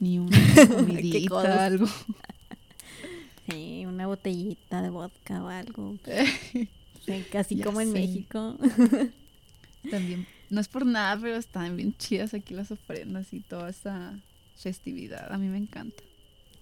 Ni 0.00 0.18
una 0.18 0.36
comidita, 0.74 1.66
algo. 1.66 1.86
Sí, 3.46 3.84
una 3.84 4.06
botellita 4.06 4.80
de 4.80 4.88
vodka 4.88 5.44
o 5.44 5.48
algo. 5.48 5.96
Sí, 7.04 7.22
casi 7.30 7.56
Ya 7.56 7.66
como 7.66 7.82
en 7.82 7.92
sé. 7.92 7.98
México. 8.00 8.56
También, 9.90 10.26
no 10.48 10.62
es 10.62 10.68
por 10.68 10.86
nada, 10.86 11.20
pero 11.20 11.36
están 11.36 11.76
bien 11.76 11.94
chidas 11.98 12.32
aquí 12.32 12.54
las 12.54 12.70
ofrendas 12.70 13.30
y 13.34 13.40
toda 13.40 13.68
esa 13.68 14.18
festividad. 14.56 15.30
A 15.30 15.36
mí 15.36 15.48
me 15.48 15.58
encanta. 15.58 16.02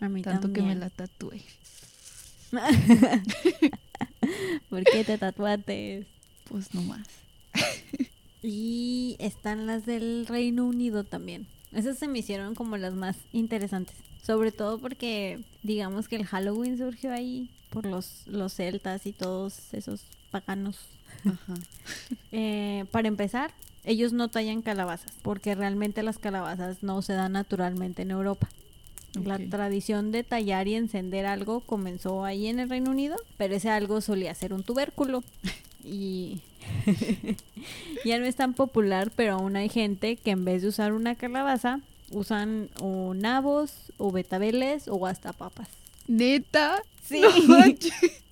A 0.00 0.08
mí 0.08 0.22
Tanto 0.22 0.52
que 0.52 0.62
me 0.62 0.74
la 0.74 0.90
tatué. 0.90 1.40
¿Por 4.68 4.82
qué 4.82 5.04
te 5.04 5.16
tatuates? 5.16 6.06
Pues 6.48 6.74
no 6.74 6.82
más. 6.82 7.06
Y 8.42 9.16
están 9.18 9.66
las 9.66 9.86
del 9.86 10.26
Reino 10.26 10.64
Unido 10.64 11.04
también. 11.04 11.46
Esas 11.72 11.98
se 11.98 12.08
me 12.08 12.18
hicieron 12.18 12.54
como 12.54 12.76
las 12.76 12.94
más 12.94 13.16
interesantes. 13.32 13.96
Sobre 14.22 14.52
todo 14.52 14.78
porque 14.78 15.40
digamos 15.62 16.08
que 16.08 16.16
el 16.16 16.26
Halloween 16.26 16.78
surgió 16.78 17.12
ahí 17.12 17.50
por 17.70 17.86
los, 17.86 18.26
los 18.26 18.54
celtas 18.54 19.06
y 19.06 19.12
todos 19.12 19.72
esos 19.72 20.02
paganos. 20.30 20.78
Ajá. 21.24 21.54
Eh, 22.34 22.86
para 22.90 23.08
empezar, 23.08 23.52
ellos 23.84 24.14
no 24.14 24.28
tallan 24.28 24.62
calabazas 24.62 25.12
porque 25.20 25.54
realmente 25.54 26.02
las 26.02 26.16
calabazas 26.16 26.82
no 26.82 27.02
se 27.02 27.12
dan 27.12 27.32
naturalmente 27.32 28.00
en 28.00 28.10
Europa. 28.10 28.48
La 29.22 29.38
tradición 29.38 30.10
de 30.10 30.24
tallar 30.24 30.68
y 30.68 30.74
encender 30.74 31.26
algo 31.26 31.60
comenzó 31.60 32.24
ahí 32.24 32.46
en 32.46 32.58
el 32.58 32.70
Reino 32.70 32.90
Unido, 32.90 33.16
pero 33.36 33.54
ese 33.54 33.68
algo 33.68 34.00
solía 34.00 34.34
ser 34.34 34.54
un 34.54 34.62
tubérculo. 34.62 35.22
Y 35.84 36.40
ya 38.04 38.18
no 38.18 38.26
es 38.26 38.36
tan 38.36 38.54
popular, 38.54 39.10
pero 39.14 39.34
aún 39.34 39.56
hay 39.56 39.68
gente 39.68 40.16
que 40.16 40.30
en 40.30 40.44
vez 40.44 40.62
de 40.62 40.68
usar 40.68 40.92
una 40.92 41.14
calabaza, 41.14 41.80
usan 42.10 42.70
o 42.80 43.14
nabos, 43.14 43.92
o 43.98 44.12
betabeles, 44.12 44.88
o 44.88 45.06
hasta 45.06 45.32
papas. 45.32 45.68
¿Neta? 46.06 46.82
Sí. 47.04 47.20
No. 47.20 47.64
Entonces, 47.64 48.22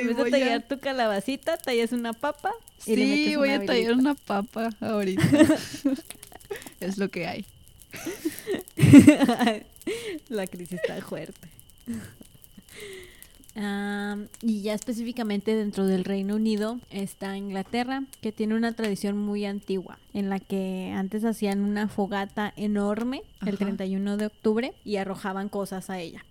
en 0.00 0.06
vez 0.06 0.16
de 0.16 0.30
tallar 0.30 0.58
a... 0.58 0.60
tu 0.60 0.78
calabacita, 0.78 1.56
tallas 1.56 1.92
una 1.92 2.12
papa 2.12 2.52
y 2.86 2.96
le 2.96 3.06
metes 3.06 3.26
Sí, 3.26 3.36
voy 3.36 3.48
una 3.48 3.62
a 3.62 3.66
tallar 3.66 3.92
una 3.94 4.14
papa 4.14 4.70
ahorita. 4.80 5.22
es 6.80 6.98
lo 6.98 7.08
que 7.08 7.26
hay. 7.26 7.44
La 10.28 10.46
crisis 10.46 10.80
está 10.80 11.00
fuerte. 11.00 11.48
Y 14.42 14.62
ya 14.62 14.74
específicamente 14.74 15.54
dentro 15.56 15.86
del 15.86 16.04
Reino 16.04 16.36
Unido 16.36 16.78
está 16.90 17.36
Inglaterra, 17.36 18.04
que 18.20 18.30
tiene 18.30 18.54
una 18.54 18.72
tradición 18.72 19.18
muy 19.18 19.44
antigua, 19.44 19.98
en 20.14 20.30
la 20.30 20.38
que 20.38 20.92
antes 20.94 21.24
hacían 21.24 21.60
una 21.60 21.88
fogata 21.88 22.52
enorme 22.56 23.22
el 23.42 23.54
Ajá. 23.54 23.64
31 23.64 24.16
de 24.16 24.26
octubre 24.26 24.72
y 24.84 24.96
arrojaban 24.96 25.48
cosas 25.48 25.90
a 25.90 25.98
ella. 25.98 26.24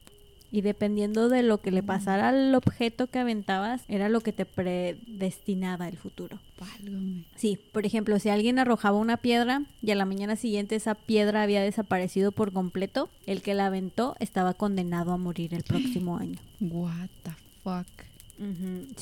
Y 0.52 0.62
dependiendo 0.62 1.30
de 1.30 1.43
lo 1.43 1.60
que 1.60 1.72
le 1.72 1.84
pasara 1.84 2.30
al 2.30 2.56
objeto 2.56 3.08
que 3.08 3.20
aventabas, 3.20 3.84
era 3.88 4.08
lo 4.08 4.22
que 4.22 4.32
te 4.32 4.45
predestinaba 4.45 5.88
el 5.88 5.98
futuro. 5.98 6.39
Válgame. 6.60 7.26
Sí, 7.36 7.60
por 7.72 7.86
ejemplo, 7.86 8.18
si 8.20 8.30
alguien 8.30 8.58
arrojaba 8.58 8.98
una 8.98 9.18
piedra 9.18 9.64
y 9.82 9.91
a 9.91 9.95
la 9.95 10.06
mañana 10.06 10.36
siguiente 10.36 10.76
esa 10.76 10.95
piedra 10.95 11.43
había 11.43 11.62
desaparecido 11.62 12.32
por 12.32 12.54
completo, 12.54 13.10
el 13.26 13.41
que 13.41 13.54
la 13.54 13.68
aventó 13.68 14.16
estaba 14.20 14.54
condenado 14.54 15.12
a 15.12 15.18
morir 15.18 15.54
el 15.54 15.64
próximo 15.66 16.18
año. 16.18 16.39
What 16.62 17.10
the 17.24 17.32
fuck. 17.64 18.07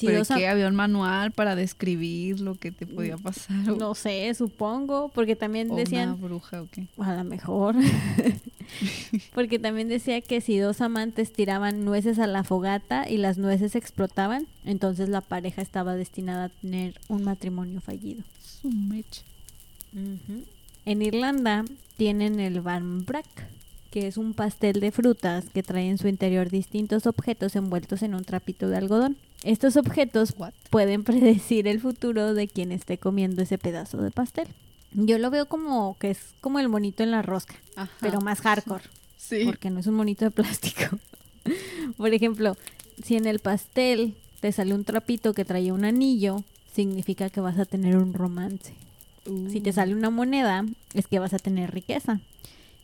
¿Pero 0.01 0.19
dos 0.19 0.31
am- 0.31 0.37
que 0.39 0.47
había 0.47 0.67
un 0.67 0.75
manual 0.75 1.31
para 1.31 1.55
describir 1.55 2.39
lo 2.39 2.55
que 2.55 2.71
te 2.71 2.87
podía 2.87 3.17
pasar? 3.17 3.69
o- 3.69 3.75
no 3.75 3.93
sé, 3.95 4.33
supongo, 4.33 5.09
porque 5.13 5.35
también 5.35 5.69
o 5.71 5.75
decían, 5.75 6.09
una 6.09 6.27
bruja 6.27 6.61
o 6.61 6.67
qué? 6.71 6.87
a 6.97 7.13
lo 7.15 7.23
mejor, 7.25 7.75
porque 9.33 9.59
también 9.59 9.87
decía 9.89 10.21
que 10.21 10.41
si 10.41 10.57
dos 10.57 10.81
amantes 10.81 11.31
tiraban 11.33 11.85
nueces 11.85 12.19
a 12.19 12.27
la 12.27 12.43
fogata 12.43 13.09
y 13.09 13.17
las 13.17 13.37
nueces 13.37 13.75
explotaban, 13.75 14.47
entonces 14.63 15.09
la 15.09 15.21
pareja 15.21 15.61
estaba 15.61 15.95
destinada 15.95 16.45
a 16.45 16.49
tener 16.49 16.99
un 17.07 17.23
matrimonio 17.23 17.81
fallido. 17.81 18.23
Su 18.61 18.69
mecha. 18.69 19.21
En 20.85 21.01
Irlanda 21.01 21.63
tienen 21.97 22.39
el 22.39 22.61
barmbrack, 22.61 23.25
que 23.95 24.07
es 24.07 24.17
un 24.17 24.33
pastel 24.33 24.81
de 24.81 24.91
frutas 24.91 25.45
que 25.53 25.63
trae 25.63 25.87
en 25.89 25.97
su 25.97 26.09
interior 26.09 26.49
distintos 26.49 27.07
objetos 27.07 27.55
envueltos 27.55 28.01
en 28.03 28.13
un 28.13 28.25
trapito 28.25 28.67
de 28.67 28.75
algodón. 28.75 29.15
Estos 29.45 29.77
objetos 29.77 30.33
What? 30.37 30.51
pueden 30.69 31.03
predecir 31.05 31.65
el 31.65 31.79
futuro 31.79 32.33
de 32.33 32.49
quien 32.49 32.73
esté 32.73 32.97
comiendo 32.97 33.41
ese 33.41 33.57
pedazo 33.57 34.01
de 34.01 34.11
pastel. 34.11 34.49
Yo 34.91 35.17
lo 35.17 35.29
veo 35.31 35.45
como 35.45 35.95
que 35.97 36.11
es 36.11 36.19
como 36.41 36.59
el 36.59 36.67
monito 36.67 37.03
en 37.03 37.11
la 37.11 37.21
rosca, 37.21 37.55
Ajá. 37.77 37.89
pero 38.01 38.19
más 38.19 38.41
hardcore, 38.41 38.83
Sí. 39.15 39.43
porque 39.45 39.69
no 39.69 39.79
es 39.79 39.87
un 39.87 39.93
monito 39.93 40.25
de 40.25 40.31
plástico. 40.31 40.99
Por 41.95 42.13
ejemplo, 42.13 42.57
si 43.01 43.15
en 43.15 43.25
el 43.27 43.39
pastel 43.39 44.13
te 44.41 44.51
sale 44.51 44.73
un 44.73 44.83
trapito 44.83 45.33
que 45.33 45.45
trae 45.45 45.71
un 45.71 45.85
anillo, 45.85 46.43
significa 46.73 47.29
que 47.29 47.39
vas 47.39 47.59
a 47.59 47.63
tener 47.65 47.95
un 47.95 48.13
romance. 48.13 48.73
Si 49.49 49.61
te 49.61 49.69
Uh. 49.69 49.73
sale 49.73 49.95
una 49.95 50.09
moneda, 50.09 50.65
es 50.93 51.07
que 51.07 51.19
vas 51.19 51.33
a 51.33 51.39
tener 51.39 51.71
riqueza. 51.73 52.19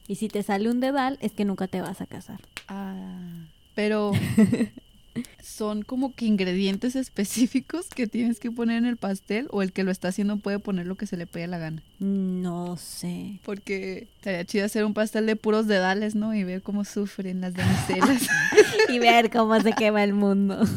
Y 0.07 0.15
si 0.15 0.27
te 0.27 0.43
sale 0.43 0.69
un 0.69 0.79
dedal, 0.79 1.17
es 1.21 1.31
que 1.31 1.45
nunca 1.45 1.67
te 1.67 1.81
vas 1.81 2.01
a 2.01 2.05
casar. 2.05 2.39
Ah, 2.67 3.45
pero 3.75 4.11
son 5.43 5.83
como 5.83 6.13
que 6.13 6.25
ingredientes 6.25 6.95
específicos 6.95 7.87
que 7.87 8.07
tienes 8.07 8.39
que 8.39 8.51
poner 8.51 8.77
en 8.77 8.85
el 8.85 8.97
pastel 8.97 9.47
o 9.51 9.61
el 9.61 9.71
que 9.73 9.83
lo 9.83 9.91
está 9.91 10.09
haciendo 10.09 10.37
puede 10.37 10.59
poner 10.59 10.87
lo 10.87 10.95
que 10.95 11.07
se 11.07 11.17
le 11.17 11.27
pegue 11.27 11.47
la 11.47 11.57
gana. 11.57 11.83
No 11.99 12.77
sé. 12.77 13.39
Porque 13.43 14.07
estaría 14.17 14.45
chido 14.45 14.65
hacer 14.65 14.85
un 14.85 14.93
pastel 14.93 15.25
de 15.25 15.35
puros 15.35 15.67
dedales, 15.67 16.15
¿no? 16.15 16.33
Y 16.33 16.43
ver 16.43 16.61
cómo 16.61 16.85
sufren 16.85 17.41
las 17.41 17.53
damiselas. 17.53 18.27
y 18.89 18.99
ver 18.99 19.29
cómo 19.29 19.59
se 19.59 19.73
quema 19.73 20.03
el 20.03 20.13
mundo. 20.13 20.59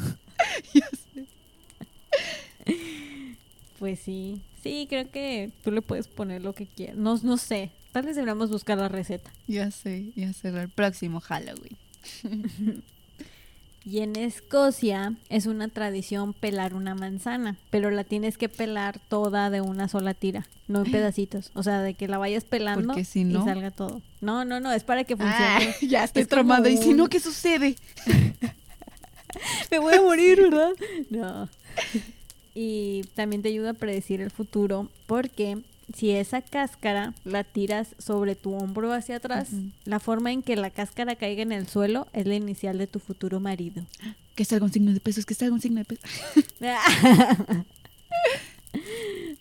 Ya 0.75 0.89
sé. 0.91 1.25
Pues 3.79 4.01
sí. 4.01 4.43
Sí, 4.63 4.87
creo 4.89 5.11
que 5.11 5.51
tú 5.63 5.71
le 5.71 5.81
puedes 5.81 6.09
poner 6.09 6.43
lo 6.43 6.55
que 6.55 6.67
quieras. 6.67 6.97
No, 6.97 7.19
no 7.23 7.37
sé. 7.37 7.71
Tal 7.95 8.05
vez 8.05 8.17
deberíamos 8.17 8.51
buscar 8.51 8.77
la 8.77 8.89
receta. 8.89 9.31
ya 9.47 9.71
sé, 9.71 10.11
ya 10.17 10.33
sé, 10.33 10.49
el 10.49 10.69
próximo 10.69 11.21
Halloween. 11.21 11.77
Y 13.87 14.01
en 14.01 14.17
Escocia 14.17 15.13
es 15.29 15.45
una 15.45 15.69
tradición 15.69 16.33
pelar 16.33 16.73
una 16.73 16.95
manzana, 16.95 17.59
pero 17.69 17.91
la 17.91 18.03
tienes 18.03 18.39
que 18.39 18.49
pelar 18.49 18.99
toda 19.11 19.51
de 19.51 19.61
una 19.61 19.89
sola 19.89 20.15
tira, 20.15 20.47
no 20.69 20.87
en 20.87 20.91
pedacitos. 20.91 21.51
O 21.53 21.63
sea, 21.63 21.83
de 21.83 21.93
que 21.93 22.09
la 22.09 22.17
vayas 22.17 22.45
pelando 22.45 22.89
Porque 22.89 23.05
si 23.05 23.25
no- 23.25 23.43
y 23.43 23.45
salga 23.45 23.71
todo. 23.71 24.01
No, 24.23 24.47
no, 24.47 24.59
no, 24.59 24.73
es 24.73 24.85
para 24.85 25.05
que 25.05 25.19
funcione. 25.19 25.37
Ah, 25.45 25.75
ya 25.87 26.03
estoy 26.03 26.25
Es. 26.25 26.71
¿Y 26.71 26.79
si 26.79 26.95
no, 26.95 27.09
qué 27.09 27.21
sucede? 27.21 27.77
Me 29.71 29.79
voy 29.79 29.95
a 29.97 30.01
morir, 30.01 30.41
¿verdad? 30.41 30.71
No. 31.11 31.51
Y 32.55 33.03
también 33.15 33.43
te 33.43 33.49
ayuda 33.51 33.71
a 33.71 33.75
predecir 33.75 34.23
el 34.23 34.31
futuro 34.31 34.89
porque 35.07 35.59
si 35.93 36.11
esa 36.13 36.41
cáscara 36.43 37.13
la 37.25 37.45
tiras 37.45 37.89
sobre 37.99 38.35
tu 38.37 38.55
hombro 38.55 38.93
hacia 38.93 39.17
atrás, 39.17 39.49
la 39.85 40.01
forma 40.01 40.33
en 40.33 40.43
que 40.43 40.57
la 40.57 40.71
cáscara 40.71 41.17
caiga 41.17 41.43
en 41.43 41.53
el 41.53 41.67
suelo 41.69 42.07
es 42.13 42.27
la 42.27 42.35
inicial 42.35 42.79
de 42.79 42.87
tu 42.87 42.99
futuro 43.01 43.41
marido. 43.41 43.85
Que 44.35 44.45
salga 44.45 44.65
un 44.67 44.73
signo 44.73 44.93
de 44.93 44.99
pesos, 44.99 45.25
que 45.27 45.35
salga 45.35 45.55
un 45.55 45.61
signo 45.61 45.79
de 45.79 45.85
pesos. 45.85 46.11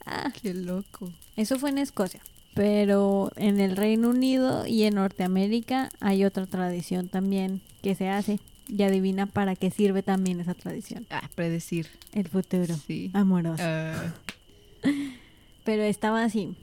Ah, 0.06 0.32
Qué 0.42 0.54
loco. 0.54 1.12
Eso 1.36 1.58
fue 1.58 1.70
en 1.72 1.78
Escocia. 1.80 2.20
Pero 2.54 3.32
en 3.36 3.60
el 3.60 3.76
Reino 3.76 4.10
Unido 4.10 4.68
y 4.68 4.84
en 4.84 4.96
Norteamérica 4.96 5.90
hay 6.00 6.24
otra 6.26 6.46
tradición 6.46 7.08
también 7.08 7.62
que 7.82 7.96
se 7.96 8.10
hace. 8.10 8.40
Y 8.68 8.84
adivina 8.84 9.26
para 9.26 9.56
qué 9.56 9.72
sirve 9.72 10.04
también 10.04 10.40
esa 10.40 10.54
tradición. 10.54 11.06
Ah, 11.10 11.28
predecir. 11.36 11.88
El 12.14 12.28
futuro 12.28 12.76
Sí. 12.86 13.10
amoroso. 13.14 13.64
Ah, 13.66 14.14
Pero 15.64 15.84
estaba 15.84 16.24
así. 16.24 16.56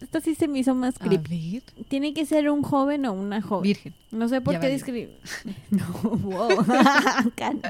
Esto 0.00 0.20
sí 0.20 0.34
se 0.34 0.48
me 0.48 0.58
hizo 0.58 0.74
más 0.74 0.98
creepy. 0.98 1.62
Tiene 1.88 2.12
que 2.12 2.26
ser 2.26 2.50
un 2.50 2.62
joven 2.62 3.06
o 3.06 3.12
una 3.12 3.40
joven. 3.40 3.62
Virgen. 3.62 3.94
No 4.10 4.28
sé 4.28 4.40
por 4.40 4.54
Ya 4.54 4.60
qué 4.60 4.66
valió. 4.66 4.74
describir. 4.76 5.10
No, 5.70 5.86
wow. 6.22 6.48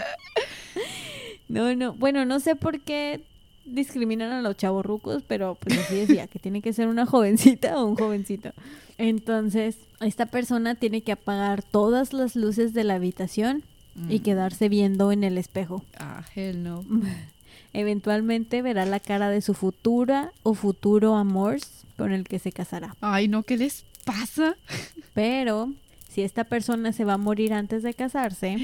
No, 1.48 1.74
no. 1.74 1.92
Bueno, 1.94 2.24
no 2.24 2.40
sé 2.40 2.56
por 2.56 2.80
qué 2.80 3.20
discriminan 3.66 4.32
a 4.32 4.40
los 4.42 4.56
chavorrucos, 4.56 5.22
pero 5.26 5.54
pues 5.56 5.78
así 5.78 5.94
decía, 5.96 6.26
que 6.26 6.38
tiene 6.38 6.62
que 6.62 6.72
ser 6.72 6.88
una 6.88 7.04
jovencita 7.06 7.80
o 7.80 7.86
un 7.86 7.96
jovencito. 7.96 8.52
Entonces, 8.98 9.76
esta 10.00 10.26
persona 10.26 10.74
tiene 10.74 11.02
que 11.02 11.12
apagar 11.12 11.62
todas 11.62 12.12
las 12.12 12.34
luces 12.36 12.72
de 12.74 12.84
la 12.84 12.94
habitación 12.94 13.62
y 14.08 14.20
Mm. 14.20 14.22
quedarse 14.22 14.68
viendo 14.70 15.12
en 15.12 15.22
el 15.24 15.36
espejo. 15.36 15.84
Ah, 15.98 16.24
hell 16.34 16.62
no. 16.62 16.84
Eventualmente 17.72 18.62
verá 18.62 18.84
la 18.86 19.00
cara 19.00 19.30
de 19.30 19.40
su 19.40 19.54
futura 19.54 20.32
o 20.42 20.54
futuro 20.54 21.16
amor 21.16 21.58
con 21.96 22.12
el 22.12 22.24
que 22.24 22.38
se 22.38 22.52
casará. 22.52 22.96
Ay, 23.00 23.28
no, 23.28 23.42
¿qué 23.42 23.56
les 23.56 23.84
pasa? 24.04 24.56
Pero 25.14 25.72
si 26.08 26.22
esta 26.22 26.44
persona 26.44 26.92
se 26.92 27.04
va 27.04 27.14
a 27.14 27.18
morir 27.18 27.54
antes 27.54 27.82
de 27.82 27.94
casarse, 27.94 28.56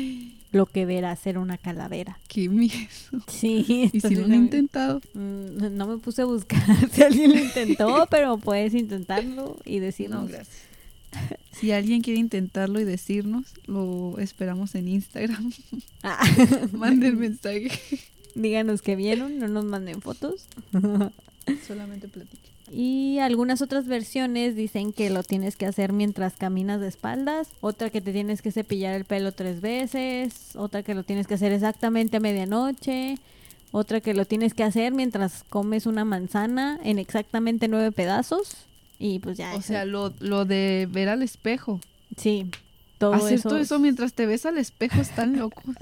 lo 0.52 0.66
que 0.66 0.84
verá 0.84 1.16
será 1.16 1.40
una 1.40 1.56
calavera. 1.58 2.18
Qué 2.28 2.48
miedo. 2.48 2.76
Sí, 3.28 3.90
¿Y 3.92 4.00
si 4.00 4.14
lo 4.14 4.24
han 4.26 4.34
intentado? 4.34 5.00
Mm, 5.14 5.74
No 5.76 5.86
me 5.86 5.96
puse 5.98 6.22
a 6.22 6.24
buscar 6.26 6.60
si 6.92 7.02
alguien 7.02 7.30
lo 7.32 7.38
intentó, 7.38 8.06
pero 8.10 8.36
puedes 8.38 8.74
intentarlo 8.74 9.56
y 9.64 9.76
No, 9.78 9.84
decirnos. 9.84 10.28
gracias. 10.28 10.56
Si 11.52 11.72
alguien 11.72 12.02
quiere 12.02 12.20
intentarlo 12.20 12.78
y 12.80 12.84
decirnos, 12.84 13.46
lo 13.66 14.18
esperamos 14.18 14.74
en 14.74 14.88
Instagram. 14.88 15.50
Ah, 16.02 16.22
Manden 16.72 17.18
mensaje. 17.18 17.70
Díganos 18.42 18.82
que 18.82 18.96
vieron, 18.96 19.38
no 19.38 19.48
nos 19.48 19.64
manden 19.64 20.00
fotos. 20.00 20.46
Solamente 21.66 22.08
platique. 22.08 22.48
Y 22.70 23.18
algunas 23.20 23.62
otras 23.62 23.86
versiones 23.86 24.54
dicen 24.54 24.92
que 24.92 25.08
lo 25.08 25.22
tienes 25.22 25.56
que 25.56 25.64
hacer 25.66 25.92
mientras 25.92 26.36
caminas 26.36 26.80
de 26.80 26.88
espaldas, 26.88 27.48
otra 27.60 27.88
que 27.88 28.00
te 28.00 28.12
tienes 28.12 28.42
que 28.42 28.52
cepillar 28.52 28.94
el 28.94 29.06
pelo 29.06 29.32
tres 29.32 29.60
veces, 29.60 30.54
otra 30.54 30.82
que 30.82 30.94
lo 30.94 31.02
tienes 31.02 31.26
que 31.26 31.34
hacer 31.34 31.52
exactamente 31.52 32.18
a 32.18 32.20
medianoche, 32.20 33.16
otra 33.72 34.00
que 34.00 34.12
lo 34.12 34.26
tienes 34.26 34.52
que 34.52 34.64
hacer 34.64 34.92
mientras 34.92 35.44
comes 35.48 35.86
una 35.86 36.04
manzana 36.04 36.78
en 36.84 36.98
exactamente 36.98 37.68
nueve 37.68 37.90
pedazos. 37.90 38.66
Y 38.98 39.20
pues 39.20 39.38
ya. 39.38 39.54
O 39.54 39.62
sea, 39.62 39.84
lo, 39.84 40.12
lo 40.20 40.44
de 40.44 40.88
ver 40.90 41.08
al 41.08 41.22
espejo. 41.22 41.80
sí. 42.16 42.50
Todo 42.98 43.14
Hacer 43.14 43.34
eso, 43.34 43.48
todo 43.48 43.58
eso 43.58 43.78
mientras 43.78 44.12
te 44.12 44.26
ves 44.26 44.44
al 44.44 44.58
espejo 44.58 45.00
es 45.00 45.10
tan 45.10 45.38
loco. 45.38 45.62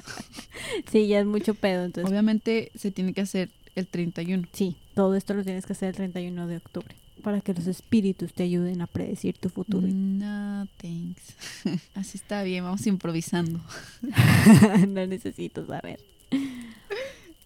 Sí, 0.90 1.06
ya 1.06 1.20
es 1.20 1.26
mucho 1.26 1.54
pedo. 1.54 1.84
Entonces, 1.84 2.10
Obviamente 2.10 2.70
se 2.74 2.90
tiene 2.90 3.12
que 3.12 3.20
hacer 3.20 3.50
el 3.76 3.86
31. 3.86 4.48
sí, 4.52 4.76
todo 4.94 5.14
esto 5.14 5.34
lo 5.34 5.44
tienes 5.44 5.64
que 5.64 5.74
hacer 5.74 5.90
el 5.90 5.94
31 5.94 6.46
de 6.46 6.56
octubre. 6.56 6.94
Para 7.22 7.40
que 7.40 7.54
los 7.54 7.66
espíritus 7.66 8.32
te 8.32 8.42
ayuden 8.42 8.82
a 8.82 8.86
predecir 8.86 9.36
tu 9.38 9.48
futuro. 9.48 9.86
No, 9.86 10.66
thanks. 10.80 11.34
Así 11.94 12.18
está 12.18 12.42
bien, 12.42 12.64
vamos 12.64 12.86
improvisando. 12.86 13.60
no 14.88 15.06
necesito 15.06 15.66
saber. 15.66 16.00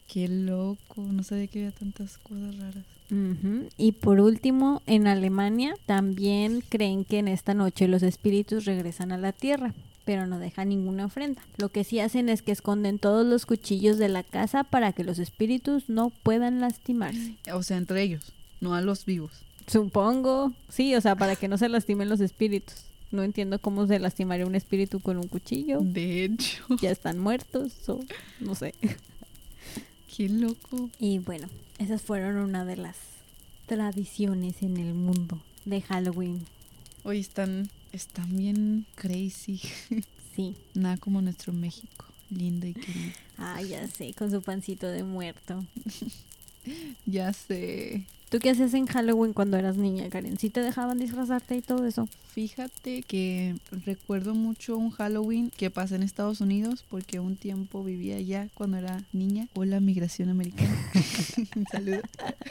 Qué 0.07 0.29
loco, 0.29 1.03
no 1.03 1.23
sabía 1.23 1.47
que 1.47 1.61
había 1.61 1.73
tantas 1.73 2.19
cosas 2.19 2.57
raras. 2.59 2.85
Y 3.77 3.93
por 3.93 4.21
último, 4.21 4.83
en 4.87 5.07
Alemania 5.07 5.75
también 5.87 6.63
creen 6.69 7.05
que 7.05 7.19
en 7.19 7.29
esta 7.29 7.55
noche 7.55 7.89
los 7.89 8.03
espíritus 8.03 8.65
regresan 8.65 9.13
a 9.13 9.19
la 9.19 9.33
tierra, 9.33 9.75
pero 10.05 10.27
no 10.27 10.39
dejan 10.39 10.69
ninguna 10.69 11.07
ofrenda. 11.07 11.43
Lo 11.57 11.71
que 11.71 11.85
sí 11.85 12.01
hacen 12.01 12.29
es 12.29 12.43
que 12.43 12.53
esconden 12.53 12.99
todos 12.99 13.27
los 13.27 13.47
cuchillos 13.47 13.99
de 13.99 14.09
la 14.09 14.23
casa 14.23 14.65
para 14.65 14.93
que 14.93 15.05
los 15.05 15.19
espíritus 15.19 15.89
no 15.89 16.11
puedan 16.23 16.61
lastimarse. 16.61 17.37
O 17.53 17.63
sea, 17.63 17.77
entre 17.77 18.03
ellos, 18.03 18.33
no 18.61 18.75
a 18.75 18.81
los 18.81 19.05
vivos. 19.05 19.33
Supongo, 19.67 20.53
sí, 20.69 20.95
o 20.95 21.01
sea, 21.01 21.15
para 21.17 21.37
que 21.37 21.49
no 21.49 21.59
se 21.59 21.69
lastimen 21.69 22.09
los 22.09 22.21
espíritus. 22.21 22.85
No 23.13 23.25
entiendo 23.25 23.59
cómo 23.59 23.87
se 23.87 23.99
lastimaría 23.99 24.47
un 24.47 24.55
espíritu 24.55 25.01
con 25.01 25.17
un 25.17 25.27
cuchillo. 25.27 25.81
De 25.81 26.25
hecho, 26.25 26.65
Ya 26.81 26.91
están 26.91 27.19
muertos 27.19 27.89
o 27.89 28.01
no 28.41 28.55
sé. 28.55 28.75
Qué 30.21 30.29
loco. 30.29 30.91
Y 30.99 31.19
bueno, 31.19 31.49
esas 31.79 32.03
fueron 32.03 32.37
una 32.37 32.67
de 32.67 32.77
las 32.77 32.97
tradiciones 33.65 34.61
en 34.61 34.77
el 34.77 34.93
mundo 34.93 35.41
de 35.65 35.81
Halloween. 35.81 36.45
Hoy 37.05 37.21
están, 37.21 37.71
están 37.93 38.37
bien 38.37 38.87
crazy. 38.97 39.61
Sí. 40.37 40.55
Nada 40.75 40.97
como 40.97 41.21
nuestro 41.21 41.53
México, 41.53 42.05
lindo 42.31 42.67
y 42.67 42.73
querido. 42.73 43.13
Ah, 43.37 43.61
ya 43.63 43.87
sé, 43.89 44.15
con 44.15 44.31
su 44.31 44.41
pancito 44.43 44.87
de 44.89 45.05
muerto. 45.05 45.65
Ya 47.07 47.33
sé. 47.33 48.05
¿Tú 48.31 48.39
qué 48.39 48.51
hacías 48.51 48.75
en 48.75 48.87
Halloween 48.87 49.33
cuando 49.33 49.57
eras 49.57 49.77
niña, 49.77 50.09
Karen? 50.09 50.39
¿Sí 50.39 50.51
te 50.51 50.61
dejaban 50.61 51.01
disfrazarte 51.01 51.57
y 51.57 51.63
todo 51.63 51.85
eso? 51.85 52.09
Fíjate 52.33 53.03
que 53.03 53.57
recuerdo 53.85 54.37
mucho 54.37 54.77
un 54.77 54.91
Halloween 54.91 55.51
que 55.51 55.69
pasé 55.69 55.97
en 55.97 56.05
Estados 56.05 56.41
Unidos 56.41 56.85
porque 56.89 57.19
un 57.19 57.35
tiempo 57.35 57.83
vivía 57.83 58.19
allá 58.19 58.47
cuando 58.55 58.77
era 58.77 59.03
niña. 59.13 59.49
Hola, 59.55 59.81
migración 59.81 60.29
americana. 60.29 60.71
Saludos. 61.73 62.03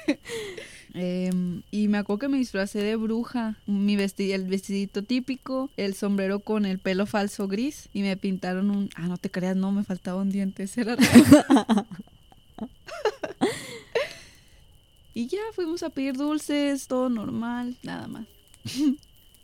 Em, 0.95 1.61
y 1.69 1.88
me 1.88 1.99
acuerdo 1.99 2.21
que 2.21 2.27
me 2.30 2.39
disfracé 2.39 2.80
de 2.80 2.95
bruja, 2.95 3.57
mi 3.67 3.95
vesti 3.95 4.32
el 4.32 4.45
vestidito 4.45 5.03
típico, 5.03 5.69
el 5.77 5.93
sombrero 5.93 6.39
con 6.39 6.65
el 6.65 6.80
pelo 6.80 7.05
falso 7.05 7.47
gris 7.47 7.89
y 7.93 8.01
me 8.01 8.17
pintaron 8.17 8.71
un... 8.71 8.89
Ah, 8.95 9.07
no 9.07 9.17
te 9.17 9.30
creas, 9.30 9.55
no, 9.55 9.71
me 9.71 9.84
faltaba 9.84 10.19
un 10.19 10.32
diente, 10.32 10.63
ese 10.63 10.82
era. 10.82 10.97
Y 15.14 15.28
ya 15.28 15.39
fuimos 15.53 15.84
a 15.84 15.89
pedir 15.89 16.16
dulces, 16.16 16.88
todo 16.88 17.10
normal, 17.10 17.76
nada 17.84 18.07
más. 18.07 18.26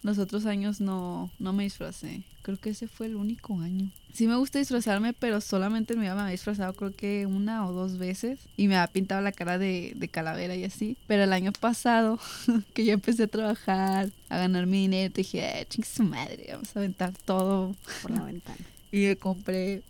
Los 0.03 0.19
otros 0.19 0.45
años 0.45 0.81
no, 0.81 1.31
no 1.39 1.51
me 1.51 1.63
disfracé. 1.63 2.21
Creo 2.43 2.59
que 2.59 2.69
ese 2.69 2.87
fue 2.87 3.07
el 3.07 3.15
único 3.15 3.59
año. 3.59 3.89
Sí 4.13 4.27
me 4.27 4.35
gusta 4.35 4.59
disfrazarme, 4.59 5.13
pero 5.13 5.41
solamente 5.41 5.95
me 5.95 6.07
había 6.07 6.27
disfrazado 6.27 6.73
creo 6.73 6.95
que 6.95 7.25
una 7.25 7.67
o 7.67 7.73
dos 7.73 7.97
veces. 7.97 8.39
Y 8.55 8.67
me 8.67 8.77
había 8.77 8.93
pintado 8.93 9.21
la 9.21 9.31
cara 9.31 9.57
de, 9.57 9.93
de 9.95 10.07
calavera 10.07 10.55
y 10.55 10.63
así. 10.63 10.95
Pero 11.07 11.23
el 11.23 11.33
año 11.33 11.51
pasado, 11.53 12.19
que 12.75 12.85
ya 12.85 12.93
empecé 12.93 13.23
a 13.23 13.27
trabajar, 13.27 14.11
a 14.29 14.37
ganar 14.37 14.67
mi 14.67 14.81
dinero, 14.81 15.11
dije, 15.13 15.61
eh, 15.61 15.65
ching 15.67 15.83
su 15.83 16.03
madre, 16.03 16.49
vamos 16.51 16.75
a 16.75 16.79
aventar 16.79 17.13
todo. 17.25 17.75
Por 18.03 18.11
la 18.11 18.23
ventana. 18.23 18.59
Y 18.91 19.07
me 19.07 19.17
compré 19.17 19.81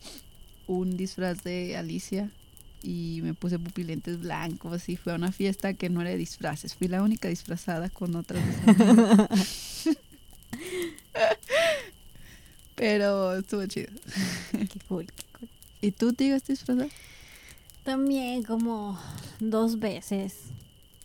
un 0.65 0.97
disfraz 0.97 1.43
de 1.43 1.78
Alicia 1.78 2.32
y 2.86 3.21
me 3.23 3.33
puse 3.33 3.57
pupilentes 3.57 4.19
blancos 4.19 4.88
y 4.89 4.95
fui 4.95 5.11
a 5.11 5.15
una 5.15 5.31
fiesta 5.31 5.73
que 5.73 5.89
no 5.89 6.01
era 6.01 6.11
de 6.11 6.17
disfraces. 6.17 6.75
Fui 6.75 6.88
la 6.88 7.01
única 7.01 7.27
disfrazada 7.27 7.89
con 7.89 8.15
otras. 8.15 8.43
Pero 12.75 13.38
estuvo 13.38 13.65
chido. 13.65 13.89
Qué 14.51 14.79
cool, 14.88 15.05
qué 15.05 15.23
cool. 15.39 15.49
¿Y 15.81 15.91
tú 15.91 16.13
te 16.13 16.25
ibas 16.25 16.43
a 16.43 16.47
disfrazar? 16.47 16.89
También 17.83 18.43
como 18.43 18.99
dos 19.39 19.79
veces. 19.79 20.36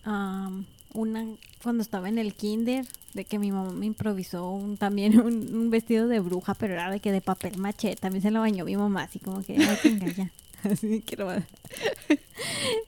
Am, 0.02 0.66
una 0.92 1.24
cuando 1.62 1.82
estaba 1.82 2.08
en 2.08 2.18
el 2.18 2.34
kinder, 2.34 2.86
de 3.14 3.24
que 3.24 3.38
mi 3.38 3.52
mamá 3.52 3.70
me 3.72 3.86
improvisó 3.86 4.50
un, 4.50 4.76
también 4.76 5.20
un, 5.20 5.54
un 5.54 5.70
vestido 5.70 6.08
de 6.08 6.20
bruja, 6.20 6.54
pero 6.54 6.74
era 6.74 6.90
de 6.90 7.00
que 7.00 7.12
de 7.12 7.20
papel 7.20 7.56
maché. 7.58 7.94
También 7.96 8.22
se 8.22 8.30
lo 8.30 8.40
bañó 8.40 8.64
mi 8.64 8.76
mamá, 8.76 9.04
así 9.04 9.18
como 9.18 9.42
que, 9.42 9.56
ay, 9.56 9.78
venga, 9.84 10.12
ya. 10.12 10.30
Así 10.64 11.00
que 11.02 11.16
nomás, 11.16 11.44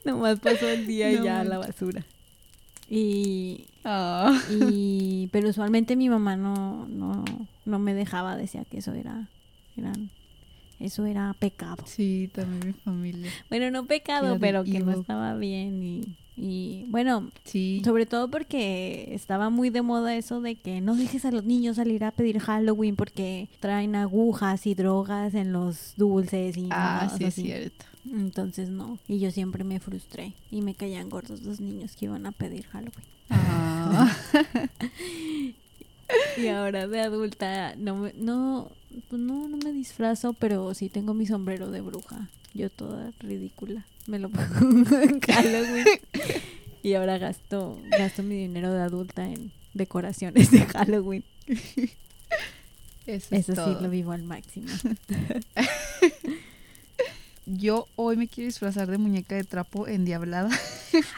nomás 0.04 0.40
pasó 0.40 0.68
el 0.68 0.86
día 0.86 1.10
y 1.12 1.22
ya 1.22 1.40
a 1.40 1.44
la 1.44 1.58
basura. 1.58 2.04
Y, 2.88 3.66
Ah. 3.84 4.38
y 4.70 5.28
pero 5.32 5.48
usualmente 5.48 5.96
mi 5.96 6.08
mamá 6.08 6.36
no, 6.36 6.86
no, 6.88 7.24
no 7.64 7.78
me 7.78 7.94
dejaba, 7.94 8.36
decía 8.36 8.64
que 8.64 8.78
eso 8.78 8.92
era, 8.92 9.28
eran, 9.76 10.10
eso 10.78 11.06
era 11.06 11.34
pecado. 11.38 11.82
Sí, 11.86 12.30
también 12.34 12.66
mi 12.66 12.72
familia. 12.74 13.30
Bueno, 13.48 13.70
no 13.70 13.86
pecado, 13.86 14.26
Era 14.32 14.38
pero 14.38 14.64
que 14.64 14.78
no 14.80 14.92
estaba 14.92 15.34
bien 15.36 15.82
y, 15.82 16.16
y 16.36 16.84
bueno, 16.88 17.30
Sí. 17.44 17.82
sobre 17.84 18.06
todo 18.06 18.28
porque 18.30 19.08
estaba 19.14 19.50
muy 19.50 19.70
de 19.70 19.82
moda 19.82 20.16
eso 20.16 20.40
de 20.40 20.54
que 20.56 20.80
no 20.80 20.96
dejes 20.96 21.24
a 21.24 21.30
los 21.30 21.44
niños 21.44 21.76
salir 21.76 22.04
a 22.04 22.10
pedir 22.10 22.38
Halloween 22.38 22.96
porque 22.96 23.48
traen 23.60 23.94
agujas 23.96 24.66
y 24.66 24.74
drogas 24.74 25.34
en 25.34 25.52
los 25.52 25.94
dulces 25.96 26.56
y 26.56 26.68
Ah, 26.70 27.12
sí 27.16 27.24
es 27.24 27.34
cierto. 27.34 27.84
Entonces 28.10 28.68
no, 28.70 28.98
y 29.06 29.18
yo 29.20 29.30
siempre 29.30 29.62
me 29.62 29.78
frustré 29.78 30.32
y 30.50 30.62
me 30.62 30.74
caían 30.74 31.08
gordos 31.08 31.42
los 31.42 31.60
niños 31.60 31.94
que 31.96 32.06
iban 32.06 32.26
a 32.26 32.32
pedir 32.32 32.64
Halloween. 32.66 33.04
Ah. 33.30 34.10
Y 36.36 36.48
ahora 36.48 36.86
de 36.88 37.00
adulta 37.00 37.74
no 37.76 37.96
me, 37.96 38.12
no, 38.14 38.70
pues 39.08 39.20
no, 39.20 39.48
no 39.48 39.56
me 39.58 39.72
disfrazo, 39.72 40.32
pero 40.34 40.72
sí 40.74 40.88
tengo 40.88 41.14
mi 41.14 41.26
sombrero 41.26 41.70
de 41.70 41.80
bruja. 41.80 42.28
Yo 42.54 42.70
toda 42.70 43.12
ridícula. 43.20 43.84
Me 44.06 44.18
lo 44.18 44.28
pongo 44.30 44.98
en 44.98 45.20
Halloween. 45.20 45.86
Y 46.82 46.94
ahora 46.94 47.18
gasto, 47.18 47.78
gasto 47.90 48.22
mi 48.22 48.34
dinero 48.36 48.72
de 48.72 48.82
adulta 48.82 49.24
en 49.28 49.52
decoraciones 49.74 50.50
de 50.50 50.60
Halloween. 50.66 51.24
Eso, 51.46 51.86
es 53.06 53.32
Eso 53.32 53.52
sí 53.52 53.54
todo. 53.56 53.80
lo 53.80 53.90
vivo 53.90 54.12
al 54.12 54.22
máximo. 54.22 54.66
Yo 57.46 57.88
hoy 57.96 58.16
me 58.16 58.28
quiero 58.28 58.46
disfrazar 58.46 58.88
de 58.90 58.98
muñeca 58.98 59.34
de 59.34 59.44
trapo 59.44 59.88
endiablada. 59.88 60.50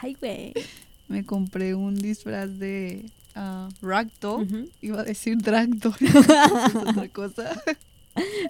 Ay, 0.01 0.15
güey. 0.19 0.53
Me 1.07 1.25
compré 1.25 1.75
un 1.75 1.95
disfraz 1.95 2.57
de 2.57 3.05
ragdoll. 3.81 4.43
Ujú. 4.43 4.69
Iba 4.81 5.01
a 5.01 5.03
decir 5.03 5.37
dragdoll. 5.37 5.95
es 5.99 6.75
otra 6.75 7.07
cosa. 7.09 7.61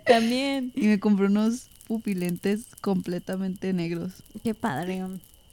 También. 0.05 0.71
Y 0.75 0.87
me 0.87 0.99
compré 0.99 1.25
unos 1.25 1.67
pupilentes 1.87 2.65
completamente 2.81 3.73
negros. 3.73 4.11
Qué 4.43 4.53
padre. 4.53 5.03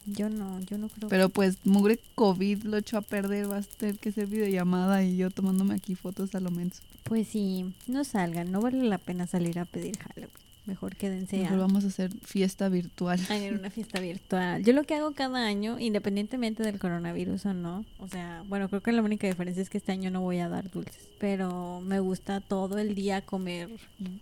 Yo 0.07 0.29
no, 0.29 0.61
yo 0.61 0.79
no 0.79 0.89
creo. 0.89 1.09
Pero 1.09 1.29
pues 1.29 1.59
mugre 1.65 2.01
COVID 2.17 2.65
lo 2.65 2.77
echó 2.77 2.99
a 2.99 3.03
perder, 3.03 3.51
va 3.51 3.59
a 3.59 3.63
tener 3.63 3.99
que 3.99 4.11
ser 4.11 4.27
videollamada 4.27 5.05
y 5.05 5.17
yo 5.17 5.31
tomándome 5.31 5.75
aquí 5.75 5.95
fotos 5.95 6.35
a 6.35 6.41
lo 6.41 6.51
menos. 6.51 6.83
Pues 7.05 7.29
sí, 7.29 7.73
no 7.87 8.05
salgan, 8.05 8.51
no 8.51 8.61
vale 8.61 8.83
la 8.83 8.99
pena 8.99 9.27
salir 9.27 9.59
a 9.59 9.65
pedir 9.65 9.97
Halloween. 9.99 10.31
Mejor 10.65 10.95
quédense 10.95 11.39
Mejor 11.39 11.55
a, 11.59 11.61
vamos 11.61 11.85
a 11.85 11.89
hacer 11.89 12.13
fiesta 12.23 12.69
virtual. 12.69 13.19
a 13.29 13.37
ir 13.37 13.53
a 13.53 13.57
una 13.59 13.71
fiesta 13.71 13.99
virtual. 14.01 14.63
Yo 14.65 14.73
lo 14.73 14.85
que 14.85 14.95
hago 14.95 15.13
cada 15.13 15.45
año, 15.45 15.79
independientemente 15.81 16.63
del 16.63 16.79
coronavirus 16.79 17.47
o 17.47 17.55
no, 17.55 17.85
o 17.99 18.07
sea, 18.07 18.45
bueno, 18.49 18.69
creo 18.69 18.81
que 18.81 18.93
la 18.93 19.03
única 19.03 19.27
diferencia 19.27 19.61
es 19.63 19.71
que 19.71 19.79
este 19.79 19.91
año 19.93 20.11
no 20.11 20.21
voy 20.21 20.39
a 20.39 20.49
dar 20.49 20.71
dulces, 20.71 21.09
pero 21.19 21.81
me 21.81 21.99
gusta 21.99 22.41
todo 22.41 22.79
el 22.79 22.95
día 22.95 23.23
comer 23.23 23.71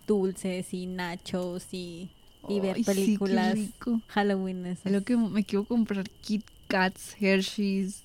dulces 0.07 0.73
y 0.73 0.87
nachos 0.87 1.67
y, 1.73 2.09
y 2.49 2.59
ver 2.59 2.77
Ay, 2.77 2.83
sí, 2.83 2.91
películas 2.91 3.53
rico. 3.53 4.01
Halloween. 4.07 4.65
Es 4.65 4.79
lo 4.85 5.03
que 5.03 5.15
me 5.17 5.43
quiero 5.43 5.65
comprar 5.65 6.09
Kit 6.09 6.43
Kats, 6.67 7.15
Hershey's, 7.19 8.01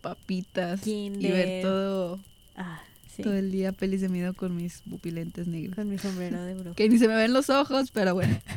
papitas 0.00 0.80
y 0.82 0.84
Kinder. 0.84 1.32
ver 1.32 1.62
todo, 1.62 2.20
Ah, 2.56 2.80
sí, 3.20 3.24
todo 3.24 3.34
el 3.34 3.50
día 3.52 3.72
pelis 3.72 4.00
de 4.00 4.08
miedo 4.08 4.34
con 4.34 4.56
mis 4.56 4.82
pupilentes 4.82 5.46
negros. 5.46 5.76
con 5.76 5.88
mi 5.88 5.98
sombrero 5.98 6.42
de 6.42 6.54
bruja. 6.54 6.74
Que 6.74 6.88
ni 6.88 6.98
se 6.98 7.08
me 7.08 7.14
ven 7.16 7.32
los 7.32 7.50
ojos, 7.50 7.90
pero 7.90 8.14
bueno. 8.14 8.38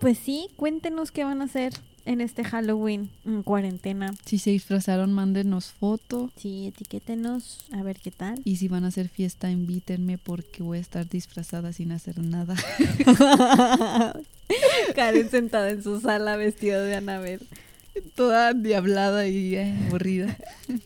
Pues 0.00 0.18
sí, 0.18 0.48
cuéntenos 0.56 1.12
qué 1.12 1.22
van 1.24 1.40
a 1.40 1.44
hacer 1.44 1.72
en 2.06 2.20
este 2.20 2.44
Halloween 2.44 3.10
en 3.24 3.42
cuarentena. 3.42 4.14
Si 4.24 4.38
se 4.38 4.50
disfrazaron, 4.50 5.12
mándenos 5.12 5.72
foto. 5.72 6.30
Sí, 6.36 6.68
etiquétenos 6.68 7.64
a 7.72 7.82
ver 7.82 7.98
qué 8.00 8.10
tal. 8.10 8.40
Y 8.44 8.56
si 8.56 8.68
van 8.68 8.84
a 8.84 8.88
hacer 8.88 9.08
fiesta, 9.08 9.50
invítenme 9.50 10.18
porque 10.18 10.62
voy 10.62 10.78
a 10.78 10.80
estar 10.80 11.08
disfrazada 11.08 11.72
sin 11.72 11.92
hacer 11.92 12.18
nada. 12.18 12.56
Karen 14.94 15.30
sentada 15.30 15.70
en 15.70 15.82
su 15.82 16.00
sala 16.00 16.36
vestida 16.36 16.80
de 16.82 16.96
Anabel. 16.96 17.46
Toda 18.14 18.52
diablada 18.52 19.26
y 19.26 19.56
eh, 19.56 19.74
aburrida. 19.88 20.36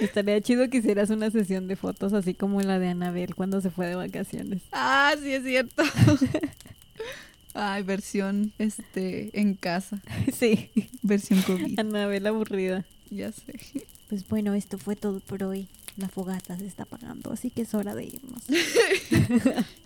Estaría 0.00 0.40
chido 0.40 0.68
que 0.70 0.78
hicieras 0.78 1.10
una 1.10 1.30
sesión 1.30 1.68
de 1.68 1.76
fotos 1.76 2.12
así 2.12 2.34
como 2.34 2.60
la 2.60 2.78
de 2.78 2.88
Anabel 2.88 3.34
cuando 3.34 3.60
se 3.60 3.70
fue 3.70 3.86
de 3.86 3.94
vacaciones. 3.94 4.62
Ah, 4.72 5.14
sí 5.20 5.32
es 5.32 5.44
cierto. 5.44 5.82
Ay, 7.54 7.82
versión 7.82 8.52
este 8.58 9.30
en 9.38 9.54
casa, 9.54 10.00
Sí, 10.38 10.70
versión 11.02 11.42
COVID. 11.42 11.78
Anabel 11.80 12.26
aburrida. 12.26 12.84
Ya 13.10 13.32
sé. 13.32 13.58
Pues 14.08 14.26
bueno, 14.28 14.54
esto 14.54 14.78
fue 14.78 14.96
todo 14.96 15.20
por 15.20 15.42
hoy. 15.42 15.68
La 15.96 16.08
fogata 16.08 16.56
se 16.56 16.66
está 16.66 16.84
apagando, 16.84 17.32
así 17.32 17.50
que 17.50 17.62
es 17.62 17.74
hora 17.74 17.94
de 17.94 18.04
irnos. 18.04 18.42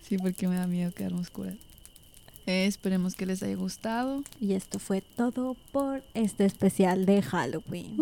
Sí, 0.03 0.19
porque 0.19 0.47
me 0.47 0.57
da 0.57 0.67
miedo 0.67 0.93
quedarme 0.93 1.21
oscura. 1.21 1.55
Eh, 2.47 2.67
esperemos 2.67 3.15
que 3.15 3.25
les 3.27 3.43
haya 3.43 3.55
gustado. 3.55 4.25
Y 4.41 4.55
esto 4.55 4.79
fue 4.79 5.01
todo 5.01 5.57
por 5.71 6.03
este 6.15 6.45
especial 6.45 7.07
de 7.07 7.23
Halloween. 7.23 7.97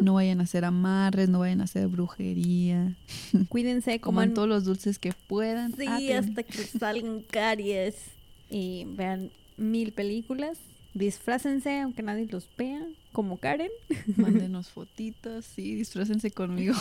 No 0.00 0.14
vayan 0.14 0.40
a 0.40 0.44
hacer 0.44 0.64
amarres, 0.64 1.28
no 1.28 1.40
vayan 1.40 1.60
a 1.60 1.64
hacer 1.64 1.88
brujería. 1.88 2.94
Cuídense, 3.48 3.98
Coman 4.00 4.28
coman 4.28 4.34
todos 4.34 4.48
los 4.48 4.64
dulces 4.64 4.98
que 4.98 5.12
puedan. 5.26 5.74
Sí, 5.76 5.86
Ah, 5.88 6.18
hasta 6.18 6.42
que 6.44 6.62
salgan 6.78 7.22
caries. 7.22 7.96
Y 8.48 8.84
vean 8.86 9.30
mil 9.56 9.92
películas. 9.92 10.58
Disfrácense, 10.94 11.80
aunque 11.80 12.02
nadie 12.02 12.26
los 12.26 12.46
vea, 12.58 12.86
como 13.12 13.38
Karen. 13.38 13.70
Mándenos 14.16 14.68
fotitos, 14.68 15.46
sí, 15.46 15.74
disfrácense 15.74 16.30
conmigo. 16.30 16.74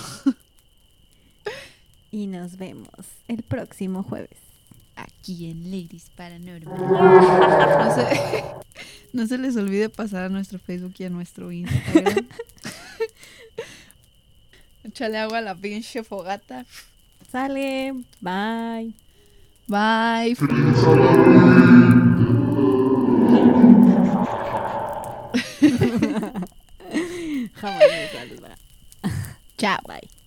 Y 2.12 2.28
nos 2.28 2.58
vemos 2.58 2.90
el 3.30 3.42
próximo 3.42 4.04
jueves. 4.04 4.38
Aquí 5.04 5.50
en 5.50 5.64
Ladies 5.66 6.10
Paranormal. 6.16 6.80
No 6.80 7.96
se, 7.96 8.44
no 9.14 9.28
se 9.28 9.38
les 9.38 9.56
olvide 9.56 9.90
pasar 9.90 10.24
a 10.26 10.30
nuestro 10.30 10.58
Facebook 10.60 10.94
y 11.00 11.06
a 11.06 11.10
nuestro 11.10 11.52
Instagram. 11.52 12.28
Échale 14.84 15.20
agua 15.20 15.38
a 15.40 15.42
la 15.42 15.56
pinche 15.56 16.04
fogata. 16.04 16.66
Sale, 17.32 17.94
bye. 18.20 18.94
Bye. 19.68 20.36
Jamás 27.62 27.80
me 27.80 28.10
salva. 28.12 28.58
Chao. 29.58 29.80
Bye. 29.88 30.21